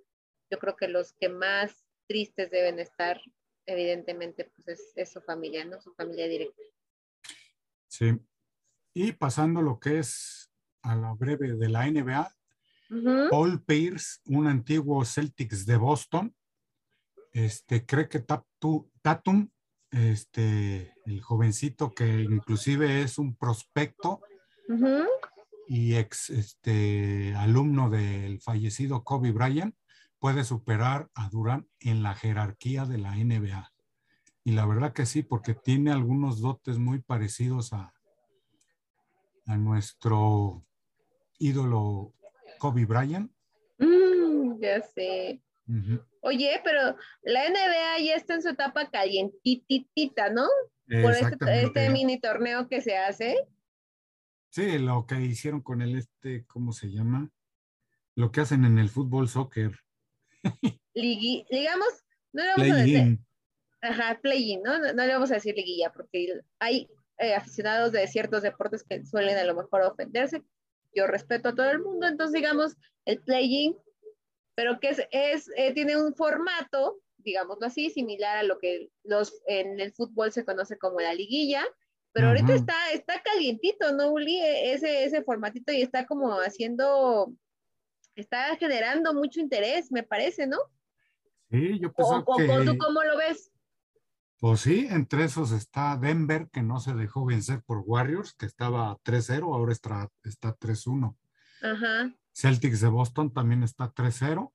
yo 0.50 0.58
creo 0.58 0.76
que 0.76 0.88
los 0.88 1.12
que 1.14 1.28
más 1.28 1.84
tristes 2.06 2.50
deben 2.50 2.78
estar 2.78 3.20
evidentemente, 3.68 4.50
pues 4.64 4.92
es, 4.96 5.12
su 5.12 5.20
familia, 5.20 5.64
¿no? 5.64 5.80
Su 5.80 5.92
familia 5.94 6.26
directa. 6.26 6.62
Sí. 7.86 8.18
Y 8.94 9.12
pasando 9.12 9.60
lo 9.60 9.78
que 9.78 9.98
es 9.98 10.50
a 10.82 10.96
la 10.96 11.12
breve 11.12 11.54
de 11.54 11.68
la 11.68 11.86
NBA, 11.86 12.34
Paul 13.30 13.62
Pierce, 13.64 14.20
un 14.24 14.46
antiguo 14.46 15.04
Celtics 15.04 15.66
de 15.66 15.76
Boston, 15.76 16.34
este, 17.32 17.84
cree 17.84 18.08
que 18.08 18.20
Tatum, 18.20 19.50
este, 19.90 20.94
el 21.06 21.22
jovencito 21.22 21.92
que 21.92 22.22
inclusive 22.22 23.02
es 23.02 23.18
un 23.18 23.34
prospecto 23.36 24.20
y 25.66 25.96
ex 25.96 26.30
este, 26.30 27.34
alumno 27.36 27.90
del 27.90 28.40
fallecido 28.40 29.04
Kobe 29.04 29.32
Bryant, 29.32 29.74
puede 30.18 30.44
superar 30.44 31.08
a 31.14 31.28
Durant 31.30 31.66
en 31.80 32.02
la 32.02 32.14
jerarquía 32.14 32.84
de 32.84 32.98
la 32.98 33.14
NBA. 33.14 33.70
Y 34.44 34.52
la 34.52 34.66
verdad 34.66 34.92
que 34.92 35.06
sí, 35.06 35.22
porque 35.22 35.54
tiene 35.54 35.90
algunos 35.90 36.40
dotes 36.40 36.78
muy 36.78 37.00
parecidos 37.00 37.72
a, 37.72 37.92
a 39.46 39.56
nuestro 39.56 40.64
ídolo 41.38 42.14
Kobe 42.58 42.86
Bryant. 42.86 43.30
Mm, 43.78 44.60
ya 44.60 44.82
sé. 44.82 45.42
Oye, 46.22 46.60
pero 46.64 46.96
la 47.22 47.48
NBA 47.48 48.04
ya 48.04 48.14
está 48.14 48.34
en 48.34 48.42
su 48.42 48.48
etapa 48.48 48.90
calientitita, 48.90 50.30
¿no? 50.30 50.46
Por 50.86 51.12
este, 51.12 51.62
este, 51.62 51.90
mini 51.90 52.18
torneo 52.18 52.68
que 52.68 52.80
se 52.80 52.96
hace. 52.96 53.36
Sí, 54.50 54.78
lo 54.78 55.06
que 55.06 55.20
hicieron 55.20 55.60
con 55.60 55.82
el 55.82 55.96
este, 55.96 56.46
¿cómo 56.46 56.72
se 56.72 56.90
llama? 56.90 57.30
Lo 58.14 58.32
que 58.32 58.40
hacen 58.40 58.64
en 58.64 58.78
el 58.78 58.88
fútbol 58.88 59.28
soccer 59.28 59.72
digamos, 60.94 61.88
no 62.32 62.42
le 62.42 62.50
vamos 62.50 62.70
a 62.70 62.74
decir. 62.76 63.18
Ajá, 63.80 64.20
¿no? 64.64 64.78
¿no? 64.78 65.06
le 65.06 65.12
vamos 65.12 65.30
a 65.30 65.34
decir 65.34 65.54
liguilla, 65.54 65.92
porque 65.92 66.40
hay 66.58 66.88
eh, 67.18 67.34
aficionados 67.34 67.92
de 67.92 68.06
ciertos 68.08 68.42
deportes 68.42 68.82
que 68.82 69.04
suelen 69.04 69.36
a 69.36 69.44
lo 69.44 69.54
mejor 69.54 69.82
ofenderse. 69.82 70.42
Yo 70.94 71.06
respeto 71.06 71.50
a 71.50 71.54
todo 71.54 71.70
el 71.70 71.80
mundo, 71.80 72.06
entonces 72.06 72.34
digamos 72.34 72.76
el 73.04 73.20
play 73.20 73.76
pero 74.58 74.80
que 74.80 74.88
es, 74.88 75.00
es 75.12 75.48
eh, 75.56 75.72
tiene 75.72 75.96
un 75.96 76.16
formato, 76.16 76.98
digámoslo 77.18 77.64
así, 77.64 77.90
similar 77.90 78.38
a 78.38 78.42
lo 78.42 78.58
que 78.58 78.88
los, 79.04 79.40
en 79.46 79.78
el 79.78 79.92
fútbol 79.92 80.32
se 80.32 80.44
conoce 80.44 80.76
como 80.76 80.98
la 80.98 81.14
liguilla, 81.14 81.64
pero 82.10 82.26
ahorita 82.26 82.54
está, 82.56 82.74
está 82.92 83.22
calientito, 83.22 83.92
¿no, 83.92 84.10
Uli? 84.10 84.40
E, 84.40 84.72
ese, 84.72 85.04
ese 85.04 85.22
formatito 85.22 85.70
y 85.70 85.82
está 85.82 86.06
como 86.06 86.32
haciendo 86.40 87.32
está 88.16 88.56
generando 88.56 89.14
mucho 89.14 89.38
interés, 89.38 89.92
me 89.92 90.02
parece, 90.02 90.48
¿no? 90.48 90.58
Sí, 91.52 91.78
yo 91.78 91.92
pienso 91.92 92.24
que... 92.36 92.64
¿Tú 92.66 92.78
cómo 92.78 93.04
lo 93.04 93.16
ves? 93.16 93.52
Pues 94.40 94.62
sí, 94.62 94.88
entre 94.90 95.22
esos 95.22 95.52
está 95.52 95.96
Denver, 95.96 96.48
que 96.50 96.62
no 96.62 96.80
se 96.80 96.94
dejó 96.94 97.24
vencer 97.24 97.62
por 97.62 97.84
Warriors, 97.86 98.34
que 98.34 98.46
estaba 98.46 98.98
3-0, 99.04 99.54
ahora 99.54 99.70
está, 99.70 100.10
está 100.24 100.52
3-1. 100.56 101.16
Ajá. 101.62 102.12
Celtics 102.38 102.80
de 102.80 102.88
Boston 102.88 103.32
también 103.32 103.62
está 103.62 103.92
3-0. 103.92 104.52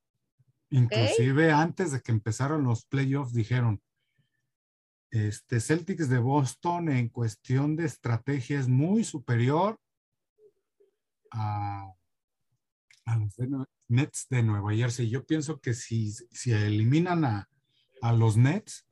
Inclusive 0.69 1.51
antes 1.51 1.91
de 1.91 2.01
que 2.01 2.11
empezaron 2.11 2.63
los 2.63 2.85
playoffs 2.85 3.33
dijeron, 3.33 3.81
este 5.11 5.59
Celtics 5.59 6.09
de 6.09 6.17
Boston 6.17 6.89
en 6.89 7.09
cuestión 7.09 7.75
de 7.75 7.85
estrategia 7.85 8.59
es 8.59 8.67
muy 8.67 9.03
superior 9.03 9.79
a 11.31 11.93
a 13.05 13.17
los 13.17 13.35
Nets 13.87 14.27
de 14.29 14.43
Nueva 14.43 14.73
Jersey. 14.73 15.09
Yo 15.09 15.25
pienso 15.25 15.59
que 15.59 15.73
si, 15.73 16.11
si 16.11 16.51
eliminan 16.51 17.25
a, 17.25 17.49
los 18.13 18.35
Nets, 18.35 18.85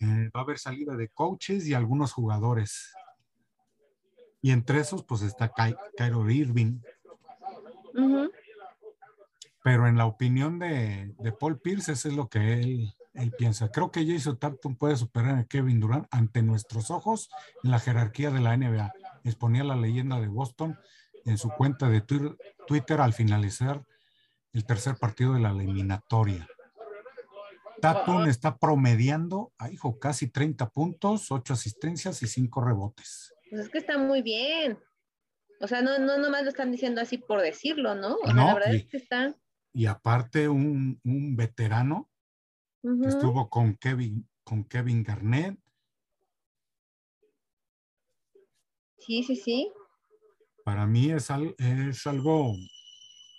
eh, 0.00 0.30
va 0.34 0.40
a 0.40 0.42
haber 0.42 0.58
salida 0.58 0.96
de 0.96 1.08
coaches 1.08 1.66
y 1.66 1.74
algunos 1.74 2.12
jugadores. 2.12 2.92
Y 4.40 4.50
entre 4.50 4.80
esos, 4.80 5.04
pues 5.04 5.22
está 5.22 5.52
Cairo 5.96 6.28
Irving. 6.30 6.80
Pero 9.62 9.88
en 9.88 9.96
la 9.96 10.06
opinión 10.06 10.58
de, 10.58 11.14
Paul 11.38 11.60
Pierce, 11.60 11.92
eso 11.92 12.08
es 12.08 12.14
lo 12.14 12.28
que 12.28 12.54
él, 12.54 12.94
él 13.14 13.32
piensa. 13.36 13.70
Creo 13.70 13.90
que 13.90 14.06
Jason 14.06 14.38
Tatum 14.38 14.76
puede 14.76 14.96
superar 14.96 15.38
a 15.38 15.44
Kevin 15.44 15.80
Durant 15.80 16.06
ante 16.10 16.42
nuestros 16.42 16.90
ojos 16.90 17.28
en 17.64 17.70
la 17.70 17.80
jerarquía 17.80 18.30
de 18.30 18.40
la 18.40 18.56
NBA. 18.56 18.92
Exponía 19.24 19.64
la 19.64 19.76
leyenda 19.76 20.20
de 20.20 20.28
Boston 20.28 20.78
en 21.24 21.38
su 21.38 21.50
cuenta 21.50 21.88
de 21.88 22.00
Twitter 22.00 23.00
al 23.00 23.12
finalizar 23.12 23.84
el 24.52 24.64
tercer 24.64 24.96
partido 24.96 25.34
de 25.34 25.40
la 25.40 25.50
eliminatoria. 25.50 26.48
Tatum 27.80 28.26
está 28.26 28.56
promediando, 28.56 29.52
ah, 29.58 29.70
hijo, 29.70 29.98
casi 29.98 30.28
30 30.28 30.70
puntos, 30.70 31.30
8 31.30 31.52
asistencias 31.52 32.22
y 32.22 32.26
5 32.26 32.60
rebotes. 32.60 33.32
Pues 33.50 33.62
es 33.62 33.68
que 33.68 33.78
está 33.78 33.98
muy 33.98 34.22
bien. 34.22 34.78
O 35.60 35.66
sea, 35.66 35.82
no, 35.82 35.98
no 35.98 36.18
nomás 36.18 36.42
lo 36.44 36.50
están 36.50 36.70
diciendo 36.70 37.00
así 37.00 37.18
por 37.18 37.40
decirlo, 37.40 37.94
¿no? 37.94 38.14
O 38.16 38.26
sea, 38.26 38.34
la 38.34 38.54
verdad 38.54 38.72
y, 38.72 38.76
es 38.76 38.86
que 38.86 38.96
está. 38.96 39.36
Y 39.72 39.86
aparte, 39.86 40.48
un, 40.48 41.00
un 41.04 41.36
veterano 41.36 42.08
que 42.82 43.08
estuvo 43.08 43.48
con 43.50 43.74
Kevin, 43.76 44.28
con 44.44 44.64
Kevin 44.64 45.02
Garnett, 45.02 45.58
Sí, 48.98 49.22
sí, 49.22 49.36
sí. 49.36 49.72
para 50.64 50.86
mí 50.86 51.10
es, 51.10 51.30
al- 51.30 51.54
es 51.58 52.06
algo, 52.06 52.52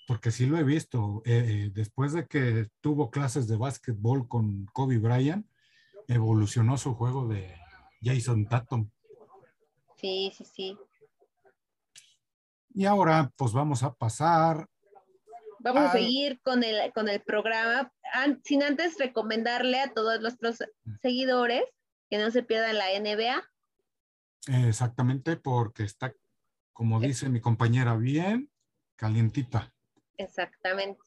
porque 0.08 0.32
sí 0.32 0.46
lo 0.46 0.58
he 0.58 0.64
visto, 0.64 1.22
eh, 1.26 1.46
eh, 1.66 1.72
después 1.74 2.14
de 2.14 2.26
que 2.28 2.70
tuvo 2.82 3.12
clases 3.12 3.48
de 3.48 3.58
básquetbol 3.58 4.28
con 4.28 4.66
Kobe 4.74 4.98
Bryant, 4.98 5.46
evolucionó 6.08 6.78
su 6.78 6.96
juego 6.96 7.28
de 7.28 7.54
Jason 8.02 8.48
Tatum. 8.48 8.90
Sí, 9.98 10.32
sí, 10.36 10.46
sí. 10.46 10.78
Y 12.80 12.86
ahora 12.86 13.30
pues 13.36 13.52
vamos 13.52 13.84
a 13.84 13.94
pasar, 13.94 14.66
Vamos 15.60 15.84
a 15.84 15.92
seguir 15.92 16.40
con 16.42 16.64
el, 16.64 16.94
con 16.94 17.10
el 17.10 17.20
programa, 17.22 17.92
an- 18.14 18.40
sin 18.46 18.64
antes 18.64 18.98
recomendarle 18.98 19.82
a 19.82 19.94
todos 19.94 20.22
nuestros 20.22 20.60
seguidores 21.02 21.64
que 22.10 22.18
no 22.20 22.32
se 22.32 22.42
pierdan 22.42 22.78
la 22.78 22.86
NBA. 22.98 23.44
exactamente 24.48 25.36
porque 25.36 25.84
está, 25.84 26.14
como 26.72 27.02
dice 27.02 27.28
mi 27.28 27.42
compañera, 27.42 27.98
bien 27.98 28.50
calientita. 28.96 29.74
Exactamente. 30.16 31.02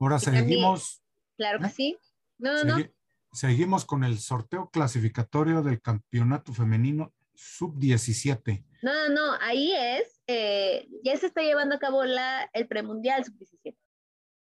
Ahora 0.00 0.16
Y 0.16 0.24
también- 0.24 0.44
seguimos, 0.46 1.02
Claro 1.36 1.58
que 1.58 1.66
¿Eh? 1.66 1.70
sí. 1.76 1.98
No, 2.38 2.54
no, 2.54 2.64
no. 2.64 2.78
segui- 2.78 2.94
seguimos 3.34 3.84
con 3.84 4.04
el 4.04 4.18
sorteo 4.20 4.70
clasificatorio 4.70 5.60
del 5.60 5.82
campeonato 5.82 6.54
femenino 6.54 7.12
sub-17. 7.34 8.64
No, 8.84 8.92
no, 8.92 9.08
no. 9.08 9.38
Ahí 9.40 9.72
es, 9.74 10.20
eh, 10.26 10.86
ya 11.02 11.16
se 11.16 11.26
está 11.26 11.40
llevando 11.42 11.76
a 11.76 11.78
cabo 11.78 12.04
la, 12.04 12.50
el 12.52 12.68
premundial 12.68 13.24
sub-17. 13.24 13.76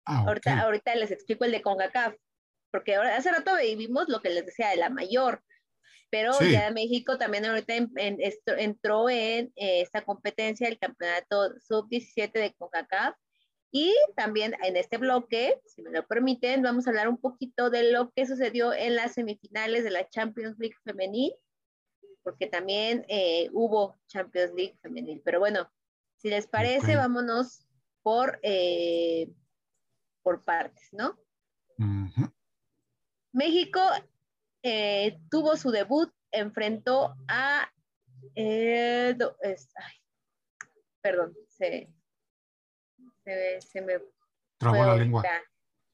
Ah. 0.06 0.24
Ahorita, 0.28 0.60
ahorita 0.62 0.96
les 0.96 1.12
explico 1.12 1.46
el 1.46 1.52
de 1.52 1.62
CONCACAF, 1.62 2.16
porque 2.72 2.96
ahora, 2.96 3.16
hace 3.16 3.32
rato 3.32 3.52
vimos 3.78 4.10
lo 4.10 4.22
que 4.22 4.32
les 4.32 4.46
decía 4.46 4.70
de 4.70 4.78
la 4.78 4.90
mayor, 4.90 5.44
pero 6.10 6.34
Sí. 6.34 6.52
ya 6.52 6.72
México 6.72 7.18
también 7.18 7.46
ahorita 7.46 7.76
en- 7.76 7.92
en- 7.98 8.22
esto- 8.22 8.56
entró 8.58 9.10
en 9.10 9.54
eh, 9.56 9.82
esta 9.82 10.04
competencia, 10.04 10.68
el 10.68 10.80
campeonato 10.80 11.54
sub-17 11.60 12.40
de 12.40 12.54
CONCACAF, 12.56 13.16
y 13.72 13.94
también 14.16 14.56
en 14.64 14.78
este 14.78 14.98
bloque, 14.98 15.60
si 15.66 15.82
me 15.84 15.92
lo 15.92 16.06
permiten, 16.08 16.62
vamos 16.64 16.86
a 16.86 16.90
hablar 16.90 17.08
un 17.08 17.18
poquito 17.22 17.70
de 17.70 17.92
lo 17.92 18.12
que 18.12 18.26
sucedió 18.26 18.74
en 18.74 18.96
las 18.96 19.14
semifinales 19.14 19.84
de 19.84 19.90
la 19.92 20.08
Champions 20.10 20.58
League 20.60 20.76
femenil, 20.84 21.34
porque 22.24 22.48
también 22.48 23.06
eh, 23.10 23.50
hubo 23.54 23.98
Champions 24.08 24.54
League 24.54 24.78
femenil, 24.82 25.22
pero 25.24 25.40
bueno, 25.40 25.70
si 26.18 26.30
les 26.30 26.48
parece, 26.48 26.96
vámonos 26.96 27.68
por... 28.02 28.40
eh, 28.44 29.30
por 30.22 30.42
partes, 30.44 30.88
¿no? 30.94 31.20
México 33.34 33.82
eh, 34.64 35.20
tuvo 35.30 35.58
su 35.58 35.70
debut, 35.72 36.10
enfrentó 36.32 37.16
a... 37.28 37.70
do- 39.18 39.36
es- 39.42 39.70
ay, 39.76 39.96
perdón, 41.02 41.36
se, 41.50 41.92
se, 43.26 43.60
se 43.62 43.82
me 43.82 44.00
Trabó 44.58 44.78
la 44.86 44.96
lengua. 44.96 45.24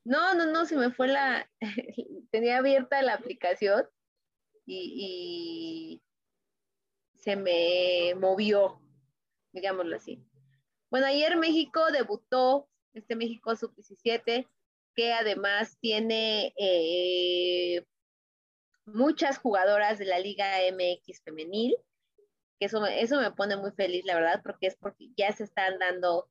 No, 0.06 0.36
no, 0.36 0.46
no, 0.46 0.66
se 0.66 0.76
me 0.76 0.92
fue 0.92 1.08
la... 1.08 1.50
tenía 2.32 2.58
abierta 2.60 3.02
la 3.02 3.16
aplicación 3.16 3.88
y, 4.68 4.94
y 4.96 6.04
se 7.20 7.36
me 7.36 8.16
movió, 8.16 8.82
digámoslo 9.52 9.96
así. 9.96 10.24
Bueno, 10.90 11.08
ayer 11.08 11.38
México 11.38 11.92
debutó, 11.92 12.68
este 12.94 13.16
México 13.16 13.56
sub-17, 13.56 14.48
que 14.96 15.14
además 15.14 15.78
tiene 15.80 16.54
eh, 16.58 17.86
muchas 18.86 19.38
jugadoras 19.38 20.00
de 20.00 20.06
la 20.06 20.20
Liga 20.20 20.58
MX 20.72 21.22
femenil, 21.24 21.76
que 22.60 22.66
eso, 22.66 22.86
eso 22.86 23.20
me 23.22 23.32
pone 23.32 23.56
muy 23.56 23.72
feliz, 23.72 24.04
la 24.06 24.16
verdad, 24.16 24.42
porque 24.44 24.68
es 24.68 24.76
porque 24.76 25.10
ya 25.16 25.32
se 25.32 25.44
están 25.44 25.78
dando, 25.78 26.30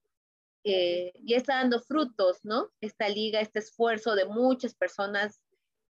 eh, 0.65 1.13
ya 1.23 1.37
está 1.37 1.57
dando 1.57 1.81
frutos, 1.81 2.45
¿no? 2.45 2.71
Esta 2.81 3.09
liga, 3.09 3.41
este 3.41 3.61
esfuerzo 3.61 4.15
de 4.15 4.27
muchas 4.27 4.75
personas 4.75 5.41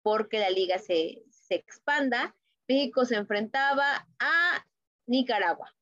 porque 0.01 0.39
la 0.39 0.49
liga 0.49 0.79
se, 0.79 1.23
se 1.29 1.55
expanda. 1.55 2.35
México 2.67 3.05
se 3.05 3.15
enfrentaba 3.15 4.07
a 4.19 4.65
Nicaragua. 5.07 5.73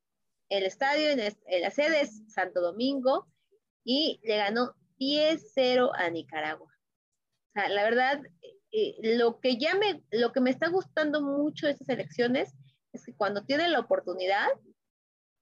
El 0.50 0.64
estadio 0.66 1.10
en, 1.10 1.20
es- 1.20 1.40
en 1.48 1.62
la 1.62 1.72
sede 1.72 2.02
es 2.02 2.22
Santo 2.34 2.62
Domingo 2.62 3.28
y 3.84 4.20
le 4.24 4.38
ganó 4.38 4.76
10-0 5.00 5.92
a 5.96 6.10
Nicaragua. 6.10 6.68
O 6.70 7.52
sea, 7.54 7.70
la 7.70 7.84
verdad, 7.84 8.22
eh, 8.72 8.96
lo 9.18 9.40
que 9.40 9.58
ya 9.58 9.76
me, 9.76 10.04
lo 10.12 10.32
que 10.32 10.42
me 10.42 10.50
está 10.52 10.70
gustando 10.70 11.22
mucho 11.22 11.66
de 11.68 11.74
estas 11.74 11.90
elecciones 11.90 12.54
es 12.94 13.06
que 13.06 13.16
cuando 13.16 13.44
tienen 13.46 13.72
la 13.72 13.80
oportunidad, 13.80 14.48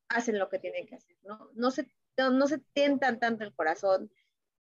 hacen 0.10 0.40
lo 0.40 0.50
que 0.50 0.60
tienen 0.60 0.88
que 0.88 0.96
hacer, 0.96 1.16
¿no? 1.24 1.50
No 1.54 1.72
se, 1.72 1.88
no, 2.18 2.32
no 2.32 2.48
se 2.48 2.60
tientan 2.74 3.20
tanto 3.20 3.44
el 3.44 3.54
corazón. 3.54 4.12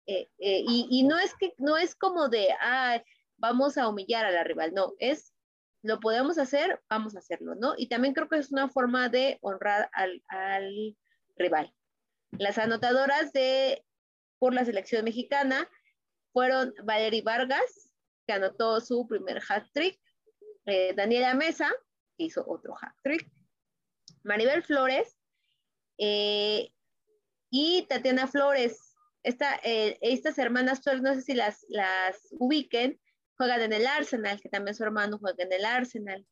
eh, 0.08 0.30
eh, 0.40 0.64
y, 0.68 0.88
y 0.92 1.04
no 1.04 1.18
es 1.20 1.34
que, 1.40 1.54
no 1.58 1.78
es 1.78 1.96
como 1.96 2.30
de, 2.30 2.50
ah, 2.62 3.02
vamos 3.38 3.78
a 3.78 3.88
humillar 3.90 4.26
a 4.26 4.32
la 4.32 4.44
rival, 4.44 4.74
no, 4.74 4.94
es, 5.00 5.34
lo 5.84 6.00
podemos 6.00 6.38
hacer, 6.38 6.82
vamos 6.90 7.16
a 7.16 7.20
hacerlo, 7.20 7.56
¿no? 7.56 7.74
Y 7.78 7.88
también 7.88 8.14
creo 8.14 8.28
que 8.28 8.38
es 8.38 8.52
una 8.52 8.70
forma 8.70 9.10
de 9.10 9.38
honrar 9.42 9.90
al, 9.94 10.24
al 10.28 10.98
rival. 11.38 11.74
Las 12.32 12.58
anotadoras 12.58 13.32
de, 13.32 13.86
por 14.40 14.54
la 14.54 14.66
selección 14.66 15.06
mexicana 15.06 15.70
fueron 16.34 16.74
Valery 16.84 17.22
Vargas, 17.22 17.92
que 18.28 18.34
anotó 18.34 18.82
su 18.82 19.08
primer 19.08 19.42
hat-trick, 19.48 20.00
eh, 20.66 20.94
Daniela 20.94 21.34
Mesa, 21.34 21.72
que 22.18 22.26
hizo 22.26 22.44
otro 22.48 22.76
hat-trick, 22.80 23.32
Maribel 24.24 24.64
Flores 24.64 25.18
eh, 25.98 26.72
y 27.50 27.84
Tatiana 27.84 28.28
Flores. 28.28 28.96
Esta, 29.24 29.60
eh, 29.64 29.98
estas 30.02 30.38
hermanas 30.38 30.82
Flores, 30.82 31.02
no 31.02 31.14
sé 31.14 31.22
si 31.22 31.34
las, 31.34 31.66
las 31.70 32.28
ubiquen, 32.32 33.00
juegan 33.38 33.62
en 33.62 33.74
el 33.74 33.88
Arsenal, 33.88 34.42
que 34.42 34.50
también 34.50 34.76
su 34.76 34.84
hermano 34.84 35.20
juega 35.20 35.44
en 35.44 35.54
el 35.54 35.66
Arsenal. 35.66 36.26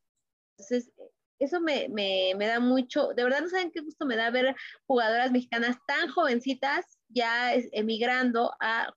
Entonces, 0.58 0.92
eso 1.38 1.60
me, 1.60 1.88
me, 1.88 2.32
me 2.36 2.46
da 2.46 2.60
mucho, 2.60 3.08
de 3.08 3.22
verdad 3.24 3.42
no 3.42 3.48
saben 3.48 3.70
qué 3.70 3.80
gusto 3.80 4.06
me 4.06 4.16
da 4.16 4.30
ver 4.30 4.56
jugadoras 4.86 5.30
mexicanas 5.32 5.76
tan 5.86 6.08
jovencitas 6.08 6.98
ya 7.08 7.54
emigrando 7.72 8.52
a 8.60 8.92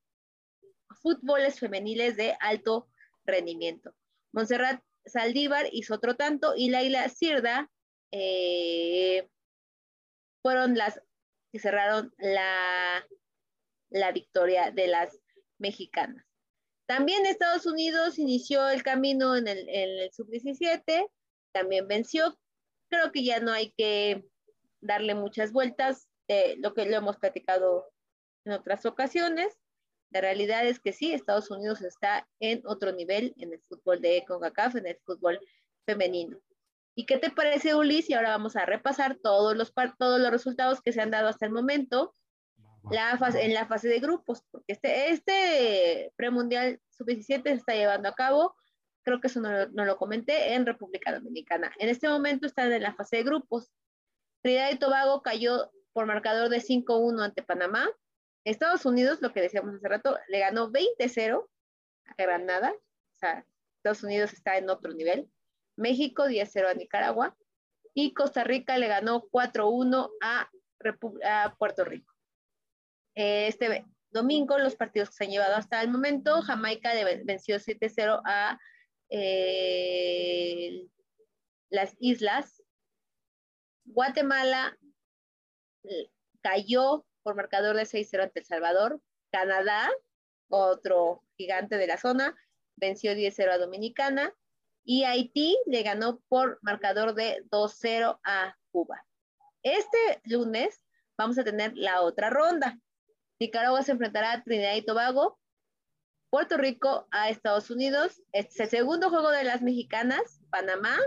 fútboles 1.02 1.60
femeniles 1.60 2.16
de 2.16 2.36
alto 2.40 2.88
rendimiento. 3.26 3.94
Montserrat 4.32 4.82
Saldívar 5.06 5.68
hizo 5.72 5.96
otro 5.96 6.16
tanto 6.16 6.54
y 6.56 6.70
Laila 6.70 7.10
Cirda 7.10 7.70
eh, 8.12 9.30
fueron 10.42 10.76
las 10.76 11.02
que 11.52 11.60
cerraron 11.60 12.14
la, 12.18 13.06
la 13.90 14.12
victoria 14.12 14.72
de 14.72 14.88
las 14.88 15.20
mexicanas. 15.58 16.29
También 16.90 17.28
Estados 17.28 17.68
Unidos 17.68 18.18
inició 18.18 18.68
el 18.68 18.82
camino 18.82 19.36
en 19.36 19.48
el, 19.48 19.70
en 19.70 20.00
el 20.00 20.12
sub-17, 20.12 21.08
también 21.52 21.88
venció. 21.88 22.36
Creo 22.90 23.12
que 23.12 23.24
ya 23.24 23.40
no 23.40 23.52
hay 23.52 23.72
que 23.78 24.26
darle 24.82 25.14
muchas 25.14 25.52
vueltas, 25.52 26.10
eh, 26.28 26.56
lo 26.58 26.74
que 26.74 26.88
lo 26.88 26.98
hemos 26.98 27.18
platicado 27.18 27.86
en 28.44 28.54
otras 28.54 28.88
ocasiones. 28.88 29.56
La 30.10 30.22
realidad 30.22 30.66
es 30.66 30.80
que 30.80 30.92
sí, 30.92 31.14
Estados 31.14 31.52
Unidos 31.52 31.84
está 31.84 32.28
en 32.40 32.64
otro 32.66 32.92
nivel 32.92 33.36
en 33.38 33.54
el 33.54 33.62
fútbol 33.70 34.02
de 34.02 34.26
CONCACAF, 34.28 34.78
en 34.78 34.88
el 34.88 34.98
fútbol 35.06 35.40
femenino. 35.86 36.40
¿Y 36.96 37.06
qué 37.06 37.20
te 37.20 37.30
parece, 37.30 37.76
Ulis? 37.76 38.10
Y 38.10 38.16
ahora 38.16 38.30
vamos 38.30 38.56
a 38.56 38.66
repasar 38.66 39.16
todos 39.22 39.56
los, 39.56 39.72
todos 40.00 40.20
los 40.20 40.32
resultados 40.32 40.82
que 40.82 40.92
se 40.92 41.02
han 41.02 41.12
dado 41.12 41.28
hasta 41.28 41.46
el 41.46 41.52
momento 41.52 42.16
la 42.92 43.18
fase, 43.18 43.44
en 43.46 43.54
la 43.54 43.66
fase 43.68 43.88
de 43.88 44.00
grupos, 44.00 44.44
porque 44.52 44.74
este, 44.74 45.12
este 45.12 46.14
premundial 46.16 46.80
sub-17 46.90 47.44
se 47.44 47.54
está 47.54 47.74
llevando 47.74 48.10
a 48.10 48.16
cabo, 48.16 48.56
creo 49.04 49.20
que 49.22 49.28
eso 49.28 49.40
no, 49.42 49.66
lo- 49.68 49.98
comenté, 49.98 50.54
en 50.54 50.66
República 50.66 51.14
Dominicana. 51.14 51.72
En 51.80 51.90
este 51.90 52.08
momento 52.10 52.46
están 52.48 52.72
en 52.72 52.84
la 52.84 52.94
fase 52.94 53.18
de 53.18 53.24
grupos. 53.24 53.72
Trinidad 54.42 54.72
y 54.72 54.78
Tobago 54.80 55.22
cayó 55.22 55.72
por 55.94 56.06
marcador 56.06 56.50
de 56.50 56.58
5-1 56.62 57.22
ante 57.24 57.44
Panamá. 57.44 57.90
Estados 58.46 58.86
Unidos, 58.86 59.22
lo 59.22 59.34
que 59.34 59.42
decíamos 59.42 59.76
hace 59.76 59.88
rato, 59.88 60.18
le 60.28 60.40
ganó 60.40 60.72
20-0 60.72 61.48
a 62.06 62.14
Granada. 62.24 62.72
O 62.72 63.18
sea, 63.18 63.46
Estados 63.78 64.04
Unidos 64.04 64.34
está 64.34 64.58
en 64.58 64.70
otro 64.70 64.94
nivel. 64.94 65.30
México 65.76 66.28
10-0 66.28 66.68
a 66.70 66.74
Nicaragua. 66.74 67.38
Y 67.94 68.14
Costa 68.14 68.44
Rica 68.44 68.78
le 68.78 68.88
ganó 68.88 69.24
4-1 69.30 70.10
a, 70.22 70.50
a 71.26 71.56
Puerto 71.58 71.84
Rico. 71.84 72.14
Eh, 73.20 73.48
Este, 73.48 73.86
domingo, 74.12 74.58
los 74.58 74.78
partidos 74.78 75.10
que 75.10 75.16
se 75.16 75.24
han 75.26 75.32
llevado 75.32 75.56
hasta 75.56 75.82
el 75.82 75.90
momento, 75.90 76.42
Jamaica 76.42 76.94
venció 77.26 77.60
7-0 77.60 78.22
a 78.24 78.58
eh, 79.10 80.88
las 81.70 81.98
islas. 82.00 82.64
Guatemala 83.84 84.78
eh, 85.84 86.10
cayó 86.42 87.06
por 87.22 87.36
marcador 87.36 87.76
de 87.76 87.84
6-0 87.84 88.24
ante 88.24 88.40
El 88.40 88.46
Salvador. 88.46 89.02
Canadá, 89.34 89.90
otro 90.48 91.22
gigante 91.36 91.76
de 91.76 91.88
la 91.88 91.98
zona, 91.98 92.38
venció 92.78 93.12
10-0 93.12 93.52
a 93.52 93.58
Dominicana. 93.58 94.34
Y 94.86 95.04
Haití 95.04 95.58
le 95.66 95.84
ganó 95.84 96.22
por 96.30 96.58
marcador 96.62 97.16
de 97.16 97.44
2-0 97.52 98.18
a 98.24 98.56
Cuba. 98.72 99.06
Este 99.62 100.22
lunes 100.24 100.82
vamos 101.18 101.38
a 101.38 101.44
tener 101.44 101.74
la 101.76 102.00
otra 102.02 102.30
ronda. 102.30 102.80
Nicaragua 103.40 103.82
se 103.84 103.94
enfrentará 103.94 104.34
a 104.34 104.44
Trinidad 104.44 104.76
y 104.76 104.82
Tobago, 104.82 105.40
Puerto 106.30 106.58
Rico 106.58 107.08
a 107.12 107.30
Estados 107.30 107.72
Unidos. 107.72 108.22
Este 108.34 108.54
es 108.54 108.60
el 108.60 108.80
segundo 108.80 109.10
juego 109.10 109.32
de 109.32 109.44
las 109.44 109.62
mexicanas, 109.62 110.42
Panamá, 110.50 110.98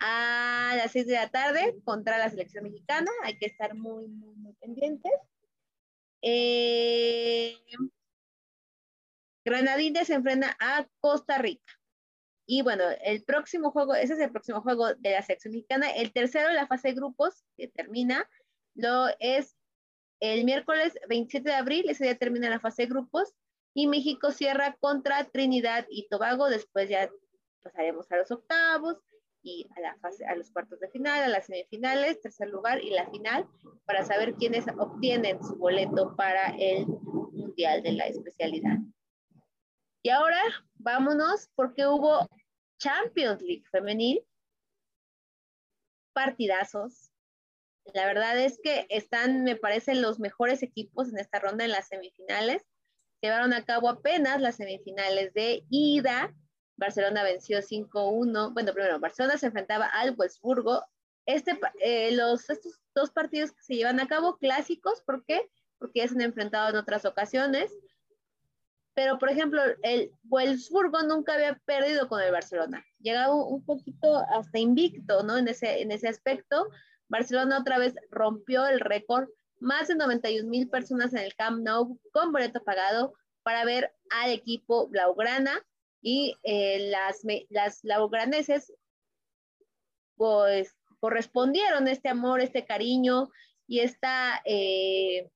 a 0.00 0.74
las 0.76 0.90
6 0.92 1.06
de 1.06 1.14
la 1.14 1.30
tarde 1.30 1.76
contra 1.84 2.18
la 2.18 2.28
selección 2.28 2.64
mexicana. 2.64 3.10
Hay 3.22 3.38
que 3.38 3.46
estar 3.46 3.74
muy, 3.74 4.08
muy, 4.08 4.34
muy 4.34 4.52
pendientes. 4.54 5.12
Eh, 6.20 7.56
Granadines 9.44 10.08
se 10.08 10.14
enfrenta 10.14 10.56
a 10.60 10.86
Costa 11.00 11.38
Rica. 11.38 11.72
Y 12.44 12.62
bueno, 12.62 12.84
el 13.04 13.22
próximo 13.22 13.70
juego, 13.70 13.94
ese 13.94 14.14
es 14.14 14.20
el 14.20 14.32
próximo 14.32 14.60
juego 14.62 14.94
de 14.94 15.12
la 15.12 15.22
selección 15.22 15.54
mexicana. 15.54 15.90
El 15.90 16.12
tercero 16.12 16.48
de 16.48 16.54
la 16.54 16.66
fase 16.66 16.88
de 16.88 16.94
grupos, 16.94 17.44
que 17.56 17.68
termina, 17.68 18.28
lo 18.74 19.06
es 19.20 19.56
el 20.22 20.44
miércoles 20.44 20.96
27 21.08 21.48
de 21.48 21.54
abril, 21.56 21.88
ese 21.88 22.04
día 22.04 22.16
termina 22.16 22.48
la 22.48 22.60
fase 22.60 22.82
de 22.82 22.88
grupos. 22.88 23.34
Y 23.74 23.88
México 23.88 24.30
cierra 24.30 24.76
contra 24.78 25.24
Trinidad 25.24 25.84
y 25.90 26.06
Tobago. 26.08 26.48
Después 26.48 26.88
ya 26.88 27.10
pasaremos 27.62 28.10
a 28.12 28.18
los 28.18 28.30
octavos 28.30 28.98
y 29.42 29.66
a, 29.76 29.80
la 29.80 29.96
fase, 29.96 30.24
a 30.24 30.36
los 30.36 30.52
cuartos 30.52 30.78
de 30.78 30.88
final, 30.90 31.24
a 31.24 31.28
las 31.28 31.46
semifinales, 31.46 32.20
tercer 32.20 32.48
lugar 32.50 32.80
y 32.84 32.90
la 32.90 33.10
final, 33.10 33.48
para 33.84 34.04
saber 34.04 34.34
quiénes 34.34 34.64
obtienen 34.78 35.42
su 35.42 35.56
boleto 35.56 36.14
para 36.14 36.54
el 36.56 36.86
Mundial 36.86 37.82
de 37.82 37.92
la 37.92 38.06
especialidad. 38.06 38.78
Y 40.04 40.10
ahora 40.10 40.40
vámonos 40.74 41.48
porque 41.56 41.86
hubo 41.86 42.28
Champions 42.78 43.42
League 43.42 43.64
femenil, 43.72 44.24
partidazos. 46.12 47.11
La 47.94 48.06
verdad 48.06 48.38
es 48.38 48.58
que 48.62 48.86
están, 48.88 49.44
me 49.44 49.56
parecen, 49.56 50.02
los 50.02 50.18
mejores 50.20 50.62
equipos 50.62 51.08
en 51.08 51.18
esta 51.18 51.40
ronda 51.40 51.64
en 51.64 51.72
las 51.72 51.88
semifinales. 51.88 52.62
Llevaron 53.20 53.52
a 53.52 53.64
cabo 53.64 53.88
apenas 53.88 54.40
las 54.40 54.56
semifinales 54.56 55.32
de 55.34 55.64
ida. 55.68 56.34
Barcelona 56.76 57.22
venció 57.22 57.58
5-1. 57.58 58.52
Bueno, 58.52 58.72
primero, 58.72 58.98
Barcelona 59.00 59.38
se 59.38 59.46
enfrentaba 59.46 59.86
al 59.86 60.14
Wolfsburgo. 60.16 60.84
Este, 61.26 61.58
eh, 61.80 62.12
los, 62.12 62.50
estos 62.50 62.80
dos 62.94 63.10
partidos 63.10 63.52
que 63.52 63.62
se 63.62 63.76
llevan 63.76 64.00
a 64.00 64.08
cabo, 64.08 64.38
clásicos, 64.38 65.02
¿por 65.02 65.24
qué? 65.24 65.48
Porque 65.78 66.00
ya 66.00 66.08
se 66.08 66.14
han 66.14 66.22
enfrentado 66.22 66.70
en 66.70 66.76
otras 66.76 67.04
ocasiones 67.04 67.72
pero 68.94 69.18
por 69.18 69.30
ejemplo, 69.30 69.62
el 69.82 70.12
Wolfsburgo 70.24 71.02
nunca 71.02 71.34
había 71.34 71.54
perdido 71.64 72.08
con 72.08 72.20
el 72.20 72.32
Barcelona. 72.32 72.84
Llegaba 73.00 73.34
un 73.34 73.64
poquito 73.64 74.18
hasta 74.30 74.58
invicto, 74.58 75.22
¿no? 75.22 75.38
En 75.38 75.48
ese, 75.48 75.80
en 75.80 75.92
ese 75.92 76.08
aspecto. 76.08 76.68
Barcelona 77.12 77.58
otra 77.58 77.78
vez 77.78 77.94
rompió 78.10 78.66
el 78.66 78.80
récord. 78.80 79.28
Más 79.60 79.86
de 79.86 79.96
91 79.96 80.48
mil 80.48 80.68
personas 80.70 81.12
en 81.12 81.20
el 81.20 81.34
Camp 81.34 81.62
Nou 81.62 82.00
con 82.10 82.32
boleto 82.32 82.64
pagado 82.64 83.12
para 83.42 83.66
ver 83.66 83.92
al 84.10 84.30
equipo 84.30 84.88
Blaugrana 84.88 85.62
y 86.00 86.34
eh, 86.42 86.90
las, 86.90 87.20
las 87.50 87.82
blaugraneses 87.82 88.72
pues 90.16 90.74
correspondieron 91.00 91.86
este 91.86 92.08
amor, 92.08 92.40
este 92.40 92.64
cariño 92.64 93.28
y 93.66 93.80
esta, 93.80 94.40
eh, 94.46 95.30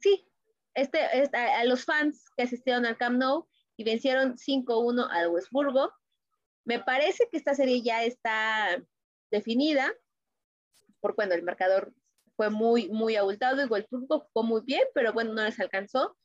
sí, 0.00 0.26
este, 0.74 1.00
a, 1.36 1.64
los 1.64 1.84
fans 1.84 2.30
que 2.34 2.44
asistieron 2.44 2.86
al 2.86 2.96
Camp 2.96 3.18
Nou 3.18 3.46
y 3.76 3.84
vencieron 3.84 4.36
5-1 4.36 5.06
al 5.10 5.28
Westburgo. 5.28 5.92
Me 6.66 6.80
parece 6.80 7.28
que 7.30 7.36
esta 7.36 7.54
serie 7.54 7.80
ya 7.80 8.02
está 8.02 8.82
definida, 9.30 9.94
porque 11.00 11.16
bueno, 11.16 11.34
el 11.34 11.44
marcador 11.44 11.94
fue 12.34 12.50
muy, 12.50 12.88
muy 12.88 13.14
abultado 13.14 13.62
y 13.62 13.68
Westburgo 13.68 14.28
jugó 14.32 14.46
muy 14.46 14.62
bien, 14.62 14.82
pero 14.92 15.12
bueno, 15.12 15.32
no 15.32 15.44
les 15.44 15.58
alcanzó. 15.60 16.16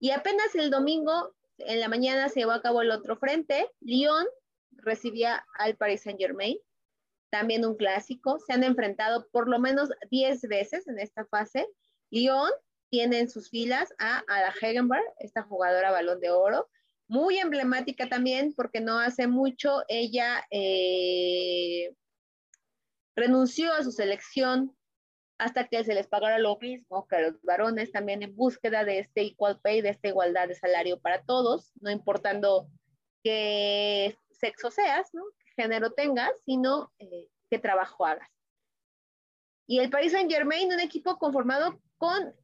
Y 0.00 0.10
apenas 0.10 0.54
el 0.54 0.70
domingo 0.70 1.34
en 1.58 1.78
la 1.78 1.88
mañana 1.88 2.30
se 2.30 2.40
llevó 2.40 2.52
a 2.52 2.62
cabo 2.62 2.80
el 2.80 2.90
otro 2.90 3.16
frente. 3.16 3.70
Lyon 3.80 4.26
recibía 4.70 5.44
al 5.58 5.76
Paris 5.76 6.02
Saint 6.02 6.18
Germain, 6.18 6.56
también 7.30 7.66
un 7.66 7.76
clásico. 7.76 8.38
Se 8.38 8.54
han 8.54 8.64
enfrentado 8.64 9.28
por 9.30 9.46
lo 9.46 9.58
menos 9.58 9.90
10 10.10 10.40
veces 10.48 10.88
en 10.88 10.98
esta 10.98 11.26
fase. 11.26 11.68
Lyon 12.10 12.50
tiene 12.88 13.20
en 13.20 13.28
sus 13.28 13.50
filas 13.50 13.92
a 13.98 14.24
Ada 14.26 14.54
Hegenberg, 14.58 15.04
esta 15.18 15.42
jugadora 15.42 15.90
balón 15.90 16.18
de 16.20 16.30
oro, 16.30 16.70
muy 17.08 17.38
emblemática 17.38 18.08
también 18.08 18.54
porque 18.54 18.80
no 18.80 18.98
hace 18.98 19.26
mucho 19.26 19.82
ella 19.88 20.46
eh, 20.50 21.94
renunció 23.14 23.72
a 23.72 23.82
su 23.82 23.92
selección 23.92 24.76
hasta 25.38 25.66
que 25.66 25.82
se 25.84 25.94
les 25.94 26.06
pagara 26.06 26.38
lo 26.38 26.56
mismo 26.58 27.06
que 27.08 27.16
a 27.16 27.20
los 27.20 27.42
varones 27.42 27.90
también 27.90 28.22
en 28.22 28.34
búsqueda 28.36 28.84
de 28.84 29.00
este 29.00 29.22
equal 29.22 29.60
pay, 29.60 29.80
de 29.80 29.90
esta 29.90 30.08
igualdad 30.08 30.48
de 30.48 30.54
salario 30.54 31.00
para 31.00 31.22
todos, 31.22 31.72
no 31.80 31.90
importando 31.90 32.68
qué 33.24 34.16
sexo 34.30 34.70
seas, 34.70 35.12
¿no? 35.12 35.22
qué 35.38 35.62
género 35.62 35.92
tengas, 35.92 36.32
sino 36.44 36.92
eh, 36.98 37.28
qué 37.50 37.58
trabajo 37.58 38.06
hagas. 38.06 38.28
Y 39.66 39.78
el 39.78 39.90
Paris 39.90 40.12
Saint 40.12 40.30
Germain, 40.30 40.72
un 40.72 40.80
equipo 40.80 41.18
conformado 41.18 41.80
con 41.98 42.34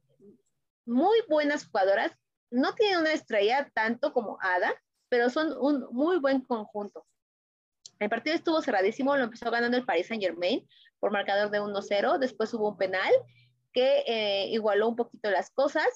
muy 0.85 1.19
buenas 1.29 1.65
jugadoras. 1.65 2.11
No 2.51 2.73
tienen 2.73 2.99
una 2.99 3.13
estrella 3.13 3.69
tanto 3.73 4.13
como 4.13 4.37
Ada, 4.41 4.73
pero 5.09 5.29
son 5.29 5.55
un 5.59 5.87
muy 5.91 6.17
buen 6.17 6.41
conjunto. 6.41 7.05
El 7.99 8.09
partido 8.09 8.35
estuvo 8.35 8.61
cerradísimo, 8.61 9.15
lo 9.17 9.25
empezó 9.25 9.51
ganando 9.51 9.77
el 9.77 9.85
Paris 9.85 10.07
Saint 10.07 10.23
Germain 10.23 10.67
por 10.99 11.11
marcador 11.11 11.51
de 11.51 11.61
1-0, 11.61 12.17
después 12.17 12.53
hubo 12.53 12.69
un 12.69 12.77
penal 12.77 13.11
que 13.73 14.03
eh, 14.07 14.47
igualó 14.49 14.87
un 14.87 14.95
poquito 14.95 15.29
las 15.29 15.51
cosas 15.51 15.87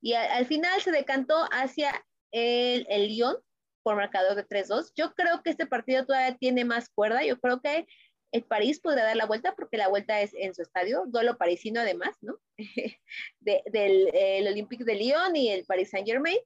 y 0.00 0.14
al, 0.14 0.46
final 0.46 0.80
se 0.80 0.92
decantó 0.92 1.36
hacia 1.50 1.92
el, 2.30 2.86
el 2.88 3.08
Lyon 3.08 3.36
por 3.82 3.96
marcador 3.96 4.36
de 4.36 4.46
3-2. 4.46 4.92
Yo 4.94 5.12
creo 5.14 5.42
que 5.42 5.50
este 5.50 5.66
partido 5.66 6.06
todavía 6.06 6.36
tiene 6.36 6.64
más 6.64 6.88
cuerda, 6.90 7.24
yo 7.24 7.40
creo 7.40 7.60
que 7.60 7.86
el 8.32 8.44
París 8.44 8.80
podría 8.80 9.04
dar 9.04 9.16
la 9.16 9.26
vuelta 9.26 9.54
porque 9.54 9.76
la 9.76 9.88
vuelta 9.88 10.20
es 10.20 10.34
en 10.34 10.54
su 10.54 10.62
estadio, 10.62 11.04
duelo 11.06 11.38
parisino 11.38 11.80
además, 11.80 12.16
¿no? 12.20 12.38
del 13.40 14.10
el 14.12 14.46
Olympique 14.46 14.84
de 14.84 14.94
Lyon 14.94 15.36
y 15.36 15.50
el 15.50 15.64
Paris 15.64 15.90
Saint 15.90 16.06
Germain. 16.06 16.38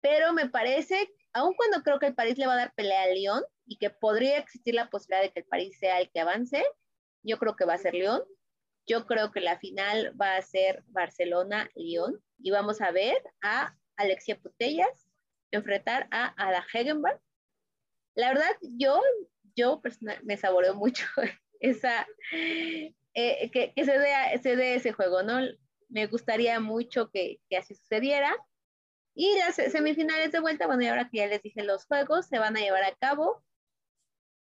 Pero 0.00 0.32
me 0.32 0.48
parece, 0.48 1.12
aun 1.32 1.54
cuando 1.54 1.82
creo 1.82 1.98
que 1.98 2.06
el 2.06 2.14
París 2.14 2.38
le 2.38 2.46
va 2.46 2.54
a 2.54 2.58
dar 2.58 2.74
pelea 2.74 3.02
a 3.02 3.08
Lyon 3.08 3.42
y 3.66 3.76
que 3.78 3.90
podría 3.90 4.38
existir 4.38 4.74
la 4.74 4.88
posibilidad 4.90 5.22
de 5.22 5.32
que 5.32 5.40
el 5.40 5.46
París 5.46 5.76
sea 5.78 6.00
el 6.00 6.10
que 6.10 6.20
avance, 6.20 6.64
yo 7.22 7.38
creo 7.38 7.56
que 7.56 7.64
va 7.64 7.74
a 7.74 7.78
ser 7.78 7.94
Lyon. 7.94 8.22
Yo 8.86 9.06
creo 9.06 9.32
que 9.32 9.40
la 9.40 9.58
final 9.58 10.18
va 10.18 10.36
a 10.36 10.42
ser 10.42 10.82
Barcelona-Lyon 10.86 12.22
y 12.38 12.50
vamos 12.50 12.80
a 12.80 12.90
ver 12.90 13.22
a 13.42 13.76
Alexia 13.96 14.38
Putellas 14.38 15.08
enfrentar 15.50 16.08
a 16.10 16.32
Ada 16.42 16.64
Hegenberg. 16.72 17.20
La 18.14 18.28
verdad, 18.28 18.50
yo 18.62 19.02
yo 19.56 19.80
me 20.22 20.36
saboreo 20.36 20.74
mucho 20.74 21.04
esa, 21.60 22.06
eh, 23.14 23.50
que, 23.50 23.72
se, 23.84 23.98
dé, 23.98 24.38
se 24.42 24.74
ese 24.74 24.92
juego, 24.92 25.22
¿no? 25.22 25.40
Me 25.88 26.06
gustaría 26.06 26.60
mucho 26.60 27.10
que, 27.10 27.40
que 27.48 27.56
así 27.56 27.74
sucediera. 27.74 28.34
Y 29.14 29.34
las 29.36 29.56
semifinales 29.56 30.30
de 30.30 30.40
vuelta, 30.40 30.66
bueno, 30.66 30.82
y 30.82 30.86
ahora 30.86 31.08
que 31.10 31.18
ya 31.18 31.26
les 31.26 31.42
dije 31.42 31.64
los 31.64 31.86
juegos, 31.86 32.26
se 32.26 32.38
van 32.38 32.56
a 32.56 32.60
llevar 32.60 32.84
a 32.84 32.94
cabo 32.94 33.42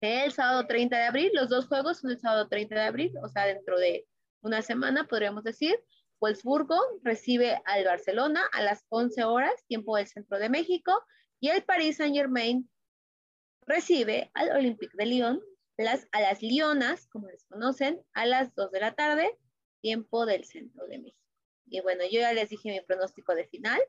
el 0.00 0.32
sábado 0.32 0.66
30 0.66 0.96
de 0.96 1.04
abril. 1.04 1.30
Los 1.34 1.48
dos 1.48 1.66
juegos 1.66 1.98
son 1.98 2.10
el 2.10 2.20
sábado 2.20 2.48
30 2.48 2.74
de 2.74 2.80
abril, 2.80 3.14
o 3.22 3.28
sea, 3.28 3.46
dentro 3.46 3.78
de 3.78 4.06
una 4.42 4.62
semana, 4.62 5.06
podríamos 5.06 5.44
decir. 5.44 5.78
Wolfsburgo 6.20 6.78
recibe 7.02 7.60
al 7.66 7.84
Barcelona 7.84 8.42
a 8.52 8.62
las 8.62 8.84
11 8.88 9.24
horas, 9.24 9.52
tiempo 9.66 9.96
del 9.96 10.06
centro 10.06 10.38
de 10.38 10.48
México, 10.48 10.92
y 11.40 11.50
el 11.50 11.64
Paris 11.64 11.98
Saint 11.98 12.16
Germain 12.16 12.68
recibe 13.66 14.30
al 14.34 14.50
Olympique 14.50 14.96
de 14.96 15.06
Lyon, 15.06 15.40
las, 15.76 16.06
a 16.12 16.20
las 16.20 16.42
Lionas, 16.42 17.06
como 17.08 17.28
les 17.28 17.44
conocen, 17.44 18.00
a 18.12 18.26
las 18.26 18.54
2 18.54 18.70
de 18.70 18.80
la 18.80 18.94
tarde, 18.94 19.38
tiempo 19.80 20.26
del 20.26 20.44
centro 20.44 20.86
de 20.86 20.98
México. 20.98 21.18
Y 21.66 21.80
bueno, 21.80 22.04
yo 22.04 22.20
ya 22.20 22.32
les 22.32 22.50
dije 22.50 22.70
mi 22.70 22.80
pronóstico 22.80 23.34
de 23.34 23.46
final. 23.48 23.80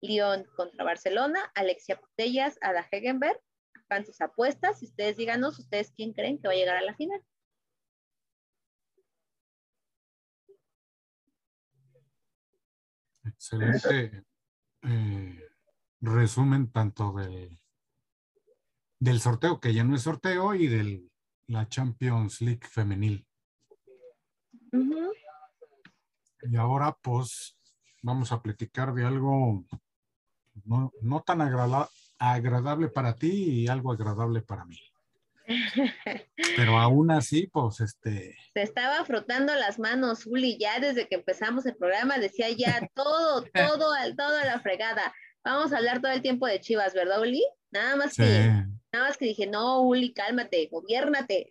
Lyon 0.00 0.44
contra 0.56 0.84
Barcelona, 0.84 1.40
Alexia 1.54 1.98
Putellas, 1.98 2.58
Ada 2.60 2.86
Hegenberg. 2.90 3.40
Hagan 3.88 4.06
sus 4.06 4.20
apuestas 4.20 4.82
y 4.82 4.86
ustedes 4.86 5.16
díganos, 5.16 5.58
ustedes 5.58 5.92
quién 5.92 6.12
creen 6.12 6.38
que 6.38 6.48
va 6.48 6.54
a 6.54 6.56
llegar 6.56 6.76
a 6.76 6.82
la 6.82 6.94
final. 6.94 7.20
excelente 13.24 14.24
eh, 14.82 15.48
resumen 16.00 16.70
tanto 16.70 17.12
del, 17.12 17.58
del 19.04 19.20
sorteo, 19.20 19.60
que 19.60 19.74
ya 19.74 19.84
no 19.84 19.94
es 19.94 20.02
sorteo, 20.02 20.54
y 20.54 20.66
de 20.66 21.02
la 21.46 21.68
Champions 21.68 22.40
League 22.40 22.66
femenil. 22.70 23.26
Y 26.42 26.56
ahora 26.56 26.96
pues 27.02 27.56
vamos 28.02 28.32
a 28.32 28.42
platicar 28.42 28.92
de 28.94 29.04
algo 29.04 29.64
no, 30.64 30.90
no 31.00 31.22
tan 31.22 31.42
agradable 31.42 32.88
para 32.88 33.14
ti 33.14 33.30
y 33.30 33.68
algo 33.68 33.92
agradable 33.92 34.40
para 34.40 34.64
mí. 34.64 34.78
Pero 36.56 36.78
aún 36.78 37.10
así, 37.10 37.46
pues 37.48 37.80
este. 37.80 38.34
Se 38.54 38.62
estaba 38.62 39.04
frotando 39.04 39.54
las 39.54 39.78
manos, 39.78 40.26
Uli, 40.26 40.56
ya 40.58 40.80
desde 40.80 41.08
que 41.08 41.16
empezamos 41.16 41.66
el 41.66 41.76
programa 41.76 42.18
decía 42.18 42.48
ya 42.50 42.88
todo, 42.94 43.42
todo, 43.54 43.94
todo 44.16 44.38
a 44.38 44.44
la 44.46 44.60
fregada. 44.60 45.14
Vamos 45.44 45.74
a 45.74 45.76
hablar 45.76 46.00
todo 46.00 46.12
el 46.12 46.22
tiempo 46.22 46.46
de 46.46 46.60
Chivas, 46.60 46.94
¿verdad, 46.94 47.20
Uli? 47.20 47.44
Nada 47.70 47.96
más 47.96 48.16
que, 48.16 48.64
nada 48.94 49.08
más 49.08 49.16
que 49.16 49.24
dije, 49.24 49.46
no, 49.46 49.82
Uli, 49.82 50.12
cálmate, 50.12 50.68
gobiernate. 50.70 51.48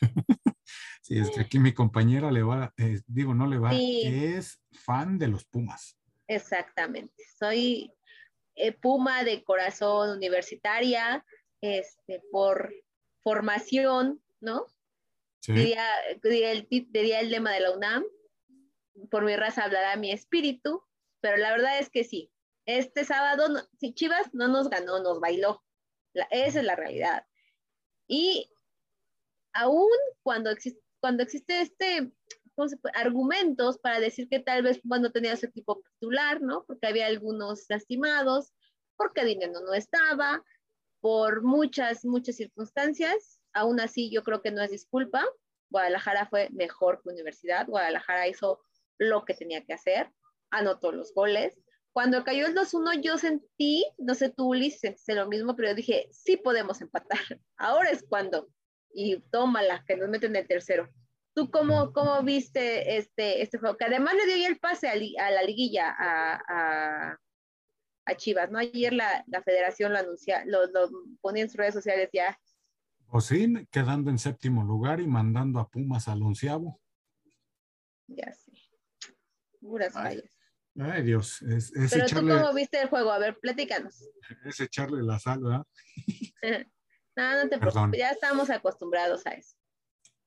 sí, 1.02 1.18
es 1.18 1.30
que 1.30 1.40
aquí 1.40 1.58
mi 1.58 1.74
compañera 1.74 2.30
le 2.30 2.42
va, 2.42 2.72
eh, 2.76 3.00
digo, 3.06 3.34
no 3.34 3.48
le 3.48 3.58
va, 3.58 3.72
es 3.74 4.62
fan 4.72 5.18
de 5.18 5.26
los 5.26 5.44
Pumas. 5.44 5.98
Exactamente. 6.28 7.24
Soy 7.38 7.92
eh, 8.54 8.72
Puma 8.72 9.24
de 9.24 9.42
corazón 9.42 10.10
universitaria, 10.10 11.24
este, 11.60 12.22
por 12.30 12.72
formación, 13.22 14.22
¿no? 14.40 14.64
Diría, 15.46 15.84
el, 16.22 16.68
diría 16.68 17.20
el 17.20 17.30
lema 17.30 17.52
de 17.52 17.60
la 17.60 17.72
UNAM, 17.72 18.04
por 19.10 19.24
mi 19.24 19.34
raza 19.34 19.64
hablará 19.64 19.96
mi 19.96 20.12
espíritu, 20.12 20.84
pero 21.20 21.36
la 21.36 21.50
verdad 21.50 21.80
es 21.80 21.90
que 21.90 22.04
sí, 22.04 22.30
este 22.66 23.04
sábado, 23.04 23.48
si 23.80 23.92
Chivas 23.92 24.32
no 24.34 24.46
nos 24.46 24.70
ganó, 24.70 25.02
nos 25.02 25.18
bailó. 25.18 25.64
Esa 26.30 26.58
es 26.60 26.64
la 26.64 26.76
realidad. 26.76 27.24
Y 28.06 28.50
aún 29.52 29.90
cuando 30.22 30.50
existe, 30.50 30.80
cuando 31.00 31.22
existe 31.22 31.60
este 31.60 32.12
argumentos 32.94 33.78
para 33.78 34.00
decir 34.00 34.28
que 34.28 34.40
tal 34.40 34.62
vez 34.62 34.80
no 34.84 35.10
tenía 35.12 35.36
su 35.36 35.46
equipo 35.46 35.82
titular, 35.94 36.42
¿no? 36.42 36.64
Porque 36.64 36.86
había 36.86 37.06
algunos 37.06 37.64
lastimados, 37.68 38.52
porque 38.96 39.24
dinero 39.24 39.60
no 39.60 39.72
estaba, 39.72 40.44
por 41.00 41.42
muchas, 41.42 42.04
muchas 42.04 42.36
circunstancias. 42.36 43.40
Aún 43.52 43.80
así, 43.80 44.10
yo 44.10 44.22
creo 44.22 44.42
que 44.42 44.50
no 44.50 44.62
es 44.62 44.70
disculpa. 44.70 45.24
Guadalajara 45.70 46.26
fue 46.26 46.48
mejor 46.50 47.00
que 47.02 47.10
Universidad. 47.10 47.66
Guadalajara 47.66 48.28
hizo 48.28 48.60
lo 48.98 49.24
que 49.24 49.34
tenía 49.34 49.64
que 49.64 49.72
hacer, 49.72 50.12
anotó 50.50 50.92
los 50.92 51.14
goles. 51.14 51.58
Cuando 51.92 52.22
cayó 52.24 52.46
el 52.46 52.54
2-1, 52.54 53.02
yo 53.02 53.18
sentí, 53.18 53.84
no 53.98 54.14
sé 54.14 54.30
tú, 54.30 54.48
Ulises, 54.48 54.80
sentiste 54.80 55.14
lo 55.14 55.28
mismo, 55.28 55.56
pero 55.56 55.70
yo 55.70 55.74
dije, 55.74 56.08
sí 56.12 56.36
podemos 56.36 56.80
empatar. 56.80 57.18
Ahora 57.56 57.90
es 57.90 58.04
cuando. 58.08 58.48
Y 58.92 59.20
tómala, 59.30 59.84
que 59.86 59.96
nos 59.96 60.08
meten 60.08 60.34
el 60.36 60.46
tercero. 60.46 60.88
¿Tú 61.34 61.50
cómo, 61.50 61.92
cómo 61.92 62.22
viste 62.22 62.96
este, 62.96 63.42
este 63.42 63.58
juego? 63.58 63.76
Que 63.76 63.84
además 63.84 64.14
le 64.14 64.34
dio 64.34 64.48
el 64.48 64.58
pase 64.58 64.88
a, 64.88 65.30
la 65.30 65.42
liguilla 65.42 65.94
a, 65.96 67.16
a 68.04 68.14
Chivas, 68.16 68.50
¿no? 68.50 68.58
Ayer 68.58 68.92
la, 68.92 69.24
federación 69.44 69.92
lo 69.92 69.98
anuncia, 69.98 70.44
lo, 70.46 70.60
ponía 71.20 71.44
en 71.44 71.48
sus 71.48 71.58
redes 71.58 71.74
sociales 71.74 72.08
ya. 72.12 72.38
O 73.08 73.20
sí, 73.20 73.52
quedando 73.70 74.10
en 74.10 74.18
séptimo 74.18 74.62
lugar 74.64 75.00
y 75.00 75.06
mandando 75.06 75.58
a 75.58 75.68
Pumas 75.68 76.08
al 76.08 76.22
onceavo. 76.22 76.80
Ya 78.06 78.32
sé. 78.32 78.52
Puras 79.60 79.92
fallas. 79.92 80.39
Ay, 80.78 81.02
Dios. 81.02 81.42
Es, 81.42 81.72
Pero 81.72 82.06
tú 82.06 82.14
cómo 82.16 82.54
viste 82.54 82.80
el 82.80 82.88
juego, 82.88 83.10
a 83.10 83.18
ver, 83.18 83.38
platícanos. 83.38 84.08
Es 84.44 84.60
echarle 84.60 85.02
la 85.02 85.18
sal, 85.18 85.42
¿verdad? 85.42 85.66
no, 87.16 87.42
no 87.42 87.48
te 87.48 87.58
preocupes, 87.58 87.98
ya 87.98 88.10
estamos 88.10 88.48
acostumbrados 88.50 89.26
a 89.26 89.30
eso. 89.30 89.56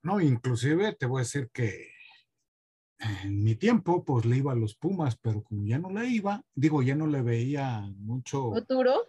No, 0.01 0.19
inclusive 0.19 0.93
te 0.95 1.05
voy 1.05 1.19
a 1.19 1.23
decir 1.23 1.49
que 1.53 1.93
en 3.23 3.43
mi 3.43 3.55
tiempo, 3.55 4.03
pues 4.03 4.25
le 4.25 4.37
iba 4.37 4.51
a 4.51 4.55
los 4.55 4.75
Pumas, 4.75 5.17
pero 5.17 5.43
como 5.43 5.65
ya 5.65 5.77
no 5.79 5.89
le 5.89 6.07
iba, 6.07 6.43
digo, 6.53 6.81
ya 6.81 6.95
no 6.95 7.07
le 7.07 7.21
veía 7.21 7.81
mucho 7.97 8.51
futuro. 8.51 9.07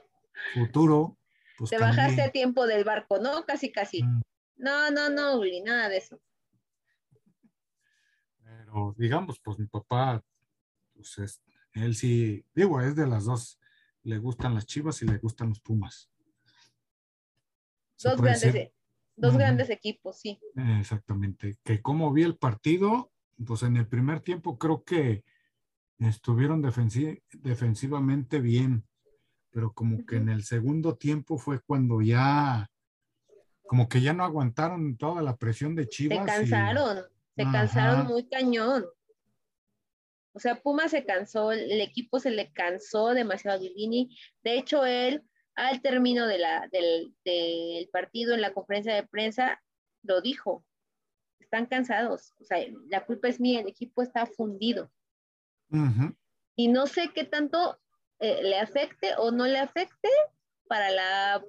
Futuro. 0.55 1.19
Pues 1.57 1.71
Te 1.71 1.79
bajaste 1.79 2.23
a 2.23 2.31
tiempo 2.31 2.67
del 2.67 2.85
barco, 2.85 3.19
¿no? 3.19 3.45
Casi, 3.45 3.71
casi. 3.71 4.03
Mm. 4.03 4.23
No, 4.57 4.91
no, 4.91 5.09
no, 5.11 5.39
Uli, 5.39 5.61
nada 5.61 5.89
de 5.89 5.99
eso. 5.99 6.21
Pero 8.43 8.95
digamos, 8.97 9.39
pues 9.41 9.59
mi 9.59 9.67
papá, 9.67 10.23
pues 11.17 11.43
él 11.73 11.95
sí, 11.95 12.45
digo, 12.55 12.81
es 12.81 12.97
de 12.97 13.07
las 13.07 13.25
dos. 13.25 13.59
Le 14.03 14.19
gustan 14.19 14.55
las 14.55 14.67
chivas 14.67 15.01
y 15.03 15.07
le 15.07 15.19
gustan 15.19 15.49
los 15.49 15.61
Pumas. 15.61 16.11
Dos 18.03 18.21
grandes, 18.21 18.73
dos 19.17 19.37
grandes 19.37 19.71
equipos, 19.71 20.19
sí. 20.19 20.39
Exactamente. 20.79 21.57
Que 21.65 21.81
como 21.81 22.13
vi 22.13 22.23
el 22.23 22.37
partido, 22.37 23.13
pues 23.47 23.63
en 23.63 23.77
el 23.77 23.87
primer 23.87 24.21
tiempo 24.21 24.59
creo 24.59 24.85
que 24.85 25.25
estuvieron 25.99 26.61
defensivamente 26.61 28.41
bien, 28.41 28.87
pero 29.51 29.73
como 29.73 30.05
que 30.05 30.17
en 30.17 30.29
el 30.29 30.45
segundo 30.45 30.97
tiempo 30.97 31.39
fue 31.39 31.61
cuando 31.61 32.03
ya, 32.03 32.71
como 33.67 33.89
que 33.89 34.03
ya 34.03 34.13
no 34.13 34.25
aguantaron 34.25 34.99
toda 34.99 35.23
la 35.23 35.37
presión 35.37 35.75
de 35.75 35.89
Chivas. 35.89 36.19
Se 36.19 36.25
cansaron, 36.27 36.99
se 37.37 37.43
cansaron 37.45 38.07
muy 38.07 38.29
cañón. 38.29 38.85
O 40.35 40.41
sea, 40.41 40.61
Puma 40.61 40.89
se 40.89 41.05
cansó, 41.05 41.53
el 41.53 41.81
equipo 41.81 42.19
se 42.19 42.31
le 42.31 42.53
cansó 42.53 43.15
demasiado 43.15 43.57
a 43.57 43.61
Guilini. 43.61 44.17
De 44.43 44.59
hecho, 44.59 44.85
él, 44.85 45.23
al 45.55 45.81
término 45.81 46.27
de 46.27 46.39
la, 46.39 46.69
del, 46.73 47.15
del 47.25 47.89
partido 47.89 48.35
en 48.35 48.41
la 48.41 48.53
conferencia 48.53 48.95
de 48.95 49.07
prensa, 49.07 49.63
lo 50.03 50.21
dijo 50.21 50.65
están 51.55 51.67
cansados. 51.67 52.33
O 52.41 52.45
sea, 52.45 52.59
la 52.89 53.05
culpa 53.05 53.29
es 53.29 53.41
mía, 53.41 53.61
el 53.61 53.69
equipo 53.69 54.03
está 54.03 54.27
fundido. 54.27 54.91
Y 56.57 56.69
no 56.69 56.87
sé 56.87 57.11
qué 57.13 57.25
tanto 57.25 57.79
eh, 58.21 58.43
le 58.43 58.59
afecte 58.59 59.15
o 59.19 59.33
no 59.33 59.45
le 59.47 59.59
afecte 59.59 60.09
para 60.69 60.91
la 60.91 61.45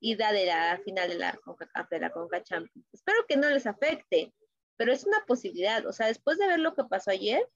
ida 0.00 0.32
de 0.32 0.46
la 0.46 0.78
final 0.84 1.08
de 1.08 1.14
la 1.16 1.32
CONCACAF, 1.44 1.88
de 1.88 2.00
la 2.00 2.10
CONCA 2.10 2.42
Champions. 2.42 2.86
Espero 2.92 3.24
que 3.26 3.36
no 3.36 3.48
les 3.48 3.66
afecte, 3.66 4.34
pero 4.76 4.92
es 4.92 5.04
una 5.04 5.24
posibilidad. 5.26 5.86
O 5.86 5.92
sea, 5.92 6.08
después 6.08 6.38
de 6.38 6.46
ver 6.46 6.60
lo 6.60 6.74
que 6.74 6.84
pasó 6.84 7.10
ayer, 7.10 7.46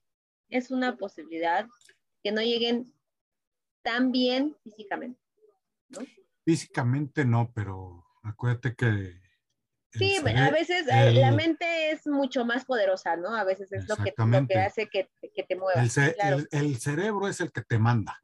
es 0.49 0.71
una 0.71 0.97
posibilidad 0.97 1.67
que 2.23 2.31
no 2.31 2.41
lleguen 2.41 2.93
tan 3.83 4.11
bien 4.11 4.55
físicamente. 4.63 5.19
Físicamente 6.43 7.25
no, 7.25 7.51
pero 7.53 8.03
acuérdate 8.23 8.75
que 8.75 9.21
Sí, 9.97 10.17
a 10.17 10.51
veces 10.51 10.87
eh, 10.91 11.13
la 11.13 11.31
mente 11.31 11.91
es 11.91 12.05
mucho 12.07 12.45
más 12.45 12.65
poderosa, 12.65 13.15
¿no? 13.15 13.33
A 13.33 13.43
veces 13.43 13.71
es 13.71 13.87
lo 13.87 13.95
que, 13.95 14.13
que 14.47 14.59
hace 14.59 14.87
que, 14.87 15.09
te 15.47 15.55
muevas. 15.55 15.97
El, 16.51 16.77
cerebro 16.77 17.27
es 17.27 17.39
el 17.39 17.51
que 17.51 17.61
te 17.61 17.79
manda. 17.79 18.19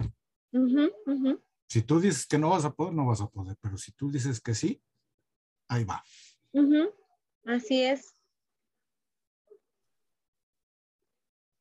Si 1.68 1.82
tú 1.84 2.00
dices 2.02 2.28
que 2.28 2.38
no 2.38 2.50
vas 2.50 2.66
a 2.66 2.74
poder, 2.74 2.94
no 2.94 3.06
vas 3.06 3.22
a 3.22 3.28
poder, 3.28 3.56
pero 3.62 3.78
si 3.78 3.94
tú 3.94 4.12
dices 4.12 4.42
que 4.42 4.54
sí, 4.54 4.82
ahí 5.70 5.86
va. 5.86 6.04
Así 7.46 7.82
es. 7.82 8.16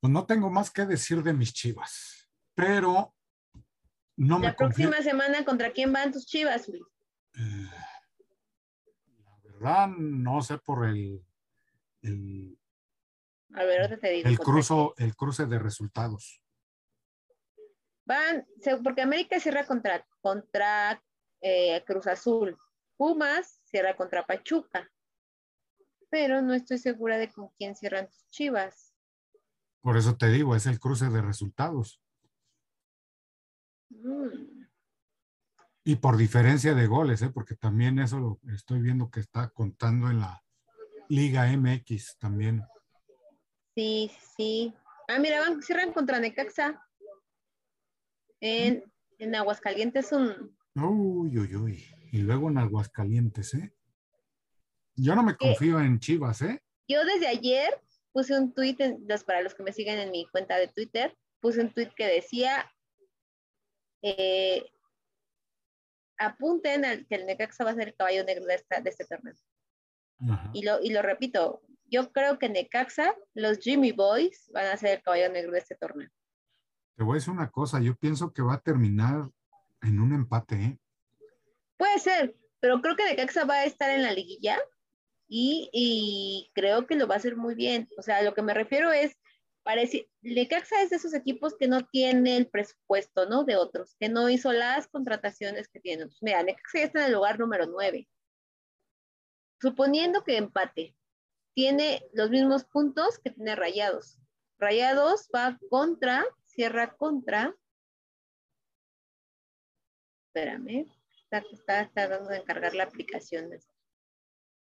Pues 0.01 0.11
no 0.11 0.25
tengo 0.25 0.49
más 0.49 0.71
que 0.71 0.85
decir 0.85 1.21
de 1.21 1.31
mis 1.31 1.53
chivas, 1.53 2.27
pero 2.55 3.15
no 4.17 4.39
La 4.39 4.55
próxima 4.55 4.97
semana, 4.97 5.45
¿contra 5.45 5.71
quién 5.71 5.93
van 5.93 6.11
tus 6.11 6.25
chivas, 6.25 6.67
Luis? 6.67 6.83
Eh, 7.35 7.69
no 9.97 10.41
sé 10.41 10.57
por 10.57 10.87
el, 10.87 11.23
el, 12.01 12.57
a 13.53 13.63
ver, 13.63 13.99
te 13.99 14.09
digo, 14.09 14.29
el, 14.29 14.39
cruzo, 14.39 14.95
el 14.97 15.15
cruce 15.15 15.45
de 15.45 15.59
resultados. 15.59 16.41
Van, 18.05 18.45
porque 18.83 19.01
América 19.01 19.39
cierra 19.39 19.65
contra, 19.65 20.05
contra 20.21 21.03
eh, 21.41 21.83
Cruz 21.85 22.07
Azul. 22.07 22.57
Pumas 22.97 23.59
cierra 23.65 23.95
contra 23.95 24.25
Pachuca. 24.25 24.89
Pero 26.09 26.41
no 26.41 26.53
estoy 26.53 26.77
segura 26.77 27.17
de 27.17 27.31
con 27.31 27.49
quién 27.57 27.75
cierran 27.75 28.07
tus 28.07 28.29
chivas. 28.29 28.90
Por 29.81 29.97
eso 29.97 30.15
te 30.15 30.29
digo, 30.29 30.55
es 30.55 30.65
el 30.67 30.79
cruce 30.79 31.09
de 31.09 31.21
resultados. 31.21 32.01
Mm. 33.89 34.61
Y 35.83 35.95
por 35.95 36.15
diferencia 36.15 36.75
de 36.75 36.85
goles, 36.85 37.21
¿eh? 37.23 37.31
porque 37.33 37.55
también 37.55 37.97
eso 37.97 38.19
lo 38.19 38.39
estoy 38.53 38.81
viendo 38.81 39.09
que 39.09 39.19
está 39.19 39.49
contando 39.49 40.09
en 40.11 40.19
la 40.19 40.43
Liga 41.09 41.45
MX 41.57 42.17
también. 42.19 42.63
Sí, 43.75 44.11
sí. 44.37 44.73
Ah, 45.07 45.17
mira, 45.17 45.39
van, 45.39 45.61
cierran 45.63 45.91
contra 45.91 46.19
Necaxa. 46.19 46.87
En, 48.39 48.83
en 49.17 49.35
Aguascalientes 49.35 50.11
un... 50.11 50.55
Uy, 50.75 51.37
uy, 51.37 51.55
uy. 51.55 51.85
Y 52.11 52.19
luego 52.19 52.49
en 52.49 52.59
Aguascalientes, 52.59 53.53
¿eh? 53.55 53.73
Yo 54.95 55.15
no 55.15 55.23
me 55.23 55.35
confío 55.35 55.79
en 55.79 55.99
Chivas, 55.99 56.41
¿eh? 56.43 56.63
Yo 56.87 57.03
desde 57.05 57.27
ayer 57.27 57.81
puse 58.11 58.37
un 58.37 58.53
tweet, 58.53 58.77
para 59.25 59.41
los 59.41 59.53
que 59.53 59.63
me 59.63 59.73
siguen 59.73 59.99
en 59.99 60.11
mi 60.11 60.25
cuenta 60.27 60.57
de 60.57 60.67
Twitter, 60.67 61.15
puse 61.39 61.61
un 61.61 61.73
tweet 61.73 61.91
que 61.95 62.07
decía, 62.07 62.69
eh, 64.01 64.65
apunten 66.17 66.85
al 66.85 67.07
que 67.07 67.15
el 67.15 67.25
Necaxa 67.25 67.63
va 67.63 67.71
a 67.71 67.75
ser 67.75 67.89
el 67.89 67.95
caballo 67.95 68.23
negro 68.23 68.45
de, 68.45 68.81
de 68.81 68.89
este 68.89 69.05
torneo. 69.05 69.33
Y 70.53 70.63
lo, 70.63 70.79
y 70.81 70.91
lo 70.91 71.01
repito, 71.01 71.61
yo 71.85 72.11
creo 72.11 72.37
que 72.37 72.47
Necaxa, 72.47 73.15
los 73.33 73.57
Jimmy 73.57 73.91
Boys 73.91 74.49
van 74.53 74.67
a 74.67 74.77
ser 74.77 74.97
el 74.97 75.03
caballo 75.03 75.31
negro 75.31 75.51
de 75.51 75.59
este 75.59 75.75
torneo. 75.75 76.09
Te 76.95 77.03
voy 77.03 77.13
a 77.13 77.15
decir 77.15 77.33
una 77.33 77.49
cosa, 77.49 77.81
yo 77.81 77.95
pienso 77.95 78.31
que 78.31 78.43
va 78.43 78.55
a 78.55 78.61
terminar 78.61 79.29
en 79.81 79.99
un 79.99 80.13
empate. 80.13 80.55
¿eh? 80.55 80.79
Puede 81.77 81.97
ser, 81.97 82.35
pero 82.59 82.81
creo 82.81 82.95
que 82.95 83.05
Necaxa 83.05 83.45
va 83.45 83.55
a 83.55 83.65
estar 83.65 83.89
en 83.89 84.03
la 84.03 84.11
liguilla 84.11 84.59
y, 85.33 86.51
creo 86.53 86.85
que 86.87 86.95
lo 86.95 87.07
va 87.07 87.15
a 87.15 87.17
hacer 87.17 87.37
muy 87.37 87.55
bien. 87.55 87.87
O 87.97 88.01
sea, 88.01 88.21
lo 88.21 88.33
que 88.33 88.41
me 88.41 88.53
refiero 88.53 88.91
es, 88.91 89.17
parece, 89.63 90.09
Necaxa 90.21 90.81
es 90.81 90.89
de 90.89 90.97
esos 90.97 91.13
equipos 91.13 91.55
que 91.57 91.67
no 91.67 91.85
tiene 91.87 92.37
el 92.37 92.47
presupuesto, 92.47 93.27
¿no? 93.27 93.43
De 93.45 93.55
otros, 93.55 93.95
que 93.99 94.09
no 94.09 94.29
hizo 94.29 94.51
las 94.51 94.87
contrataciones 94.87 95.69
que 95.69 95.79
tienen. 95.79 96.03
Entonces, 96.03 96.23
mira, 96.23 96.43
Necaxa 96.43 96.79
ya 96.79 96.85
está 96.85 96.99
en 96.99 97.05
el 97.07 97.13
lugar 97.13 97.39
número 97.39 97.65
9 97.67 98.07
suponiendo 99.61 100.23
que 100.23 100.37
empate, 100.37 100.95
tiene 101.53 102.03
los 102.13 102.31
mismos 102.31 102.65
puntos 102.65 103.19
que 103.19 103.29
tiene 103.29 103.55
Rayados. 103.55 104.19
Rayados 104.57 105.29
va 105.33 105.59
contra, 105.69 106.25
cierra 106.45 106.95
contra. 106.95 107.55
Espérame, 110.27 110.87
está, 111.53 111.81
está, 111.81 112.07
dando 112.07 112.29
de 112.29 112.37
encargar 112.37 112.73
la 112.73 112.83
aplicación. 112.83 113.51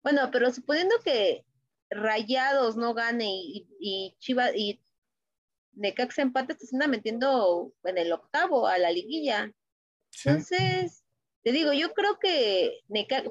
Bueno, 0.02 0.30
pero 0.32 0.52
suponiendo 0.52 0.94
que 1.04 1.44
Rayados 1.90 2.76
no 2.76 2.94
gane 2.94 3.28
y, 3.30 3.66
y 3.78 4.16
Chivas 4.18 4.52
y 4.54 4.80
Necaxa 5.74 6.22
empate, 6.22 6.56
se 6.56 6.64
está 6.64 6.86
metiendo 6.86 7.72
en 7.84 7.98
el 7.98 8.12
octavo 8.12 8.66
a 8.66 8.78
la 8.78 8.90
liguilla. 8.90 9.52
Entonces, 10.24 11.04
te 11.42 11.52
digo, 11.52 11.72
yo 11.72 11.92
creo 11.92 12.18
que, 12.20 12.80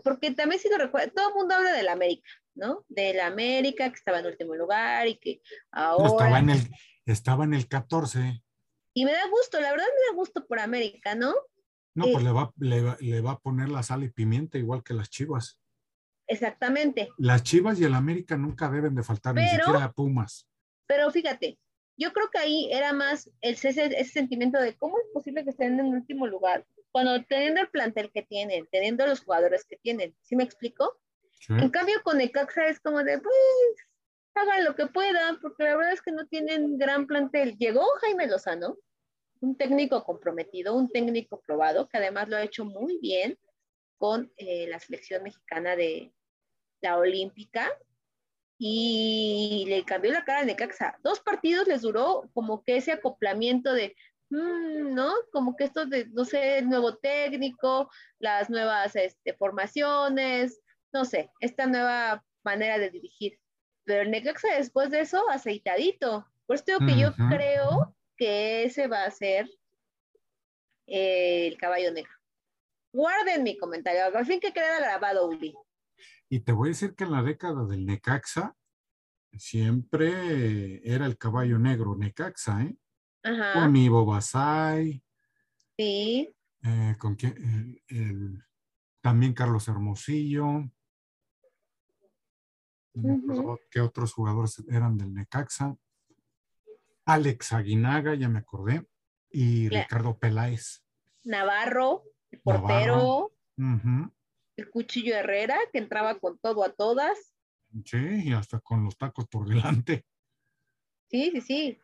porque 0.03 0.31
también 0.31 0.59
si 0.59 0.69
lo 0.69 0.77
recuerdo, 0.77 1.13
todo 1.13 1.29
el 1.29 1.35
mundo 1.35 1.55
habla 1.55 1.71
del 1.71 1.87
América, 1.87 2.29
¿no? 2.55 2.85
Del 2.89 3.19
América 3.19 3.89
que 3.89 3.95
estaba 3.95 4.19
en 4.19 4.25
último 4.25 4.55
lugar 4.55 5.07
y 5.07 5.17
que 5.17 5.41
ahora... 5.71 6.07
Estaba 6.07 6.39
en 6.39 6.49
el, 6.49 6.71
estaba 7.05 7.43
en 7.45 7.53
el 7.53 7.67
14. 7.67 8.43
Y 8.93 9.05
me 9.05 9.13
da 9.13 9.27
gusto, 9.29 9.61
la 9.61 9.71
verdad 9.71 9.85
me 9.85 10.11
da 10.11 10.15
gusto 10.15 10.45
por 10.45 10.59
América, 10.59 11.15
¿no? 11.15 11.33
No, 11.93 12.05
pues 12.11 12.23
le 12.23 12.31
va, 12.31 12.53
le, 12.57 13.21
va, 13.21 13.31
a 13.31 13.39
poner 13.39 13.69
la 13.69 13.83
sal 13.83 14.03
y 14.03 14.09
pimienta 14.09 14.57
igual 14.57 14.81
que 14.83 14.93
las 14.93 15.09
chivas. 15.09 15.60
Exactamente. 16.31 17.09
Las 17.17 17.43
chivas 17.43 17.79
y 17.79 17.83
el 17.83 17.93
América 17.93 18.37
nunca 18.37 18.69
deben 18.69 18.95
de 18.95 19.03
faltar, 19.03 19.35
ni 19.35 19.47
siquiera 19.47 19.83
a 19.83 19.91
Pumas. 19.91 20.47
Pero 20.87 21.11
fíjate, 21.11 21.57
yo 21.97 22.13
creo 22.13 22.29
que 22.29 22.39
ahí 22.39 22.69
era 22.71 22.93
más 22.93 23.29
el, 23.41 23.53
ese, 23.53 23.69
ese 23.69 24.05
sentimiento 24.05 24.59
de 24.59 24.75
cómo 24.77 24.97
es 24.97 25.05
posible 25.13 25.43
que 25.43 25.49
estén 25.51 25.79
en 25.79 25.87
último 25.87 26.27
lugar 26.27 26.65
cuando 26.91 27.23
teniendo 27.23 27.61
el 27.61 27.69
plantel 27.69 28.11
que 28.11 28.21
tienen, 28.21 28.67
teniendo 28.71 29.05
los 29.07 29.21
jugadores 29.21 29.65
que 29.65 29.77
tienen, 29.77 30.15
¿sí 30.21 30.35
me 30.35 30.43
explico? 30.43 30.99
En 31.49 31.69
cambio 31.69 31.95
con 32.03 32.19
Necaxa 32.19 32.67
es 32.67 32.79
como 32.79 33.03
de, 33.03 33.19
pues, 33.19 33.35
hagan 34.35 34.63
lo 34.63 34.75
que 34.75 34.85
puedan, 34.85 35.39
porque 35.41 35.63
la 35.63 35.75
verdad 35.75 35.93
es 35.93 36.01
que 36.01 36.11
no 36.11 36.27
tienen 36.27 36.77
gran 36.77 37.07
plantel. 37.07 37.57
Llegó 37.57 37.83
Jaime 38.01 38.27
Lozano, 38.27 38.77
un 39.39 39.57
técnico 39.57 40.03
comprometido, 40.03 40.75
un 40.75 40.91
técnico 40.91 41.41
probado, 41.41 41.89
que 41.89 41.97
además 41.97 42.29
lo 42.29 42.37
ha 42.37 42.43
hecho 42.43 42.63
muy 42.63 42.99
bien 42.99 43.39
con 43.97 44.31
eh, 44.37 44.67
la 44.67 44.79
selección 44.79 45.23
mexicana 45.23 45.75
de 45.75 46.13
la 46.81 46.97
Olímpica, 46.97 47.69
y 48.57 49.65
le 49.67 49.83
cambió 49.85 50.11
la 50.11 50.23
cara 50.23 50.41
a 50.41 50.45
Necaxa. 50.45 50.99
Dos 51.03 51.19
partidos 51.19 51.67
les 51.67 51.81
duró 51.81 52.29
como 52.33 52.63
que 52.63 52.77
ese 52.77 52.91
acoplamiento 52.91 53.73
de, 53.73 53.95
Mm, 54.31 54.95
¿no? 54.95 55.13
Como 55.33 55.57
que 55.57 55.65
esto 55.65 55.85
de, 55.85 56.05
no 56.07 56.23
sé, 56.23 56.59
el 56.59 56.69
nuevo 56.69 56.95
técnico, 56.95 57.91
las 58.17 58.49
nuevas 58.49 58.95
este, 58.95 59.33
formaciones, 59.33 60.61
no 60.93 61.03
sé, 61.03 61.29
esta 61.41 61.65
nueva 61.67 62.23
manera 62.43 62.79
de 62.79 62.89
dirigir. 62.89 63.39
Pero 63.83 64.03
el 64.03 64.11
Necaxa 64.11 64.55
después 64.55 64.89
de 64.89 65.01
eso, 65.01 65.29
aceitadito. 65.29 66.25
Por 66.45 66.63
digo 66.63 66.79
que 66.79 66.97
yo 66.97 67.13
creo 67.29 67.95
que 68.17 68.63
ese 68.63 68.87
va 68.87 69.03
a 69.03 69.11
ser 69.11 69.49
el 70.87 71.57
caballo 71.57 71.91
negro. 71.91 72.11
Guarden 72.93 73.43
mi 73.43 73.57
comentario, 73.57 74.17
al 74.17 74.25
fin 74.25 74.39
que 74.39 74.53
queda 74.53 74.79
grabado, 74.79 75.27
Uli. 75.27 75.53
Y 76.33 76.39
te 76.39 76.53
voy 76.53 76.69
a 76.69 76.71
decir 76.71 76.95
que 76.95 77.03
en 77.03 77.11
la 77.11 77.23
década 77.23 77.65
del 77.65 77.85
Necaxa 77.85 78.55
siempre 79.33 80.79
era 80.89 81.05
el 81.05 81.17
caballo 81.17 81.59
negro 81.59 81.97
Necaxa, 81.97 82.63
¿eh? 82.63 82.77
Con 83.53 83.75
Ivo 83.75 84.05
Basay. 84.05 85.03
Sí. 85.77 86.33
Eh, 86.63 86.95
con 86.97 87.15
quién, 87.15 88.45
también 89.01 89.33
Carlos 89.33 89.67
Hermosillo. 89.67 90.71
¿Qué 93.69 93.81
otros 93.81 94.13
jugadores 94.13 94.63
eran 94.69 94.97
del 94.97 95.13
Necaxa? 95.13 95.75
Alex 97.03 97.51
Aguinaga, 97.51 98.15
ya 98.15 98.29
me 98.29 98.39
acordé. 98.39 98.87
Y 99.31 99.67
Ricardo 99.67 100.17
Peláez. 100.17 100.81
Navarro, 101.25 102.03
el 102.31 102.39
portero. 102.39 103.33
El 104.61 104.69
Cuchillo 104.69 105.15
Herrera, 105.15 105.57
que 105.73 105.79
entraba 105.79 106.19
con 106.19 106.37
todo 106.37 106.63
a 106.63 106.71
todas. 106.71 107.33
Sí, 107.83 107.97
y 108.25 108.33
hasta 108.33 108.59
con 108.59 108.83
los 108.83 108.95
tacos 108.95 109.27
por 109.27 109.47
delante. 109.47 110.05
Sí, 111.09 111.31
sí, 111.31 111.41
sí. 111.41 111.79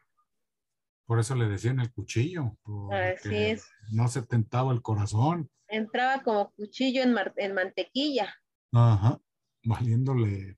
Por 1.05 1.19
eso 1.19 1.35
le 1.35 1.47
decían 1.47 1.79
el 1.79 1.91
cuchillo. 1.91 2.55
Así 2.91 3.35
es. 3.35 3.65
No 3.91 4.07
se 4.07 4.21
tentaba 4.21 4.73
el 4.73 4.81
corazón. 4.81 5.49
Entraba 5.67 6.21
como 6.21 6.51
cuchillo 6.51 7.01
en, 7.01 7.15
en 7.37 7.53
mantequilla. 7.53 8.35
Ajá, 8.73 9.19
valiéndole. 9.63 10.57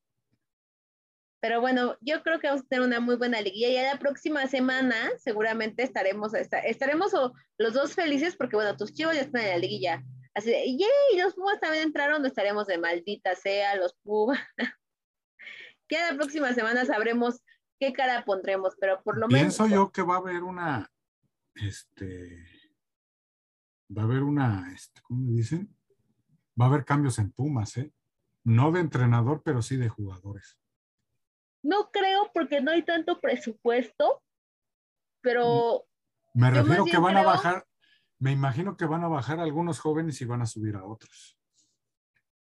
Pero 1.42 1.62
bueno, 1.62 1.96
yo 2.02 2.22
creo 2.22 2.40
que 2.40 2.48
vamos 2.48 2.64
a 2.64 2.68
tener 2.68 2.86
una 2.86 3.00
muy 3.00 3.16
buena 3.16 3.40
liguilla. 3.40 3.70
Ya 3.70 3.94
la 3.94 4.00
próxima 4.00 4.46
semana 4.48 4.96
seguramente 5.20 5.84
estaremos, 5.84 6.34
estaremos 6.34 7.14
los 7.58 7.74
dos 7.74 7.94
felices 7.94 8.36
porque, 8.36 8.58
bueno, 8.58 8.76
tus 8.76 8.94
chivos 8.94 9.16
ya 9.16 9.22
están 9.22 9.44
en 9.44 9.50
la 9.50 9.58
liguilla. 9.58 10.04
Así 10.40 10.52
de, 10.52 10.78
¡yay! 10.78 11.22
Los 11.22 11.36
Pumas 11.36 11.60
también 11.60 11.84
entraron, 11.84 12.26
estaremos 12.26 12.66
de 12.66 12.78
maldita 12.78 13.36
sea, 13.36 13.76
los 13.76 13.94
Pumas. 14.04 14.40
ya 15.90 16.12
la 16.12 16.18
próxima 16.18 16.54
semana 16.54 16.86
sabremos 16.86 17.42
qué 17.78 17.92
cara 17.92 18.24
pondremos, 18.24 18.76
pero 18.80 19.04
por 19.04 19.18
lo 19.18 19.28
menos. 19.28 19.58
Pienso 19.58 19.68
yo 19.68 19.92
que 19.92 20.02
va 20.02 20.16
a 20.16 20.20
haber 20.20 20.44
una, 20.44 20.90
este, 21.56 22.46
va 23.96 24.04
a 24.04 24.06
haber 24.06 24.24
una, 24.24 24.72
este, 24.74 25.02
¿cómo 25.02 25.26
me 25.26 25.34
dicen? 25.34 25.76
Va 26.60 26.66
a 26.66 26.68
haber 26.70 26.86
cambios 26.86 27.20
en 27.20 27.34
Pumas, 27.34 27.76
¿eh? 27.76 27.92
No 28.46 28.72
de 28.72 28.80
entrenador, 28.80 29.42
pero 29.44 29.62
sí 29.62 29.76
de 29.76 29.90
jugadores. 29.90 30.58
No 31.62 31.92
creo 31.92 32.32
porque 32.34 32.62
no 32.62 32.72
hay 32.72 32.84
tanto 32.84 33.20
presupuesto, 33.20 34.24
pero... 35.22 35.86
Me 36.34 36.50
refiero 36.50 36.86
que 36.86 36.98
van 36.98 37.18
a 37.18 37.24
bajar, 37.24 37.66
me 38.20 38.32
imagino 38.32 38.76
que 38.76 38.86
van 38.86 39.04
a 39.04 39.08
bajar 39.08 39.40
algunos 39.40 39.80
jóvenes 39.80 40.22
y 40.22 40.26
van 40.26 40.42
a 40.42 40.46
subir 40.46 40.76
a 40.76 40.86
otros. 40.86 41.38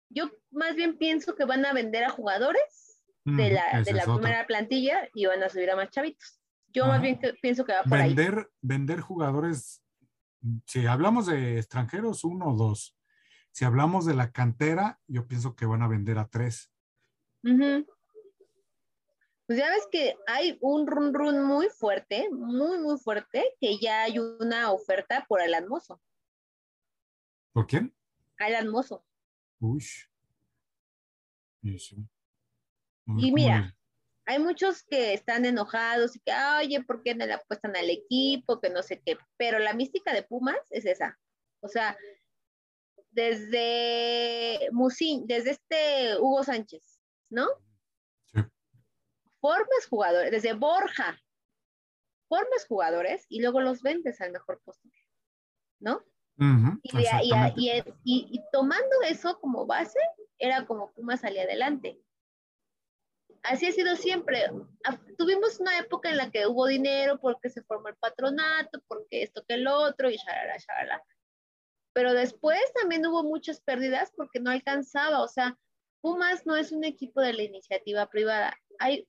Yo 0.09 0.30
más 0.51 0.75
bien 0.75 0.97
pienso 0.97 1.36
que 1.36 1.45
van 1.45 1.65
a 1.65 1.73
vender 1.73 2.03
a 2.03 2.09
jugadores 2.09 3.01
de 3.23 3.51
la, 3.51 3.82
de 3.84 3.93
la 3.93 4.05
primera 4.05 4.47
plantilla 4.47 5.09
y 5.13 5.25
van 5.25 5.43
a 5.43 5.49
subir 5.49 5.69
a 5.69 5.75
más 5.75 5.89
chavitos. 5.89 6.39
Yo 6.73 6.86
más 6.88 7.01
bien 7.01 7.19
pienso 7.41 7.65
que 7.65 7.73
va 7.73 7.84
por 7.84 7.97
vender, 7.97 8.38
ahí. 8.38 8.45
Vender 8.61 9.01
jugadores, 9.01 9.84
si 10.65 10.86
hablamos 10.86 11.28
de 11.28 11.57
extranjeros, 11.57 12.23
uno 12.23 12.47
o 12.47 12.55
dos. 12.55 12.97
Si 13.51 13.65
hablamos 13.65 14.05
de 14.05 14.13
la 14.13 14.32
cantera, 14.32 14.99
yo 15.07 15.28
pienso 15.28 15.55
que 15.55 15.65
van 15.65 15.82
a 15.82 15.88
vender 15.88 16.19
a 16.19 16.28
tres. 16.28 16.71
Pues 19.48 19.60
ya 19.60 19.70
ves 19.70 19.88
que 19.89 20.16
hay 20.28 20.58
un 20.62 20.86
run 20.86 21.14
run 21.14 21.41
muy 21.41 21.70
fuerte, 21.70 22.30
muy, 22.30 22.80
muy 22.80 22.98
fuerte, 23.00 23.56
que 23.62 23.78
ya 23.78 24.04
hay 24.04 24.20
una 24.20 24.72
oferta 24.74 25.26
por 25.28 25.41
Alan 25.41 25.68
Mozo. 25.70 26.02
¿Por 27.54 27.66
quién? 27.66 27.95
Alan 28.38 28.68
Mozo. 28.68 29.06
Uy. 29.60 29.82
Sí. 31.80 31.98
Y 33.18 33.32
mira, 33.32 33.74
hay 34.26 34.39
muchos 34.39 34.84
que 34.84 35.14
están 35.14 35.45
enojados 35.45 36.18
y 36.18 36.20
que, 36.20 36.34
oye, 36.60 36.84
¿por 36.84 37.02
qué 37.02 37.16
no 37.16 37.26
le 37.26 37.34
apuestan 37.34 37.76
al 37.78 37.89
equipo? 37.89 38.60
Que 38.60 38.70
no 38.70 38.84
sé 38.84 39.02
qué. 39.06 39.18
Pero 39.38 39.60
la 39.60 39.74
mística 39.74 40.14
de 40.14 40.24
Pumas 40.24 40.60
es 40.70 40.86
esa. 40.86 41.18
O 41.62 41.70
sea, 41.70 41.98
desde 43.12 44.70
Musin, 44.72 45.26
desde 45.26 45.52
este 45.52 46.18
Hugo 46.20 46.43
Sánchez, 46.43 47.00
¿no? 47.30 47.48
Formas 49.48 49.88
jugadores, 49.89 50.30
desde 50.30 50.52
Borja, 50.52 51.18
formas 52.28 52.66
jugadores 52.68 53.26
y 53.30 53.41
luego 53.41 53.62
los 53.62 53.82
vendes 53.82 54.20
al 54.20 54.34
mejor 54.34 54.60
postor, 54.66 54.91
¿no? 55.80 56.04
y, 58.04 58.41
tomando 58.52 59.02
eso 59.08 59.39
como 59.39 59.66
base, 59.66 60.00
era 60.38 60.66
como 60.66 60.91
Pumas 60.91 61.22
salía 61.22 61.43
adelante. 61.43 61.98
así 63.43 63.68
ha 63.68 63.72
sido 63.72 63.95
siempre. 63.95 64.48
Ah, 64.84 65.00
tuvimos 65.18 65.62
una 65.62 65.80
época 65.80 66.10
en 66.10 66.18
la 66.18 66.30
que 66.30 66.45
hubo 66.45 66.68
dinero 66.68 67.18
porque 67.18 67.50
se 67.50 67.64
formó 67.64 67.88
el 67.88 67.95
patronato, 67.95 68.82
porque 68.89 69.24
esto 69.24 69.45
que 69.48 69.54
el 69.54 69.68
otro 69.68 70.10
y 70.10 70.18
shalala, 70.18 70.58
shalala. 70.58 71.04
Pero 71.93 72.14
después 72.14 72.60
también 72.74 73.06
hubo 73.06 73.24
muchas 73.24 73.62
pérdidas 73.62 74.12
porque 74.14 74.41
no 74.41 74.52
alcanzaba, 74.52 75.22
o 75.22 75.30
sea, 75.30 75.58
Pumas 76.02 76.45
no 76.45 76.58
es 76.58 76.74
un 76.74 76.84
equipo 76.84 77.22
de 77.22 77.32
la 77.32 77.43
iniciativa 77.43 78.08
privada. 78.08 78.54
Hay, 78.80 79.08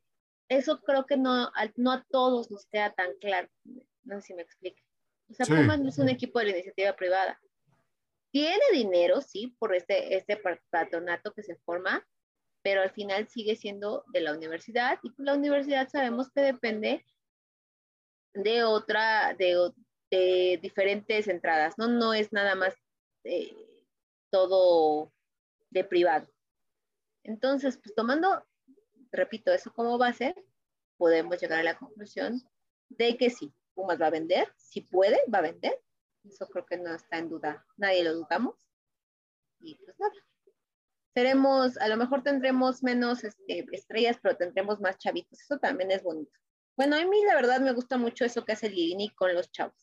eso 0.48 0.80
creo 0.80 1.06
que 1.06 1.16
no, 1.16 1.50
no 1.76 1.92
a 1.92 2.04
todos 2.10 2.50
nos 2.50 2.66
queda 2.66 2.92
tan 2.94 3.14
claro. 3.18 3.48
No 4.04 4.20
sé 4.20 4.28
si 4.28 4.34
me 4.34 4.42
explique. 4.42 4.82
O 5.30 5.34
sea, 5.34 5.46
Pumas 5.46 5.78
no 5.80 5.88
es 5.88 5.98
un 5.98 6.08
equipo 6.08 6.38
de 6.38 6.46
la 6.46 6.50
iniciativa 6.52 6.96
privada. 6.96 7.40
Tiene 8.30 8.62
dinero, 8.72 9.20
sí, 9.20 9.54
por 9.58 9.74
este, 9.74 10.16
este 10.16 10.40
patronato 10.70 11.32
que 11.32 11.42
se 11.42 11.56
forma, 11.56 12.06
pero 12.62 12.82
al 12.82 12.90
final 12.90 13.28
sigue 13.28 13.56
siendo 13.56 14.04
de 14.12 14.20
la 14.20 14.32
universidad 14.32 14.98
y 15.02 15.12
la 15.18 15.34
universidad 15.34 15.88
sabemos 15.88 16.30
que 16.30 16.40
depende 16.40 17.04
de 18.34 18.64
otra, 18.64 19.34
de, 19.34 19.72
de 20.10 20.58
diferentes 20.62 21.28
entradas, 21.28 21.74
¿no? 21.78 21.88
No 21.88 22.14
es 22.14 22.32
nada 22.32 22.54
más 22.54 22.74
eh, 23.24 23.54
todo 24.30 25.12
de 25.70 25.84
privado. 25.84 26.28
Entonces, 27.24 27.78
pues 27.78 27.94
tomando, 27.94 28.46
repito, 29.12 29.52
eso 29.52 29.72
como 29.72 29.98
base, 29.98 30.34
podemos 30.96 31.40
llegar 31.40 31.60
a 31.60 31.64
la 31.64 31.78
conclusión 31.78 32.42
de 32.88 33.16
que 33.16 33.30
sí, 33.30 33.52
Pumas 33.74 34.00
va 34.00 34.06
a 34.06 34.10
vender, 34.10 34.52
si 34.56 34.82
puede, 34.82 35.18
va 35.32 35.38
a 35.38 35.42
vender. 35.42 35.80
Eso 36.24 36.46
creo 36.48 36.66
que 36.66 36.76
no 36.76 36.94
está 36.94 37.18
en 37.18 37.28
duda, 37.28 37.64
nadie 37.76 38.04
lo 38.04 38.14
dudamos. 38.14 38.54
Y 39.60 39.76
pues 39.76 39.98
nada. 39.98 40.12
Seremos, 41.14 41.76
a 41.78 41.88
lo 41.88 41.96
mejor 41.96 42.22
tendremos 42.22 42.82
menos 42.82 43.24
este, 43.24 43.66
estrellas, 43.72 44.18
pero 44.22 44.36
tendremos 44.36 44.80
más 44.80 44.98
chavitos. 44.98 45.40
Eso 45.40 45.58
también 45.58 45.90
es 45.90 46.02
bonito. 46.02 46.32
Bueno, 46.76 46.96
a 46.96 47.04
mí 47.04 47.24
la 47.24 47.34
verdad 47.34 47.60
me 47.60 47.72
gusta 47.72 47.98
mucho 47.98 48.24
eso 48.24 48.44
que 48.44 48.52
hace 48.52 48.68
Lilini 48.68 49.10
con 49.10 49.34
los 49.34 49.50
chavos. 49.50 49.74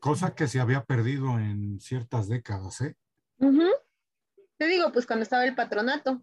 Cosa 0.00 0.34
que 0.34 0.46
se 0.46 0.60
había 0.60 0.84
perdido 0.84 1.38
en 1.38 1.80
ciertas 1.80 2.28
décadas, 2.28 2.80
¿eh? 2.80 2.96
Te 4.58 4.66
digo, 4.66 4.92
pues 4.92 5.06
cuando 5.06 5.22
estaba 5.22 5.44
el 5.44 5.54
patronato. 5.54 6.22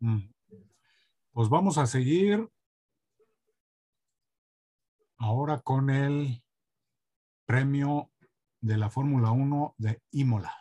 Mm. 0.00 0.33
Pues 1.34 1.48
vamos 1.48 1.78
a 1.78 1.86
seguir 1.88 2.48
ahora 5.18 5.60
con 5.62 5.90
el 5.90 6.40
premio 7.44 8.12
de 8.60 8.76
la 8.76 8.88
Fórmula 8.88 9.32
1 9.32 9.74
de 9.76 10.00
Imola. 10.12 10.56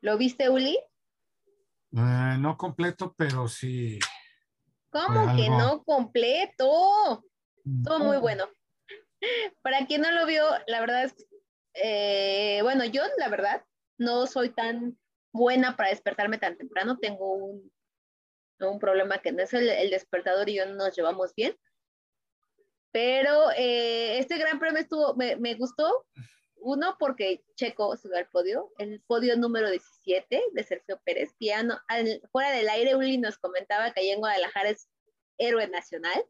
¿Lo 0.00 0.18
viste, 0.18 0.48
Uli? 0.48 0.76
Eh, 1.92 2.36
no 2.40 2.56
completo, 2.58 3.14
pero 3.16 3.46
sí. 3.46 4.00
¿Cómo 4.90 5.36
que 5.36 5.48
no 5.48 5.84
completo? 5.84 7.24
Todo 7.84 8.00
muy 8.00 8.16
bueno. 8.16 8.48
Para 9.62 9.86
quien 9.86 10.00
no 10.00 10.10
lo 10.10 10.26
vio, 10.26 10.44
la 10.66 10.80
verdad 10.80 11.04
es, 11.04 11.14
eh, 11.74 12.58
bueno, 12.62 12.84
yo 12.84 13.04
la 13.16 13.28
verdad 13.28 13.64
no 13.96 14.26
soy 14.26 14.50
tan 14.50 14.98
buena 15.32 15.76
para 15.76 15.90
despertarme 15.90 16.38
tan 16.38 16.56
temprano. 16.58 16.98
Tengo 16.98 17.32
un, 17.34 17.72
un 18.70 18.78
problema 18.78 19.18
que 19.18 19.32
no 19.32 19.42
es 19.42 19.52
el, 19.54 19.90
despertador 19.90 20.48
y 20.48 20.54
yo 20.54 20.66
no 20.66 20.74
nos 20.74 20.94
llevamos 20.96 21.34
bien. 21.34 21.56
Pero 22.92 23.50
eh, 23.56 24.18
este 24.18 24.36
gran 24.38 24.58
premio 24.58 24.80
estuvo, 24.80 25.14
me, 25.14 25.36
me, 25.36 25.54
gustó. 25.54 26.06
Uno, 26.56 26.96
porque 26.98 27.42
Checo 27.56 27.96
subió 27.96 28.18
al 28.18 28.28
podio, 28.28 28.70
el 28.78 29.02
podio 29.06 29.36
número 29.36 29.68
17 29.68 30.42
de 30.52 30.62
Sergio 30.62 31.00
Pérez, 31.04 31.34
piano. 31.36 31.80
fuera 32.30 32.52
del 32.52 32.68
aire, 32.68 32.94
Uli 32.94 33.18
nos 33.18 33.38
comentaba 33.38 33.92
que 33.92 34.00
allá 34.00 34.12
en 34.12 34.20
Guadalajara 34.20 34.70
es 34.70 34.88
héroe 35.38 35.66
nacional. 35.68 36.24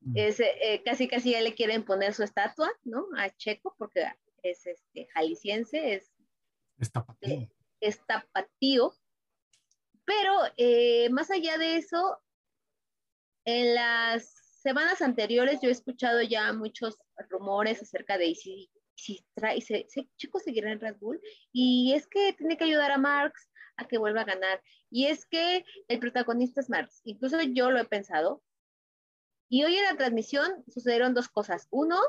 Mm. 0.00 0.16
Es, 0.16 0.40
eh, 0.40 0.82
casi 0.84 1.08
casi 1.08 1.32
ya 1.32 1.42
le 1.42 1.54
quieren 1.54 1.84
poner 1.84 2.14
su 2.14 2.22
estatua, 2.22 2.70
¿no? 2.84 3.06
A 3.18 3.28
Checo, 3.36 3.74
porque 3.76 4.06
es 4.42 4.66
este, 4.66 5.06
jalisciense, 5.12 5.94
es... 5.94 6.10
Es 6.78 6.90
tapatío. 6.90 7.50
es 7.80 8.06
tapatío. 8.06 8.94
Pero 10.10 10.40
eh, 10.56 11.08
más 11.10 11.30
allá 11.30 11.56
de 11.56 11.76
eso, 11.76 12.20
en 13.44 13.76
las 13.76 14.28
semanas 14.60 15.02
anteriores 15.02 15.60
yo 15.62 15.68
he 15.68 15.72
escuchado 15.72 16.20
ya 16.20 16.52
muchos 16.52 16.98
rumores 17.28 17.80
acerca 17.80 18.18
de 18.18 18.34
si, 18.34 18.72
si 18.96 19.24
trae, 19.34 19.60
se, 19.60 19.86
Checo 20.16 20.40
seguirá 20.40 20.72
en 20.72 20.80
Red 20.80 20.96
Bull, 20.98 21.20
y 21.52 21.92
es 21.94 22.08
que 22.08 22.32
tiene 22.32 22.56
que 22.56 22.64
ayudar 22.64 22.90
a 22.90 22.98
Marx 22.98 23.48
a 23.76 23.86
que 23.86 23.98
vuelva 23.98 24.22
a 24.22 24.24
ganar, 24.24 24.60
y 24.90 25.06
es 25.06 25.26
que 25.26 25.64
el 25.86 26.00
protagonista 26.00 26.60
es 26.60 26.70
Marx, 26.70 27.02
incluso 27.04 27.40
yo 27.42 27.70
lo 27.70 27.78
he 27.78 27.84
pensado, 27.84 28.42
y 29.48 29.62
hoy 29.62 29.76
en 29.76 29.84
la 29.84 29.96
transmisión 29.96 30.64
sucedieron 30.66 31.14
dos 31.14 31.28
cosas. 31.28 31.68
Uno, 31.70 32.00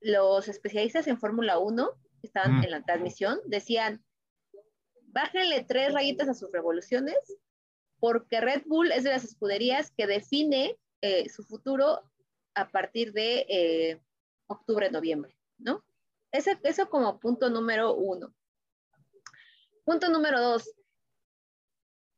los 0.00 0.46
especialistas 0.46 1.08
en 1.08 1.18
Fórmula 1.18 1.58
1 1.58 1.90
que 2.20 2.28
estaban 2.28 2.60
mm. 2.60 2.64
en 2.64 2.70
la 2.70 2.82
transmisión 2.84 3.40
decían, 3.46 4.04
bájenle 5.14 5.64
tres 5.64 5.94
rayitas 5.94 6.28
a 6.28 6.34
sus 6.34 6.50
revoluciones, 6.52 7.16
porque 8.00 8.40
Red 8.40 8.64
Bull 8.66 8.92
es 8.92 9.04
de 9.04 9.10
las 9.10 9.24
escuderías 9.24 9.92
que 9.92 10.06
define 10.06 10.76
eh, 11.00 11.28
su 11.28 11.44
futuro 11.44 12.02
a 12.54 12.70
partir 12.70 13.12
de 13.12 13.46
eh, 13.48 14.00
octubre, 14.46 14.90
noviembre, 14.90 15.38
¿no? 15.58 15.84
Ese, 16.32 16.58
eso 16.64 16.90
como 16.90 17.20
punto 17.20 17.48
número 17.48 17.94
uno. 17.94 18.34
Punto 19.84 20.08
número 20.08 20.40
dos. 20.40 20.68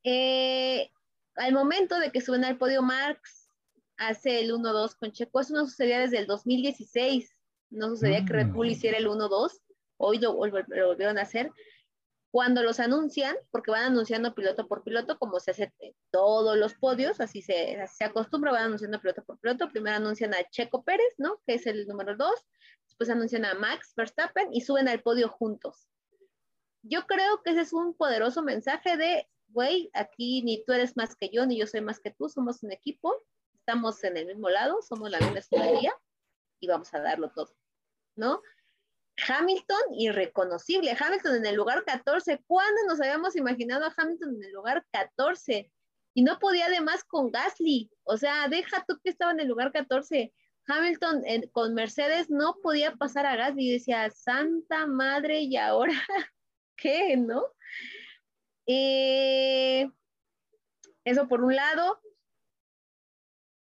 Eh, 0.03 0.91
al 1.35 1.53
momento 1.53 1.99
de 1.99 2.11
que 2.11 2.23
suben 2.23 2.45
al 2.45 2.57
podio 2.57 2.81
Marx, 2.81 3.51
hace 3.99 4.41
el 4.41 4.53
1-2 4.53 4.97
con 4.97 5.13
Checo. 5.13 5.41
Eso 5.41 5.55
no 5.55 5.67
sucedía 5.67 6.01
desde 6.01 6.19
el 6.19 6.27
2016. 6.27 7.31
No 7.71 7.89
sucedía 7.89 8.25
que 8.25 8.33
Red 8.33 8.49
Bull 8.49 8.69
mm. 8.69 8.71
hiciera 8.71 8.99
el 8.99 9.07
1-2. 9.07 9.61
Hoy 9.99 10.19
lo, 10.19 10.35
volvieron 10.35 11.19
a 11.19 11.23
hacer. 11.23 11.51
Cuando 12.37 12.63
los 12.63 12.81
anuncian, 12.81 13.35
porque 13.51 13.71
van 13.71 13.85
anunciando 13.85 14.35
piloto 14.35 14.69
por 14.69 14.85
piloto, 14.85 15.19
como 15.19 15.41
se 15.41 15.53
hace 15.53 15.73
todos 16.11 16.59
los 16.59 16.75
podios, 16.75 17.19
así 17.21 17.41
se, 17.41 17.83
se 17.89 18.05
acostumbra, 18.05 18.53
van 18.53 18.65
anunciando 18.65 19.01
piloto 19.01 19.25
por 19.25 19.39
piloto. 19.39 19.71
Primero 19.71 19.97
anuncian 19.97 20.35
a 20.35 20.45
Checo 20.51 20.85
Pérez, 20.85 21.15
¿no? 21.17 21.41
Que 21.47 21.55
es 21.55 21.67
el 21.67 21.87
número 21.87 22.15
2. 22.15 22.31
Después 22.85 23.09
anuncian 23.09 23.47
a 23.47 23.55
Max 23.55 23.95
Verstappen 23.97 24.53
y 24.53 24.61
suben 24.61 24.87
al 24.87 25.01
podio 25.01 25.31
juntos. 25.31 25.89
Yo 26.83 27.07
creo 27.07 27.41
que 27.43 27.53
ese 27.53 27.63
es 27.63 27.73
un 27.73 27.95
poderoso 27.95 28.43
mensaje 28.43 28.99
de, 28.99 29.27
güey, 29.49 29.89
aquí 29.95 30.43
ni 30.43 30.63
tú 30.63 30.75
eres 30.75 30.95
más 30.95 31.17
que 31.17 31.31
yo, 31.31 31.47
ni 31.47 31.59
yo 31.59 31.67
soy 31.67 31.81
más 31.81 32.01
que 32.01 32.11
tú, 32.11 32.29
somos 32.29 32.63
un 32.63 32.71
equipo 32.71 33.15
estamos 33.67 34.05
en 34.05 34.17
el 34.17 34.27
mismo 34.27 34.49
lado, 34.49 34.81
somos 34.81 35.11
la 35.11 35.19
misma 35.19 35.41
escudería 35.41 35.93
y 36.61 36.69
vamos 36.69 36.95
a 36.95 37.01
darlo 37.01 37.33
todo, 37.33 37.53
¿no? 38.15 38.41
Hamilton, 39.17 39.95
irreconocible. 39.97 40.97
Hamilton 40.99 41.37
en 41.37 41.47
el 41.47 41.57
lugar 41.57 41.85
14. 41.85 42.43
¿Cuándo 42.47 42.81
nos 42.87 43.01
habíamos 43.01 43.37
imaginado 43.37 43.87
a 43.87 43.95
Hamilton 43.97 44.37
en 44.37 44.45
el 44.45 44.53
lugar 44.53 44.87
14? 44.93 45.71
Y 46.15 46.23
no 46.23 46.39
podía 46.39 46.67
además 46.67 47.05
con 47.05 47.31
Gasly. 47.31 47.91
O 48.05 48.17
sea, 48.17 48.49
deja 48.49 48.85
tú 48.87 48.99
que 49.03 49.11
estaba 49.11 49.33
en 49.33 49.41
el 49.41 49.49
lugar 49.49 49.73
14. 49.73 50.33
Hamilton 50.67 51.23
con 51.53 51.75
Mercedes 51.75 52.29
no 52.29 52.57
podía 52.63 52.95
pasar 52.97 53.27
a 53.27 53.37
Gasly. 53.37 53.73
Decía, 53.73 54.11
Santa 54.11 54.87
Madre, 54.87 55.41
¿y 55.41 55.57
ahora 55.57 55.95
qué? 56.77 57.17
¿No? 57.17 57.45
Eh, 58.67 59.89
eso 61.05 61.29
por 61.29 61.45
un 61.45 61.55
lado 61.55 62.01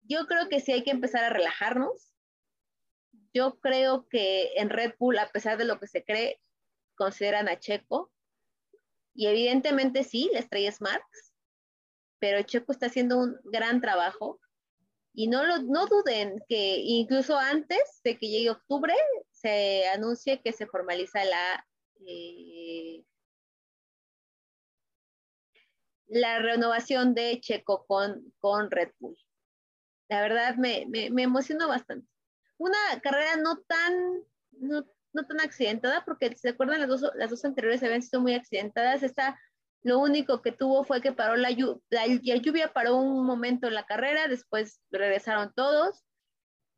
yo 0.10 0.26
creo 0.26 0.50
que 0.50 0.60
sí 0.60 0.72
hay 0.72 0.84
que 0.84 0.92
empezar 0.92 1.24
a 1.24 1.30
relajarnos. 1.30 2.12
Yo 3.34 3.60
creo 3.60 4.08
que 4.10 4.54
en 4.56 4.70
Red 4.70 4.96
Bull, 5.00 5.18
a 5.20 5.30
pesar 5.30 5.58
de 5.58 5.66
lo 5.66 5.80
que 5.80 5.88
se 5.88 6.04
cree, 6.04 6.40
consideran 6.96 7.48
a 7.48 7.60
Checo. 7.60 8.12
Y 9.14 9.28
evidentemente 9.28 10.04
sí, 10.04 10.30
la 10.34 10.40
estrella 10.40 10.70
es 10.70 10.82
Marx, 10.82 11.34
pero 12.20 12.42
Checo 12.44 12.72
está 12.72 12.88
haciendo 12.88 13.18
un 13.18 13.38
gran 13.46 13.82
trabajo. 13.82 14.40
Y 15.14 15.28
no, 15.28 15.44
lo, 15.44 15.60
no 15.64 15.88
duden 15.88 16.44
que 16.48 16.78
incluso 16.78 17.38
antes 17.38 18.02
de 18.04 18.18
que 18.18 18.30
llegue 18.30 18.52
octubre 18.52 18.94
se 19.32 19.88
anuncie 19.88 20.42
que 20.42 20.54
se 20.54 20.68
formaliza 20.68 21.24
la, 21.26 21.68
eh, 22.08 23.04
la 26.08 26.40
renovación 26.40 27.16
de 27.16 27.40
Checo 27.42 27.86
con, 27.88 28.34
con 28.40 28.70
Red 28.72 28.92
Bull 29.00 29.18
la 30.10 30.22
verdad 30.22 30.56
me, 30.56 30.86
me, 30.88 31.24
emocionó 31.24 31.68
bastante. 31.68 32.08
Una 32.60 32.78
carrera 33.02 33.38
no 33.38 33.58
tan, 33.62 33.94
no, 34.52 34.84
tan 34.84 35.40
accidentada, 35.42 36.04
porque 36.04 36.36
se 36.36 36.50
acuerdan 36.50 36.82
las 36.82 36.90
dos, 36.90 37.12
las 37.16 37.30
dos 37.30 37.46
anteriores 37.46 37.82
habían 37.82 38.02
sido 38.02 38.22
muy 38.22 38.34
accidentadas. 38.34 39.02
Esta, 39.02 39.40
lo 39.82 40.00
único 40.00 40.42
que 40.42 40.52
tuvo 40.52 40.84
fue 40.84 41.02
que 41.02 41.14
paró 41.14 41.38
la, 41.38 41.50
la, 41.90 42.06
lluvia, 42.06 42.74
paró 42.74 42.98
un 42.98 43.26
momento 43.26 43.68
en 43.68 43.76
la 43.76 43.86
carrera, 43.86 44.28
después 44.28 44.82
regresaron 44.92 45.54
todos. 45.56 46.04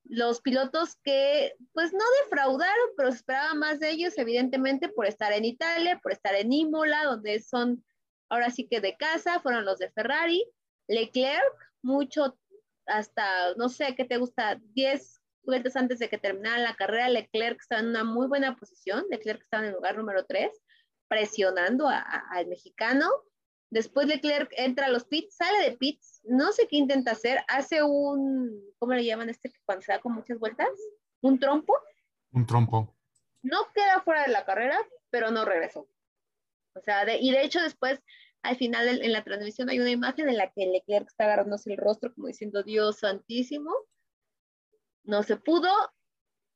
Los 0.03 0.41
pilotos 0.41 0.97
que, 1.03 1.55
pues 1.73 1.93
no 1.93 2.05
defraudaron, 2.23 2.89
pero 2.95 3.11
se 3.11 3.17
esperaba 3.17 3.55
más 3.55 3.79
de 3.79 3.89
ellos, 3.89 4.15
evidentemente, 4.17 4.88
por 4.88 5.07
estar 5.07 5.34
en 5.34 5.45
Italia, 5.45 5.99
por 6.01 6.11
estar 6.11 6.36
en 6.36 6.53
Imola, 6.53 7.05
donde 7.05 7.41
son 7.41 7.84
ahora 8.29 8.51
sí 8.51 8.67
que 8.67 8.82
de 8.82 8.95
casa, 8.97 9.39
fueron 9.39 9.65
los 9.65 9.79
de 9.79 9.91
Ferrari 9.91 10.45
Leclerc, 10.88 11.71
mucho 11.82 12.38
hasta, 12.86 13.53
no 13.55 13.69
sé, 13.69 13.95
¿qué 13.95 14.05
te 14.05 14.17
gusta? 14.17 14.59
10 14.73 15.20
vueltas 15.43 15.75
antes 15.75 15.99
de 15.99 16.09
que 16.09 16.17
terminara 16.17 16.57
la 16.57 16.75
carrera, 16.75 17.09
Leclerc 17.09 17.59
estaba 17.59 17.81
en 17.81 17.89
una 17.89 18.03
muy 18.03 18.27
buena 18.27 18.55
posición, 18.55 19.05
Leclerc 19.09 19.41
estaba 19.41 19.63
en 19.63 19.69
el 19.69 19.75
lugar 19.75 19.97
número 19.97 20.25
3, 20.25 20.51
presionando 21.07 21.87
al 21.87 22.47
mexicano. 22.47 23.09
Después 23.69 24.07
Leclerc 24.07 24.51
entra 24.57 24.87
a 24.87 24.89
los 24.89 25.05
pits, 25.05 25.35
sale 25.35 25.69
de 25.69 25.77
pits, 25.77 26.21
no 26.25 26.51
sé 26.51 26.67
qué 26.67 26.75
intenta 26.77 27.11
hacer, 27.11 27.39
hace 27.47 27.83
un, 27.83 28.61
¿cómo 28.79 28.93
le 28.93 29.05
llaman 29.05 29.29
este 29.29 29.51
cuando 29.65 29.81
se 29.81 29.93
da 29.93 29.99
con 29.99 30.13
muchas 30.13 30.39
vueltas? 30.39 30.69
¿Un 31.21 31.39
trompo? 31.39 31.73
Un 32.31 32.45
trompo. 32.45 32.95
No 33.41 33.59
queda 33.73 34.01
fuera 34.01 34.23
de 34.23 34.31
la 34.31 34.45
carrera, 34.45 34.77
pero 35.09 35.31
no 35.31 35.45
regresó. 35.45 35.87
O 36.73 36.81
sea, 36.81 37.05
y 37.17 37.31
de 37.31 37.43
hecho 37.43 37.61
después, 37.61 38.01
al 38.43 38.57
final 38.57 38.87
en, 38.87 39.11
la 39.11 39.23
transmisión 39.23 39.69
hay 39.69 39.79
una 39.79 39.91
imagen 39.91 40.29
en 40.29 40.37
la 40.37 40.51
que 40.51 40.65
Leclerc 40.65 41.07
está 41.07 41.25
agarrándose 41.25 41.71
el 41.71 41.77
rostro 41.77 42.13
como 42.13 42.27
diciendo, 42.27 42.63
Dios 42.63 42.99
santísimo, 42.99 43.71
no 45.03 45.23
se 45.23 45.37
pudo. 45.37 45.69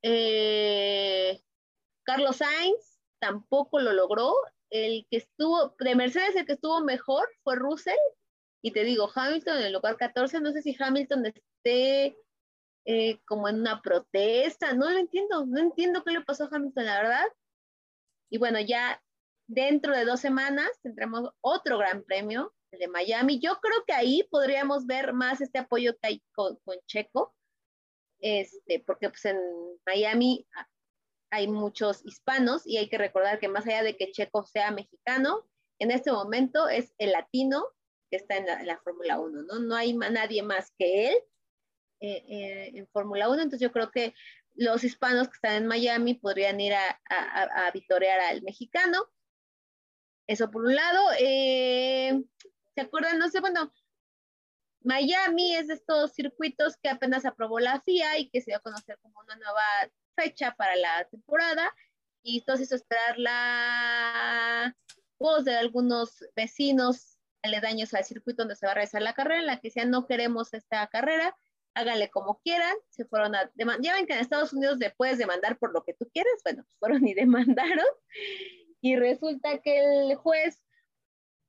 Eh, 0.02 1.42
Carlos 2.04 2.38
Sainz 2.38 3.00
tampoco 3.20 3.80
lo 3.80 3.94
logró. 3.94 4.34
El 4.70 5.08
que 5.10 5.18
estuvo, 5.18 5.76
de 5.80 5.96
Mercedes, 5.96 6.36
el 6.36 6.46
que 6.46 6.54
estuvo 6.54 6.82
mejor 6.82 7.28
fue 7.44 7.56
Russell. 7.56 7.96
Y 8.62 8.72
te 8.72 8.84
digo, 8.84 9.10
Hamilton 9.14 9.58
en 9.60 9.66
el 9.66 9.74
lugar 9.74 9.98
14, 9.98 10.40
no 10.42 10.52
sé 10.52 10.62
si 10.62 10.76
Hamilton 10.78 11.28
esté 11.28 12.18
eh, 12.86 13.20
como 13.26 13.48
en 13.50 13.60
una 13.62 13.82
protesta, 13.82 14.74
no 14.74 14.90
lo 14.90 14.98
entiendo, 14.98 15.46
no 15.46 15.60
entiendo 15.60 16.04
qué 16.04 16.12
le 16.12 16.22
pasó 16.22 16.46
a 16.46 16.50
Hamilton, 16.52 16.86
la 16.86 17.02
verdad. 17.02 17.26
Y 18.30 18.38
bueno, 18.38 18.60
ya 18.60 19.02
dentro 19.48 19.96
de 19.96 20.06
dos 20.06 20.20
semanas 20.20 20.70
tendremos 20.82 21.30
otro 21.42 21.78
gran 21.78 22.04
premio, 22.04 22.54
el 22.72 22.80
de 22.80 22.88
Miami. 22.88 23.40
Yo 23.40 23.60
creo 23.60 23.84
que 23.86 23.94
ahí 23.94 24.24
podríamos 24.30 24.88
ver 24.88 25.14
más 25.14 25.42
este 25.42 25.60
apoyo 25.60 25.94
que 25.98 26.08
hay 26.08 26.24
con, 26.34 26.58
con 26.66 26.78
Checo, 26.88 27.35
este, 28.20 28.80
porque 28.86 29.10
pues 29.10 29.26
en 29.26 29.40
Miami 29.86 30.48
hay 31.32 31.48
muchos 31.48 32.06
hispanos 32.06 32.66
y 32.66 32.78
hay 32.78 32.90
que 32.90 32.98
recordar 32.98 33.40
que 33.40 33.48
más 33.48 33.66
allá 33.68 33.84
de 33.84 33.98
que 33.98 34.12
Checo 34.12 34.44
sea 34.46 34.72
mexicano, 34.72 35.48
en 35.80 35.92
este 35.92 36.12
momento 36.12 36.70
es 36.70 36.94
el 36.98 37.12
latino 37.12 37.68
que 38.10 38.18
está 38.18 38.38
en 38.38 38.46
la, 38.46 38.78
Fórmula 38.80 39.20
1, 39.20 39.44
¿no? 39.44 39.60
No 39.60 39.76
hay 39.76 39.94
nadie 39.94 40.44
más 40.44 40.72
que 40.78 41.10
él 41.10 41.16
eh, 42.00 42.26
eh, 42.30 42.72
en 42.76 42.88
Fórmula 42.88 43.30
1, 43.30 43.36
entonces 43.42 43.62
yo 43.62 43.72
creo 43.72 43.92
que 43.92 44.14
los 44.54 44.84
hispanos 44.84 45.28
que 45.28 45.36
están 45.36 45.56
en 45.56 45.68
Miami 45.68 46.14
podrían 46.14 46.60
ir 46.62 46.74
a, 46.74 47.02
a, 47.10 47.68
a 47.68 47.72
vitorear 47.72 48.20
al 48.22 48.42
mexicano. 48.42 49.10
Eso 50.28 50.50
por 50.50 50.64
un 50.64 50.76
lado. 50.76 51.10
Eh, 51.20 52.24
¿Se 52.74 52.82
acuerdan? 52.82 53.20
No 53.20 53.30
sé, 53.30 53.42
bueno, 53.42 53.72
Miami 54.86 55.56
es 55.56 55.68
de 55.68 55.74
estos 55.74 56.14
circuitos 56.14 56.78
que 56.78 56.90
apenas 56.90 57.26
aprobó 57.26 57.60
la 57.60 57.82
FIA 57.82 58.20
y 58.20 58.30
que 58.30 58.40
se 58.40 58.52
dio 58.52 58.58
a 58.58 58.62
conocer 58.62 58.98
como 59.02 59.20
una 59.20 59.36
nueva 59.36 59.64
fecha 60.16 60.56
para 60.56 60.76
la 60.76 61.06
temporada. 61.10 61.74
Y 62.22 62.40
esto 62.40 62.54
hizo 62.54 62.76
esperar 62.76 63.18
la 63.18 64.76
voz 65.18 65.44
de 65.44 65.56
algunos 65.56 66.24
vecinos 66.36 67.18
aledaños 67.42 67.94
al 67.94 68.06
circuito 68.06 68.44
donde 68.44 68.56
se 68.56 68.66
va 68.66 68.74
a 68.74 68.76
realizar 68.76 69.02
la 69.02 69.14
carrera, 69.14 69.42
en 69.42 69.48
la 69.48 69.60
que 69.60 69.70
decían 69.70 69.90
no 69.90 70.06
queremos 70.06 70.54
esta 70.54 70.86
carrera, 70.88 71.36
háganle 71.74 72.10
como 72.10 72.40
quieran. 72.42 72.76
Se 72.90 73.06
fueron 73.06 73.36
a 73.36 73.52
demandar. 73.56 73.84
Ya 73.84 73.94
ven 73.96 74.06
que 74.06 74.14
en 74.14 74.20
Estados 74.20 74.54
Unidos 74.54 74.78
le 74.78 74.92
puedes 74.92 75.18
demandar 75.18 75.58
por 75.58 75.74
lo 75.74 75.84
que 75.84 75.94
tú 75.94 76.10
quieras. 76.14 76.42
Bueno, 76.44 76.64
pues 76.64 76.78
fueron 76.80 77.08
y 77.08 77.14
demandaron. 77.16 77.86
Y 78.82 78.98
resulta 78.98 79.60
que 79.64 79.80
el 79.80 80.16
juez 80.16 80.65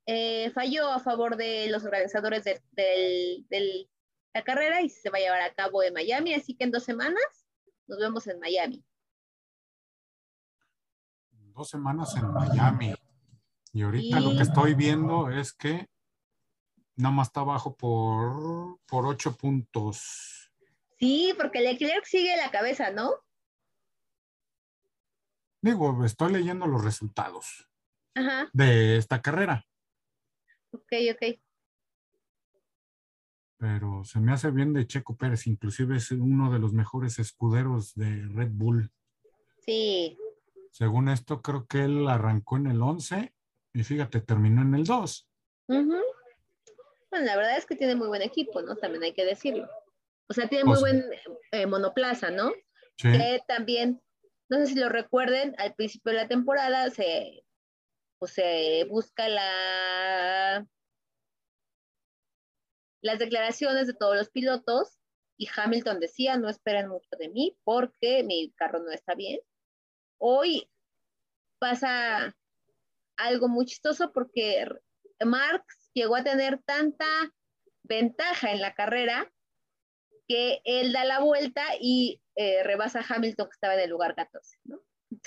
eh, 0.06 0.50
falló 0.50 0.92
a 0.92 1.00
favor 1.00 1.36
de 1.36 1.68
los 1.68 1.84
organizadores 1.84 2.44
de, 2.44 3.88
la 4.32 4.44
carrera 4.44 4.82
y 4.82 4.88
se 4.88 5.10
va 5.10 5.18
a 5.18 5.20
llevar 5.20 5.42
a 5.42 5.54
cabo 5.54 5.82
en 5.82 5.94
Miami, 5.94 6.34
así 6.34 6.54
que 6.54 6.64
en 6.64 6.70
dos 6.70 6.84
semanas 6.84 7.46
nos 7.88 7.98
vemos 7.98 8.26
en 8.28 8.38
Miami. 8.38 8.84
Dos 11.30 11.70
semanas 11.70 12.14
en 12.16 12.32
Miami. 12.32 12.94
Y 13.72 13.82
ahorita 13.82 14.20
lo 14.20 14.30
que 14.30 14.42
estoy 14.42 14.74
viendo 14.74 15.30
es 15.30 15.52
que 15.52 15.88
nada 16.96 17.14
más 17.14 17.28
está 17.28 17.40
abajo 17.40 17.74
por, 17.74 18.78
por 18.86 19.06
ocho 19.06 19.36
puntos. 19.36 20.52
Sí, 20.98 21.34
porque 21.36 21.60
Leclerc 21.60 22.04
sigue 22.04 22.36
la 22.36 22.50
cabeza, 22.50 22.90
¿no? 22.90 23.14
Digo, 25.60 26.04
estoy 26.04 26.32
leyendo 26.32 26.66
los 26.66 26.84
resultados 26.84 27.68
de 28.52 28.96
esta 28.96 29.20
carrera. 29.20 29.65
Ok, 30.72 30.92
ok. 31.12 31.38
Pero 33.58 34.04
se 34.04 34.20
me 34.20 34.32
hace 34.32 34.50
bien 34.50 34.72
de 34.74 34.86
Checo 34.86 35.16
Pérez, 35.16 35.46
inclusive 35.46 35.96
es 35.96 36.10
uno 36.10 36.52
de 36.52 36.58
los 36.58 36.72
mejores 36.72 37.18
escuderos 37.18 37.94
de 37.94 38.26
Red 38.28 38.50
Bull. 38.52 38.90
Sí. 39.64 40.18
Según 40.70 41.08
esto, 41.08 41.40
creo 41.40 41.66
que 41.66 41.84
él 41.84 42.06
arrancó 42.06 42.58
en 42.58 42.66
el 42.66 42.82
11 42.82 43.32
y 43.72 43.82
fíjate, 43.82 44.20
terminó 44.20 44.62
en 44.62 44.74
el 44.74 44.84
2. 44.84 45.28
Bueno, 45.68 46.02
la 47.10 47.36
verdad 47.36 47.56
es 47.56 47.64
que 47.64 47.76
tiene 47.76 47.94
muy 47.94 48.08
buen 48.08 48.22
equipo, 48.22 48.60
¿no? 48.60 48.76
También 48.76 49.02
hay 49.02 49.14
que 49.14 49.24
decirlo. 49.24 49.68
O 50.28 50.34
sea, 50.34 50.48
tiene 50.48 50.64
muy 50.64 50.78
pues 50.78 50.80
buen 50.80 51.04
eh, 51.52 51.66
monoplaza, 51.66 52.30
¿no? 52.30 52.52
Sí. 52.98 53.08
también, 53.46 54.02
no 54.48 54.58
sé 54.58 54.66
si 54.66 54.74
lo 54.74 54.88
recuerden, 54.88 55.54
al 55.58 55.74
principio 55.74 56.12
de 56.12 56.18
la 56.18 56.28
temporada 56.28 56.90
se 56.90 57.44
pues 58.18 58.32
se 58.32 58.84
busca 58.88 59.28
la, 59.28 60.66
las 63.02 63.18
declaraciones 63.18 63.86
de 63.86 63.94
todos 63.94 64.16
los 64.16 64.30
pilotos 64.30 64.98
y 65.38 65.48
Hamilton 65.54 66.00
decía, 66.00 66.36
no 66.36 66.48
esperen 66.48 66.88
mucho 66.88 67.10
de 67.18 67.28
mí 67.28 67.56
porque 67.64 68.22
mi 68.24 68.52
carro 68.52 68.80
no 68.80 68.90
está 68.90 69.14
bien. 69.14 69.40
Hoy 70.18 70.70
pasa 71.58 72.34
algo 73.16 73.48
muy 73.48 73.66
chistoso 73.66 74.12
porque 74.12 74.66
Marx 75.24 75.90
llegó 75.94 76.16
a 76.16 76.24
tener 76.24 76.62
tanta 76.64 77.06
ventaja 77.82 78.52
en 78.52 78.60
la 78.60 78.74
carrera 78.74 79.30
que 80.28 80.60
él 80.64 80.92
da 80.92 81.04
la 81.04 81.20
vuelta 81.20 81.62
y 81.80 82.20
eh, 82.34 82.62
rebasa 82.64 83.00
a 83.00 83.06
Hamilton 83.08 83.46
que 83.46 83.54
estaba 83.54 83.74
en 83.74 83.80
el 83.80 83.90
lugar 83.90 84.14
14, 84.14 84.58
¿no? 84.64 84.80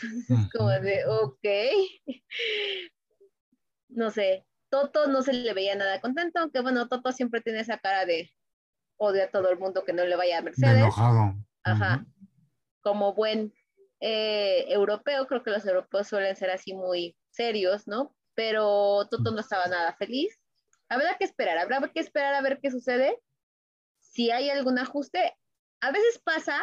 Entonces 0.03 0.45
es 0.45 0.51
como 0.51 0.69
de, 0.69 1.05
ok. 1.07 1.45
No 3.89 4.11
sé, 4.11 4.45
Toto 4.69 5.07
no 5.07 5.21
se 5.21 5.33
le 5.33 5.53
veía 5.53 5.75
nada 5.75 5.99
contento, 5.99 6.39
aunque 6.39 6.61
bueno, 6.61 6.87
Toto 6.87 7.11
siempre 7.11 7.41
tiene 7.41 7.61
esa 7.61 7.79
cara 7.79 8.05
de 8.05 8.31
odio 8.97 9.23
a 9.23 9.31
todo 9.31 9.49
el 9.49 9.57
mundo 9.57 9.83
que 9.83 9.93
no 9.93 10.05
le 10.05 10.15
vaya 10.15 10.37
a 10.37 10.41
Mercedes. 10.41 10.77
enojado. 10.77 11.33
Ajá. 11.63 12.05
Como 12.81 13.13
buen 13.13 13.53
eh, 13.99 14.65
europeo, 14.69 15.27
creo 15.27 15.43
que 15.43 15.51
los 15.51 15.65
europeos 15.65 16.07
suelen 16.07 16.35
ser 16.35 16.51
así 16.51 16.73
muy 16.73 17.17
serios, 17.31 17.87
¿no? 17.87 18.15
Pero 18.35 19.07
Toto 19.09 19.31
no 19.31 19.39
estaba 19.39 19.67
nada 19.67 19.93
feliz. 19.95 20.39
Habrá 20.87 21.17
que 21.17 21.25
esperar, 21.25 21.57
habrá 21.57 21.79
que 21.91 21.99
esperar 21.99 22.33
a 22.33 22.41
ver 22.41 22.59
qué 22.61 22.71
sucede. 22.71 23.19
Si 23.99 24.31
hay 24.31 24.49
algún 24.49 24.79
ajuste, 24.79 25.37
a 25.81 25.91
veces 25.91 26.19
pasa 26.23 26.59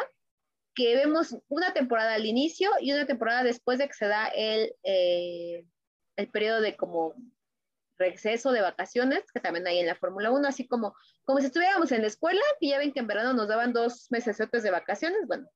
que 0.77 0.95
vemos 0.95 1.35
una 1.47 1.73
temporada 1.73 2.13
al 2.13 2.27
inicio 2.27 2.69
y 2.79 2.93
una 2.93 3.07
temporada 3.07 3.41
después 3.41 3.79
de 3.79 3.87
que 3.87 3.95
se 3.95 4.05
da 4.05 4.27
el, 4.27 4.75
eh, 4.83 5.65
el 6.17 6.29
periodo 6.29 6.61
de 6.61 6.77
como 6.77 7.15
receso 7.97 8.51
de 8.51 8.61
vacaciones, 8.61 9.23
que 9.31 9.39
también 9.39 9.65
hay 9.65 9.79
en 9.79 9.87
la 9.87 9.95
Fórmula 9.95 10.29
1, 10.29 10.47
así 10.47 10.67
como, 10.67 10.95
como 11.25 11.39
si 11.39 11.47
estuviéramos 11.47 11.91
en 11.91 12.01
la 12.01 12.07
escuela, 12.07 12.41
que 12.59 12.67
ya 12.67 12.77
ven 12.77 12.93
que 12.93 12.99
en 12.99 13.07
verano 13.07 13.33
nos 13.33 13.47
daban 13.47 13.73
dos 13.73 14.05
meses 14.11 14.37
de 14.37 14.69
vacaciones, 14.69 15.25
bueno, 15.25 15.49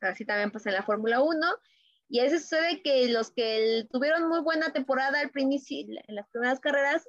así 0.00 0.24
también 0.24 0.50
pasa 0.50 0.70
en 0.70 0.74
la 0.74 0.82
Fórmula 0.82 1.22
1, 1.22 1.46
y 2.08 2.18
a 2.18 2.24
veces 2.24 2.42
sucede 2.42 2.82
que 2.82 3.08
los 3.10 3.30
que 3.30 3.86
tuvieron 3.92 4.28
muy 4.28 4.40
buena 4.40 4.72
temporada 4.72 5.20
al 5.20 5.30
principio, 5.30 6.00
en 6.08 6.14
las 6.16 6.28
primeras 6.30 6.58
carreras, 6.58 7.08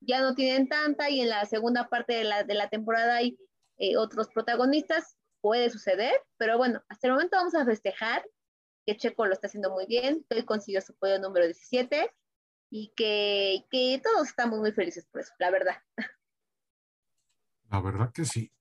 ya 0.00 0.20
no 0.20 0.34
tienen 0.34 0.68
tanta, 0.68 1.08
y 1.08 1.22
en 1.22 1.30
la 1.30 1.46
segunda 1.46 1.88
parte 1.88 2.12
de 2.12 2.24
la, 2.24 2.44
de 2.44 2.52
la 2.52 2.68
temporada 2.68 3.16
hay 3.16 3.38
eh, 3.78 3.96
otros 3.96 4.28
protagonistas, 4.28 5.15
puede 5.46 5.70
suceder, 5.70 6.12
pero 6.38 6.58
bueno, 6.58 6.82
hasta 6.88 7.06
el 7.06 7.12
momento 7.12 7.36
vamos 7.36 7.54
a 7.54 7.64
festejar 7.64 8.28
que 8.84 8.96
Checo 8.96 9.26
lo 9.26 9.32
está 9.32 9.46
haciendo 9.46 9.70
muy 9.70 9.86
bien, 9.86 10.26
que 10.28 10.38
hoy 10.38 10.44
consiguió 10.44 10.80
su 10.80 10.92
podio 10.96 11.20
número 11.20 11.44
17 11.44 12.12
y 12.68 12.92
que, 12.96 13.64
que 13.70 14.00
todos 14.02 14.26
estamos 14.26 14.58
muy 14.58 14.72
felices 14.72 15.06
por 15.06 15.20
eso, 15.20 15.32
la 15.38 15.52
verdad. 15.52 15.76
La 17.70 17.80
verdad 17.80 18.12
que 18.12 18.24
sí. 18.24 18.52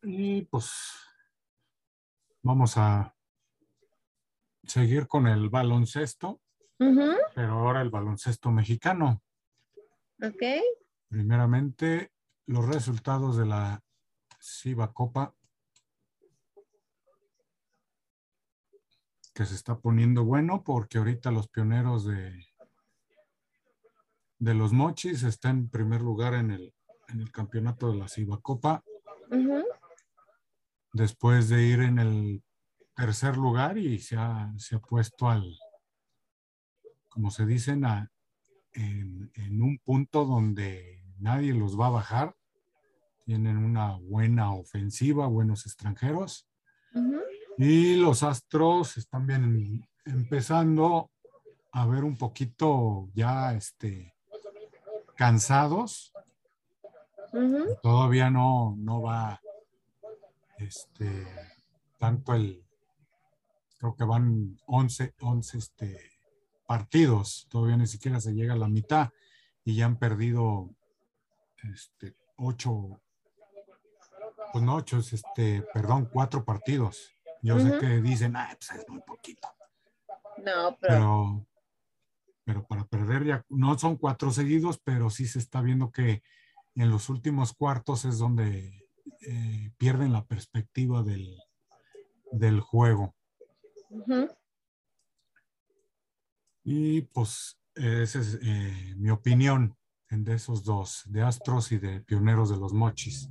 Y 0.00 0.46
pues 0.46 0.72
vamos 2.40 2.78
a 2.78 3.14
seguir 4.62 5.06
con 5.06 5.26
el 5.26 5.50
baloncesto, 5.50 6.40
pero 6.78 7.52
ahora 7.52 7.82
el 7.82 7.90
baloncesto 7.90 8.50
mexicano. 8.50 9.22
Ok. 10.22 10.42
Primeramente, 11.08 12.12
los 12.46 12.66
resultados 12.66 13.36
de 13.36 13.44
la 13.44 13.83
Copa, 14.92 15.34
que 19.34 19.44
se 19.44 19.54
está 19.54 19.78
poniendo 19.78 20.24
bueno 20.24 20.62
porque 20.62 20.98
ahorita 20.98 21.30
los 21.30 21.48
pioneros 21.48 22.04
de, 22.04 22.46
de 24.38 24.54
los 24.54 24.72
Mochis, 24.72 25.22
está 25.22 25.50
en 25.50 25.68
primer 25.68 26.02
lugar 26.02 26.34
en 26.34 26.50
el, 26.50 26.74
en 27.08 27.20
el 27.20 27.32
campeonato 27.32 27.90
de 27.90 27.96
la 27.98 28.08
Cibacopa, 28.08 28.84
Ujú. 29.30 29.64
después 30.92 31.48
de 31.48 31.62
ir 31.64 31.80
en 31.80 31.98
el 31.98 32.42
tercer 32.94 33.36
lugar 33.36 33.78
y 33.78 33.98
se 33.98 34.16
ha, 34.16 34.52
se 34.58 34.76
ha 34.76 34.78
puesto 34.78 35.28
al, 35.28 35.58
como 37.08 37.30
se 37.30 37.46
dicen, 37.46 37.84
a- 37.84 38.10
en, 38.72 39.30
en 39.34 39.62
un 39.62 39.78
punto 39.78 40.24
donde 40.24 41.02
nadie 41.18 41.54
los 41.54 41.78
va 41.78 41.86
a 41.86 41.90
bajar. 41.90 42.36
Tienen 43.24 43.56
una 43.56 43.96
buena 43.96 44.52
ofensiva, 44.52 45.26
buenos 45.26 45.66
extranjeros. 45.66 46.46
Y 47.56 47.96
los 47.96 48.22
Astros 48.22 48.96
están 48.96 49.26
bien 49.26 49.88
empezando 50.04 51.10
a 51.72 51.86
ver 51.86 52.04
un 52.04 52.16
poquito 52.16 53.08
ya 53.14 53.54
este, 53.54 54.14
cansados. 55.16 56.12
Todavía 57.82 58.30
no, 58.30 58.76
no 58.78 59.02
va 59.02 59.40
este, 60.58 61.26
tanto 61.98 62.34
el, 62.34 62.64
creo 63.78 63.96
que 63.96 64.04
van 64.04 64.56
11, 64.66 65.14
11 65.20 65.58
este, 65.58 66.10
partidos, 66.66 67.46
todavía 67.50 67.76
ni 67.76 67.86
siquiera 67.86 68.20
se 68.20 68.32
llega 68.32 68.54
a 68.54 68.58
la 68.58 68.68
mitad 68.68 69.10
y 69.64 69.76
ya 69.76 69.86
han 69.86 69.98
perdido 69.98 70.70
este, 71.72 72.14
8, 72.36 73.00
pues 74.54 74.62
no 74.62 74.76
8, 74.76 74.98
este, 74.98 75.62
perdón, 75.74 76.08
4 76.12 76.44
partidos. 76.44 77.12
Yo 77.42 77.58
sé 77.58 77.76
que 77.80 78.00
dicen, 78.00 78.36
ah, 78.36 78.56
pues 78.56 78.80
es 78.80 78.88
muy 78.88 79.00
poquito, 79.00 79.48
No, 80.44 80.78
pero, 80.80 80.80
pero, 80.80 81.44
pero 82.44 82.64
para 82.64 82.84
perder 82.84 83.24
ya, 83.24 83.44
no 83.48 83.76
son 83.76 83.96
cuatro 83.96 84.30
seguidos, 84.30 84.78
pero 84.78 85.10
sí 85.10 85.26
se 85.26 85.40
está 85.40 85.60
viendo 85.60 85.90
que 85.90 86.22
en 86.76 86.88
los 86.88 87.08
últimos 87.08 87.52
cuartos 87.52 88.04
es 88.04 88.18
donde 88.18 88.86
eh, 89.22 89.72
pierden 89.76 90.12
la 90.12 90.24
perspectiva 90.24 91.02
del, 91.02 91.36
del 92.30 92.60
juego. 92.60 93.12
Y 96.62 97.00
pues 97.00 97.58
esa 97.74 98.20
es 98.20 98.38
eh, 98.40 98.94
mi 98.98 99.10
opinión 99.10 99.76
de 100.10 100.34
esos 100.34 100.62
dos, 100.62 101.02
de 101.06 101.22
Astros 101.22 101.72
y 101.72 101.78
de 101.78 102.02
Pioneros 102.02 102.50
de 102.50 102.56
los 102.56 102.72
Mochis. 102.72 103.28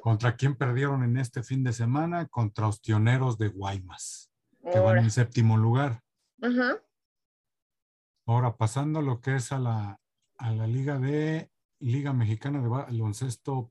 ¿Contra 0.00 0.36
quién 0.36 0.54
perdieron 0.56 1.02
en 1.02 1.16
este 1.16 1.42
fin 1.42 1.64
de 1.64 1.72
semana? 1.72 2.26
Contra 2.26 2.66
los 2.66 2.80
Tioneros 2.80 3.36
de 3.38 3.48
Guaymas, 3.48 4.30
que 4.72 4.78
van 4.78 4.98
en 4.98 5.10
séptimo 5.10 5.56
lugar. 5.56 6.02
Ahora, 8.26 8.56
pasando 8.56 9.02
lo 9.02 9.20
que 9.20 9.36
es 9.36 9.52
a 9.52 9.58
la, 9.58 10.00
a 10.38 10.50
la 10.52 10.66
Liga 10.66 10.98
de 10.98 11.50
Liga 11.78 12.12
Mexicana 12.12 12.60
de 12.60 12.68
Baloncesto 12.68 13.70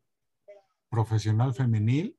Profesional 0.90 1.54
Femenil, 1.54 2.18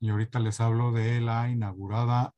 y 0.00 0.08
ahorita 0.08 0.40
les 0.40 0.60
hablo 0.60 0.90
de 0.92 1.20
la 1.20 1.48
inaugurada 1.50 2.34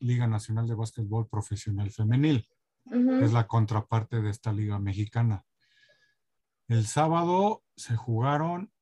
Liga 0.00 0.26
Nacional 0.26 0.66
de 0.66 0.74
Básquetbol 0.74 1.28
Profesional 1.28 1.90
Femenil, 1.90 2.48
es 3.22 3.32
la 3.32 3.46
contraparte 3.46 4.20
de 4.20 4.30
esta 4.30 4.52
Liga 4.52 4.78
Mexicana. 4.78 5.45
El 6.68 6.86
sábado 6.86 7.62
se 7.76 7.96
jugaron 7.96 8.72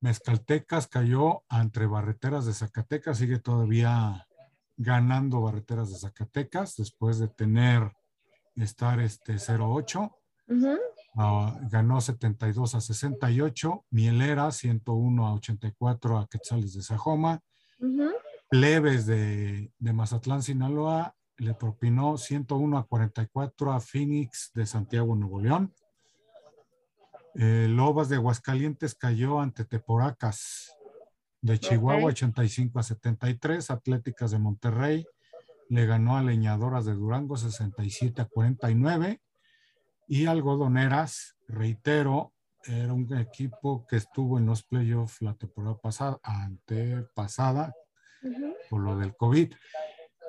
Mezcaltecas 0.00 0.86
cayó 0.86 1.42
entre 1.50 1.86
Barreteras 1.86 2.46
de 2.46 2.52
Zacatecas, 2.52 3.18
sigue 3.18 3.38
todavía 3.38 4.28
ganando 4.76 5.40
Barreteras 5.40 5.90
de 5.90 5.98
Zacatecas 5.98 6.76
después 6.76 7.18
de 7.18 7.28
tener 7.28 7.92
estar 8.54 9.00
este 9.00 9.34
0-8. 9.34 10.14
Ujú. 10.48 10.78
Ah, 11.16 11.58
ganó 11.70 12.00
72 12.00 12.74
a 12.74 12.80
68, 12.80 13.86
Mielera 13.90 14.52
101 14.52 15.26
a 15.26 15.34
84 15.34 16.18
a 16.18 16.26
Quetzales 16.28 16.74
de 16.74 16.82
Sajoma, 16.82 17.40
Ujú. 17.80 18.10
Plebes 18.48 19.06
de, 19.06 19.72
de 19.78 19.92
Mazatlán, 19.92 20.42
Sinaloa, 20.42 21.16
le 21.38 21.54
propinó 21.54 22.16
101 22.16 22.78
a 22.78 22.86
44 22.86 23.72
a 23.72 23.80
Phoenix 23.80 24.52
de 24.54 24.66
Santiago, 24.66 25.16
Nuevo 25.16 25.40
León. 25.40 25.74
Eh, 27.38 27.66
Lobas 27.68 28.08
de 28.08 28.16
Aguascalientes 28.16 28.94
cayó 28.94 29.40
ante 29.40 29.64
Teporacas 29.64 30.72
de 31.42 31.58
Chihuahua 31.58 32.04
Ok. 32.04 32.08
85 32.10 32.78
a 32.78 32.82
73, 32.82 33.70
Atléticas 33.70 34.30
de 34.30 34.38
Monterrey 34.38 35.06
le 35.68 35.86
ganó 35.86 36.16
a 36.16 36.22
Leñadoras 36.22 36.84
de 36.84 36.94
Durango 36.94 37.36
67 37.36 38.22
a 38.22 38.24
49 38.26 39.20
y 40.08 40.26
Algodoneras, 40.26 41.36
reitero, 41.48 42.32
era 42.64 42.92
un 42.92 43.12
equipo 43.18 43.86
que 43.86 43.96
estuvo 43.96 44.38
en 44.38 44.46
los 44.46 44.62
playoffs 44.62 45.20
la 45.22 45.34
temporada 45.34 45.76
pasada, 45.76 46.18
antepasada, 46.22 47.74
Ujú. 48.22 48.54
por 48.70 48.80
lo 48.82 48.96
del 48.96 49.14
COVID. 49.16 49.52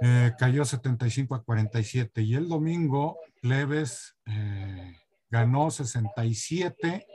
Eh, 0.01 0.31
cayó 0.37 0.65
75 0.65 1.33
a 1.35 1.43
47 1.43 2.21
y 2.21 2.35
el 2.35 2.47
domingo 2.47 3.17
Plebes 3.41 4.15
eh, 4.25 4.95
ganó 5.29 5.69
67 5.71 7.05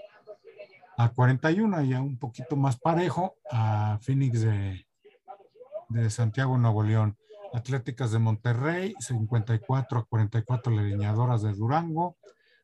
a 0.98 1.08
41, 1.08 1.82
ya 1.82 2.00
un 2.00 2.18
poquito 2.18 2.56
más 2.56 2.78
parejo 2.78 3.36
a 3.50 3.98
Phoenix 4.02 4.42
de, 4.42 4.86
de 5.88 6.10
Santiago, 6.10 6.58
Nuevo 6.58 6.82
León. 6.82 7.16
Atléticas 7.54 8.12
de 8.12 8.18
Monterrey, 8.18 8.94
54 8.98 9.98
a 9.98 10.04
44 10.04 10.72
leñadoras 10.72 11.42
de 11.42 11.52
Durango. 11.52 12.16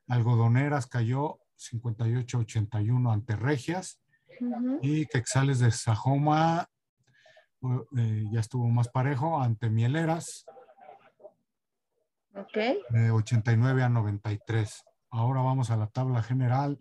Algodoneras 0.09 0.87
cayó 0.87 1.39
58 1.57 2.39
a 2.39 2.41
81 2.41 3.13
ante 3.13 3.37
Regias. 3.37 4.01
Y 4.83 5.07
Quexales 5.07 5.59
de 5.59 5.71
Sajoma 5.73 6.69
eh, 7.97 8.25
ya 8.31 8.41
estuvo 8.41 8.69
más 8.69 8.89
parejo 8.89 9.41
ante 9.41 9.69
Mieleras, 9.69 10.47
Ok. 12.37 12.57
de 12.91 13.11
89 13.11 13.83
a 13.83 13.89
93. 13.89 14.85
Ahora 15.11 15.41
vamos 15.41 15.71
a 15.71 15.77
la 15.77 15.87
tabla 15.87 16.23
general. 16.23 16.79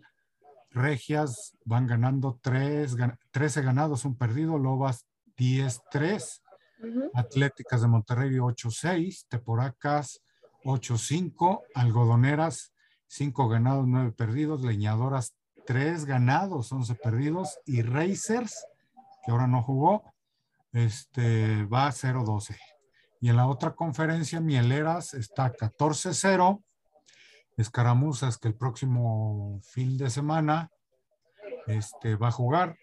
Regias 0.70 1.56
van 1.64 1.86
ganando 1.86 2.38
3, 2.42 2.96
13 3.30 3.62
ganados, 3.62 4.04
un 4.04 4.16
perdido. 4.16 4.58
Lobas 4.58 5.06
10-3. 5.36 6.42
Ujú. 6.80 7.10
Atléticas 7.14 7.80
de 7.80 7.88
Monterrey 7.88 8.30
8-6. 8.36 9.26
Teporacas 9.28 10.22
8-5. 10.64 11.62
Algodoneras 11.74 12.72
5 13.06 13.48
ganados, 13.48 13.86
9 13.86 14.12
perdidos. 14.12 14.62
Leñadoras 14.62 15.34
3 15.66 16.04
ganados, 16.04 16.70
11 16.70 16.94
perdidos. 16.96 17.58
Y 17.64 17.82
Racers, 17.82 18.66
que 19.24 19.30
ahora 19.30 19.46
no 19.46 19.62
jugó, 19.62 20.02
este, 20.72 21.64
va 21.64 21.86
a 21.86 21.92
0-12. 21.92 22.56
Y 23.20 23.30
en 23.30 23.36
la 23.36 23.48
otra 23.48 23.74
conferencia, 23.74 24.40
Mieleras 24.40 25.14
está 25.14 25.52
14-0. 25.52 26.62
Escaramuzas, 27.58 28.38
que 28.38 28.48
el 28.48 28.54
próximo 28.54 29.60
fin 29.62 29.98
de 29.98 30.08
semana 30.10 30.70
este, 31.66 32.14
va 32.14 32.28
a 32.28 32.32
jugar, 32.32 32.78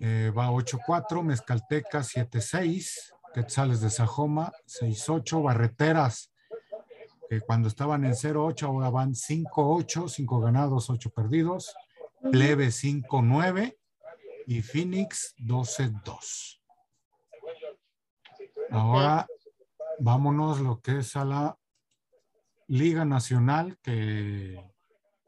eh, 0.00 0.32
va 0.36 0.50
8-4. 0.50 1.22
Mezcalteca 1.22 2.00
7-6. 2.00 3.12
Quetzales 3.34 3.80
de 3.80 3.90
Sajoma 3.90 4.52
6-8. 4.66 5.42
Barreteras, 5.42 6.32
que 7.28 7.40
cuando 7.42 7.68
estaban 7.68 8.04
en 8.04 8.14
0-8, 8.14 8.62
ahora 8.62 8.90
van 8.90 9.14
5-8, 9.14 10.08
5 10.08 10.40
ganados, 10.40 10.90
8 10.90 11.10
perdidos. 11.10 11.74
Plebe 12.32 12.68
5-9 12.68 13.76
y 14.46 14.62
Phoenix 14.62 15.34
12-2. 15.38 16.60
Ahora 18.70 19.26
vámonos 19.98 20.60
lo 20.60 20.80
que 20.80 20.98
es 20.98 21.16
a 21.16 21.24
la 21.24 21.59
Liga 22.70 23.04
Nacional 23.04 23.76
que 23.82 24.64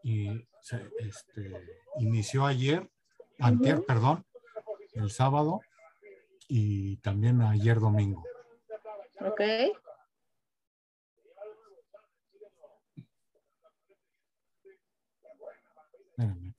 y 0.05 0.49
se, 0.61 0.89
este, 1.01 1.53
inició 1.99 2.47
ayer, 2.47 2.89
antier, 3.41 3.85
perdón, 3.85 4.25
el 4.93 5.11
sábado 5.11 5.61
y 6.47 6.99
también 6.99 7.43
ayer 7.43 7.81
domingo. 7.81 8.23
Ok. 9.19 9.41
Espérame. 16.11 16.55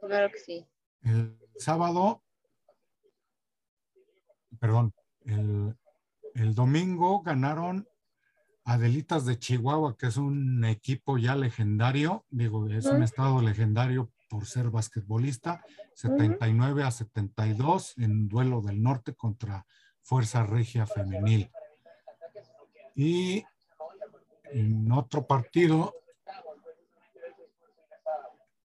Claro 0.00 0.32
que 0.32 0.38
sí. 0.40 0.66
El 1.02 1.38
sábado, 1.56 2.24
perdón, 4.58 4.92
el, 5.24 5.78
el 6.34 6.54
domingo 6.56 7.22
ganaron 7.22 7.88
Adelitas 8.68 9.24
de 9.24 9.38
Chihuahua, 9.38 9.96
que 9.96 10.08
es 10.08 10.16
un 10.16 10.64
equipo 10.64 11.18
ya 11.18 11.36
legendario, 11.36 12.24
digo, 12.30 12.68
es 12.68 12.86
un 12.86 13.04
estado 13.04 13.40
legendario 13.40 14.10
por 14.28 14.44
ser 14.44 14.70
basquetbolista, 14.70 15.64
79 15.94 16.82
a 16.82 16.90
72 16.90 17.94
en 17.98 18.26
duelo 18.26 18.60
del 18.62 18.82
norte 18.82 19.14
contra 19.14 19.64
Fuerza 20.02 20.42
Regia 20.42 20.84
Femenil. 20.84 21.48
Y 22.96 23.44
en 24.50 24.90
otro 24.90 25.28
partido 25.28 25.94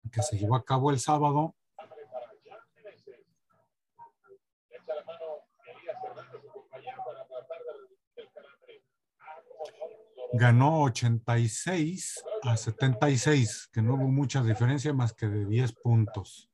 que 0.10 0.22
se 0.22 0.38
llevó 0.38 0.56
a 0.56 0.64
cabo 0.64 0.92
el 0.92 1.00
sábado, 1.02 1.56
ganó 10.34 10.84
86 10.84 12.24
a 12.44 12.58
76, 12.58 13.70
que 13.72 13.82
no 13.82 13.96
hubo 13.96 14.08
mucha 14.08 14.44
diferencia 14.44 14.94
más 14.94 15.14
que 15.14 15.28
de 15.28 15.46
10 15.46 15.74
puntos. 15.74 16.50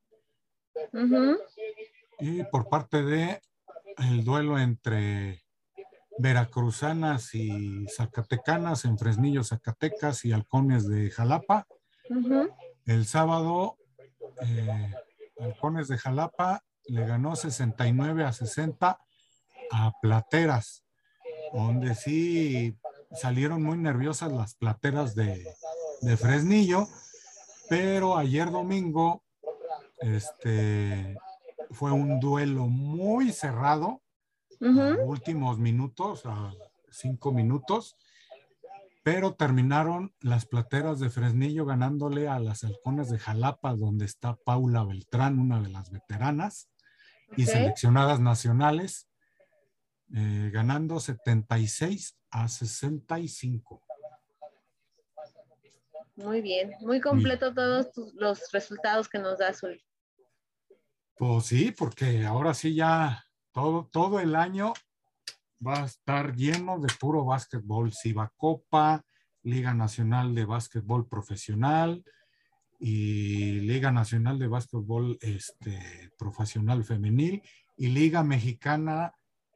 Y 2.20 2.44
por 2.44 2.70
parte 2.70 3.04
de 3.04 3.42
el 3.98 4.24
duelo 4.24 4.60
entre 4.60 5.44
veracruzanas 6.18 7.36
y 7.36 7.86
zacatecanas 7.88 8.86
en 8.86 8.98
Fresnillo, 8.98 9.44
Zacatecas 9.44 10.24
y 10.26 10.32
halcones 10.32 10.88
de 10.88 11.10
Jalapa. 11.10 11.68
El 12.86 13.06
sábado, 13.06 13.78
eh, 14.42 14.94
halcones 15.40 15.88
de 15.88 15.98
Jalapa 15.98 16.64
le 16.88 17.06
ganó 17.06 17.36
69 17.36 18.24
a 18.24 18.32
60 18.32 19.00
a 19.72 19.92
Plateras, 20.02 20.86
donde 21.54 21.96
sí 21.96 22.78
salieron 23.16 23.64
muy 23.64 23.78
nerviosas 23.78 24.32
las 24.32 24.56
plateras 24.56 25.16
de, 25.16 25.46
Fresnillo, 26.18 26.88
pero 27.68 28.18
ayer 28.18 28.52
domingo 28.52 29.24
este, 30.00 31.18
fue 31.72 31.92
un 31.92 32.20
duelo 32.20 32.68
muy 32.68 33.32
cerrado, 33.32 34.02
últimos 34.60 35.58
minutos, 35.58 36.26
a 36.26 36.54
cinco 36.92 37.32
minutos, 37.32 37.96
pero 39.04 39.36
terminaron 39.36 40.14
las 40.20 40.46
plateras 40.46 41.00
de 41.00 41.10
Fresnillo 41.10 41.66
ganándole 41.66 42.28
a 42.28 42.40
las 42.40 42.64
halcones 42.64 43.10
de 43.10 43.20
Jalapa, 43.20 43.76
donde 43.76 44.06
está 44.06 44.36
Paula 44.36 44.84
Beltrán, 44.84 45.40
una 45.40 45.62
de 45.62 45.70
las 45.70 45.92
veteranas 45.92 46.70
y 47.38 47.46
seleccionadas 47.46 48.20
nacionales, 48.20 49.08
eh, 50.14 50.50
ganando 50.54 51.00
76 51.00 52.18
a 52.32 52.48
65. 52.48 53.82
Muy 56.16 56.42
bien, 56.42 56.74
muy 56.80 57.02
completo 57.02 57.54
todos 57.54 57.88
los 58.14 58.52
resultados 58.52 59.10
que 59.10 59.20
nos 59.20 59.40
da 59.40 59.50
Azul. 59.50 59.82
Pues 61.18 61.46
sí, 61.46 61.72
porque 61.72 62.26
ahora 62.26 62.54
sí 62.54 62.76
ya 62.76 63.24
todo, 63.52 63.90
todo 63.92 64.20
el 64.20 64.36
año 64.36 64.74
va 65.66 65.84
a 65.84 65.86
estar 65.86 66.36
lleno 66.36 66.80
de 66.80 66.94
puro 67.00 67.26
básquetbol, 67.26 67.92
Siva 67.92 68.32
Copa, 68.38 69.04
Liga 69.44 69.74
Nacional 69.74 70.34
de 70.36 70.46
Básquetbol 70.46 71.08
Profesional 71.08 72.04
y 72.80 73.60
Liga 73.62 73.92
Nacional 73.92 74.40
de 74.40 74.48
Básquetbol 74.48 75.18
este, 75.22 76.12
Profesional 76.18 76.84
Femenil 76.84 77.42
y 77.78 77.88
Liga 77.88 78.24
Mexicana 78.24 79.14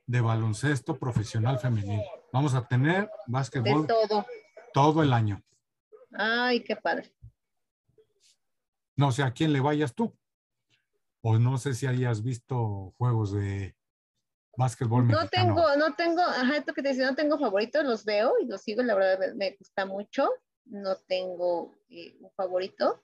de 0.10 0.22
Baloncesto 0.22 0.98
Profesional 0.98 1.60
Femenil. 1.60 2.02
Vamos 2.34 2.56
a 2.56 2.68
tener 2.68 3.12
básquetbol 3.28 3.86
todo. 3.86 4.26
todo 4.74 5.04
el 5.04 5.14
año. 5.14 5.44
Ay, 6.12 6.64
qué 6.64 6.76
padre. 6.76 7.14
No 8.96 9.12
sé 9.12 9.22
a 9.22 9.32
quién 9.32 9.54
le 9.54 9.60
vayas 9.60 9.94
tú. 9.94 10.12
O 11.22 11.38
no 11.38 11.60
sé 11.60 11.76
si 11.76 11.86
hayas 11.86 12.24
visto 12.24 12.96
juegos 12.98 13.34
de 13.34 13.76
básquetbol 14.58 15.08
no 15.08 15.28
tengo, 15.28 15.76
no 15.78 15.96
tengo, 15.96 16.22
ajá, 16.22 16.58
esto 16.58 16.74
que 16.74 16.82
te 16.82 16.90
decía, 16.90 17.06
no 17.06 17.16
tengo 17.16 17.38
favoritos, 17.38 17.86
los 17.86 18.04
veo 18.04 18.34
y 18.42 18.46
los 18.46 18.62
sigo, 18.62 18.82
la 18.82 18.96
verdad 18.96 19.34
me, 19.36 19.52
gusta 19.52 19.86
mucho. 19.86 20.28
No 20.66 20.96
tengo 21.08 21.76
eh, 21.90 22.18
un 22.20 22.32
favorito, 22.32 23.04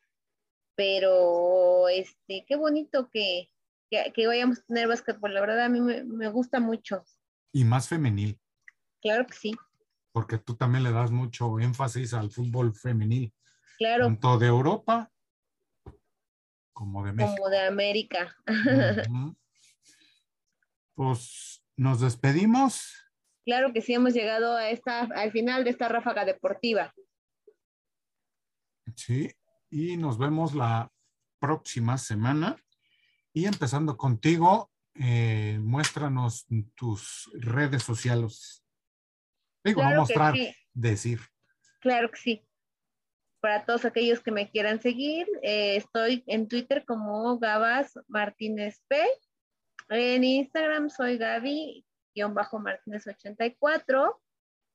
pero 0.74 1.88
este, 1.88 2.46
qué 2.48 2.56
bonito 2.56 3.10
que, 3.12 3.52
que, 3.90 4.28
vayamos 4.28 4.60
a 4.60 4.66
tener 4.66 4.88
básquetbol, 4.88 5.34
la 5.34 5.42
verdad 5.42 5.66
a 5.66 5.70
mí 5.70 5.82
me, 5.82 6.04
me 6.04 6.28
gusta 6.30 6.60
mucho. 6.60 7.04
Y 7.52 7.64
más 7.64 7.88
femenil. 7.88 8.40
Claro 9.02 9.26
que 9.26 9.34
sí. 9.34 9.56
Porque 10.12 10.38
tú 10.38 10.56
también 10.56 10.84
le 10.84 10.92
das 10.92 11.12
mucho 11.12 11.60
énfasis 11.60 12.14
al 12.14 12.32
fútbol 12.32 12.74
femenil. 12.74 13.34
Claro. 13.78 14.06
Tanto 14.06 14.38
de 14.38 14.48
Europa 14.48 15.12
como 16.76 17.06
de 17.06 17.14
México. 17.14 17.36
Como 17.38 17.50
de 17.50 17.60
América. 17.60 18.36
Pues 20.94 21.62
nos 21.76 22.00
despedimos. 22.00 23.06
Claro 23.46 23.74
que 23.74 23.82
sí, 23.82 23.94
hemos 23.94 24.14
llegado 24.14 24.56
a 24.56 24.70
esta, 24.70 25.02
al 25.02 25.32
final 25.32 25.66
de 25.66 25.72
esta 25.72 25.90
ráfaga 25.90 26.24
deportiva. 26.24 26.94
Sí, 28.96 29.30
y 29.70 29.98
nos 29.98 30.18
vemos 30.18 30.56
la 30.56 30.90
próxima 31.40 31.98
semana. 31.98 32.56
Y 33.36 33.46
empezando 33.48 33.98
contigo, 33.98 34.72
eh, 34.94 35.58
muéstranos 35.60 36.46
tus 36.74 37.30
redes 37.34 37.84
sociales. 37.84 38.64
Digo, 39.62 39.84
no 39.84 39.94
mostrar, 39.94 40.34
decir. 40.74 41.20
Claro 41.82 42.10
que 42.12 42.18
sí. 42.18 42.48
Para 43.42 43.66
todos 43.66 43.84
aquellos 43.84 44.22
que 44.22 44.32
me 44.32 44.50
quieran 44.50 44.82
seguir, 44.82 45.28
eh, 45.44 45.76
estoy 45.76 46.24
en 46.28 46.48
Twitter 46.48 46.86
como 46.86 47.38
Gabas 47.38 48.00
Martínez 48.08 48.82
P. 48.88 49.06
En 49.90 50.24
Instagram 50.24 50.90
soy 50.90 51.18
Gaby-Martínez84. 51.18 54.18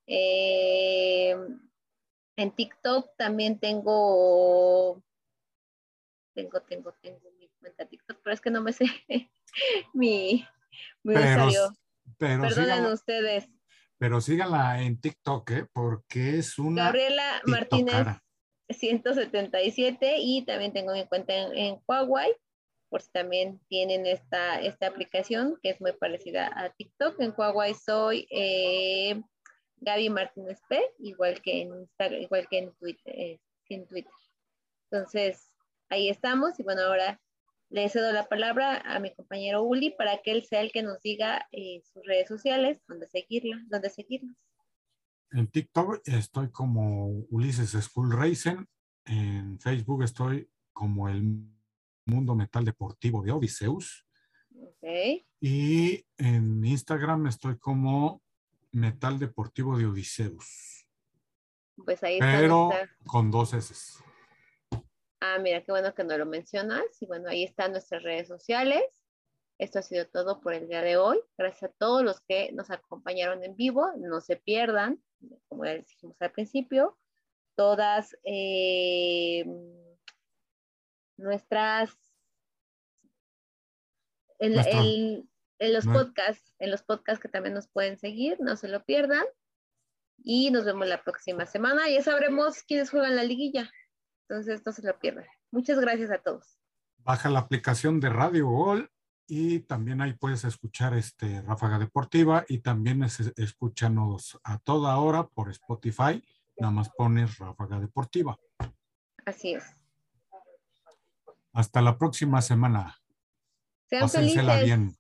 Eh, 0.07 1.35
en 2.37 2.55
TikTok 2.55 3.17
también 3.17 3.59
tengo, 3.59 5.03
tengo, 6.35 6.61
tengo, 6.61 6.93
tengo 7.01 7.40
cuenta 7.61 7.87
TikTok, 7.87 8.21
pero 8.23 8.35
es 8.35 8.41
que 8.41 8.51
no 8.51 8.63
me 8.63 8.73
sé 8.73 8.85
mi, 9.95 10.47
mi 11.03 11.15
usuario. 11.15 11.73
Perdonen 12.19 12.87
ustedes. 12.87 13.49
Pero 13.99 14.21
síganla 14.21 14.83
en 14.83 15.01
TikTok, 15.01 15.51
¿eh? 15.51 15.67
porque 15.73 16.39
es 16.39 16.59
una. 16.59 16.85
Gabriela 16.85 17.43
Martínez 17.45 18.07
177 18.69 20.17
y 20.19 20.45
también 20.45 20.73
tengo 20.73 20.93
mi 20.93 21.07
cuenta 21.07 21.35
en, 21.35 21.81
Huawei, 21.87 22.33
por 22.89 23.03
si 23.03 23.11
también 23.11 23.61
tienen 23.69 24.07
esta, 24.07 24.61
esta 24.61 24.87
aplicación 24.87 25.59
que 25.63 25.71
es 25.71 25.81
muy 25.81 25.93
parecida 25.93 26.51
a 26.55 26.71
TikTok. 26.71 27.21
En 27.21 27.35
Huawei 27.37 27.75
soy 27.75 28.27
eh, 28.31 29.21
Gaby 29.77 30.11
Martínez 30.11 30.61
P, 30.69 30.81
igual 30.99 31.41
que 31.43 31.63
en 31.63 31.75
Instagram, 31.75 32.23
igual 32.23 32.49
que 32.49 32.59
en 32.59 32.75
Twitter, 32.77 33.15
eh, 33.15 33.41
en 33.69 33.87
Twitter. 33.87 34.13
Entonces, 34.91 35.53
ahí 35.89 36.09
estamos 36.09 36.59
y 36.59 36.63
bueno, 36.63 36.83
ahora 36.83 37.21
le 37.71 37.89
cedo 37.89 38.13
la 38.13 38.29
palabra 38.29 38.83
a 38.85 38.99
mi 38.99 39.15
compañero 39.15 39.63
Uli 39.63 39.91
para 39.91 40.21
que 40.23 40.33
él 40.33 40.45
sea 40.45 40.61
el 40.61 40.73
que 40.73 40.83
nos 40.83 41.01
diga 41.03 41.47
eh, 41.53 41.83
sus 41.85 42.05
redes 42.05 42.29
sociales, 42.29 42.81
dónde 42.89 43.09
seguirla, 43.09 43.63
dónde 43.69 43.91
seguirnos. 43.91 44.37
En 45.31 45.47
TikTok 45.47 46.01
estoy 46.07 46.51
como 46.51 47.07
Ulises 47.31 47.71
School 47.85 48.13
Racing. 48.13 48.65
En 49.05 49.61
Facebook 49.61 50.03
estoy 50.03 50.51
como 50.73 51.09
el 51.09 51.23
Mundo 52.07 52.35
Metal 52.35 52.65
Deportivo 52.65 53.23
de 53.23 53.31
Odiseus. 53.31 54.05
Okay. 54.53 55.25
Y 55.41 56.05
en 56.17 56.65
Instagram 56.65 57.29
estoy 57.29 57.57
como 57.57 58.21
Metal 58.73 59.17
Deportivo 59.17 59.79
de 59.79 59.87
Odiseus. 59.87 60.89
Pues 61.77 62.03
ahí 62.03 62.15
está. 62.15 62.27
Pero 62.33 62.71
con 63.07 63.31
dos 63.31 63.55
S. 63.55 64.03
Ah, 65.21 65.39
mira, 65.39 65.63
qué 65.63 65.71
bueno 65.71 65.95
que 65.95 66.05
nos 66.05 66.19
lo 66.19 66.27
mencionas. 66.27 66.85
Y 67.01 67.07
bueno, 67.07 67.29
ahí 67.29 67.45
están 67.45 67.73
nuestras 67.73 68.03
redes 68.03 68.29
sociales. 68.29 68.83
Esto 69.59 69.79
ha 69.79 69.83
sido 69.83 70.07
todo 70.07 70.41
por 70.41 70.55
el 70.55 70.69
día 70.69 70.81
de 70.81 70.97
hoy. 70.97 71.21
Gracias 71.37 71.71
a 71.71 71.75
todos 71.75 72.03
los 72.03 72.21
que 72.23 72.51
nos 72.53 72.71
acompañaron 72.71 73.45
en 73.45 73.55
vivo. 73.57 73.93
No 73.99 74.23
se 74.23 74.37
pierdan, 74.37 75.03
como 75.49 75.67
ya 75.67 75.75
dijimos 75.75 76.17
al 76.21 76.33
principio, 76.33 76.99
todas 77.55 78.17
eh, 78.25 79.45
nuestras 81.19 81.95
en, 84.39 84.55
los 85.75 85.87
podcasts, 85.87 86.55
en 86.59 86.71
los 86.71 86.83
podcasts 86.83 87.21
que 87.23 87.29
también 87.29 87.55
nos 87.55 87.69
pueden 87.69 87.99
seguir, 87.99 88.39
no 88.41 88.57
se 88.57 88.69
lo 88.69 88.85
pierdan. 88.85 89.27
Y 90.23 90.51
nos 90.51 90.65
vemos 90.65 90.87
la 90.87 91.03
próxima 91.03 91.47
semana. 91.47 91.89
Ya 91.89 92.03
sabremos 92.03 92.63
quiénes 92.63 92.91
juegan 92.91 93.17
la 93.17 93.25
liguilla. 93.25 93.71
Entonces, 94.31 94.65
no 94.65 94.71
se 94.71 94.83
lo 94.83 94.97
pierdan. 94.97 95.27
Muchas 95.51 95.81
gracias 95.81 96.13
a 96.13 96.19
todos. 96.19 96.57
Baja 96.99 97.29
la 97.29 97.41
aplicación 97.41 97.99
de 97.99 98.11
Radio 98.11 98.47
Gol 98.47 98.89
y 99.27 99.59
también 99.61 100.01
ahí 100.01 100.13
puedes 100.13 100.45
escuchar 100.45 100.95
este 100.95 101.43
Ráfaga 101.43 101.81
Deportiva 101.81 102.45
y 102.47 102.59
también 102.59 103.03
escúchanos 103.03 104.39
a 104.45 104.59
toda 104.59 104.97
hora 104.99 105.27
por 105.27 105.51
Spotify. 105.51 106.23
Nada 106.57 106.71
más 106.71 106.91
pones 106.91 107.39
Ráfaga 107.39 107.81
Deportiva. 107.81 108.39
Así 109.27 109.55
es. 109.55 109.65
Hasta 111.53 111.83
la 111.83 111.99
próxima 111.99 112.41
semana. 112.41 113.03
Sean 113.87 114.09
felices. 114.09 114.65
bien. 114.65 114.97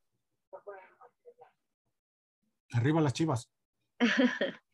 Arriba 2.73 3.01
las 3.01 3.13
chivas. 3.13 3.49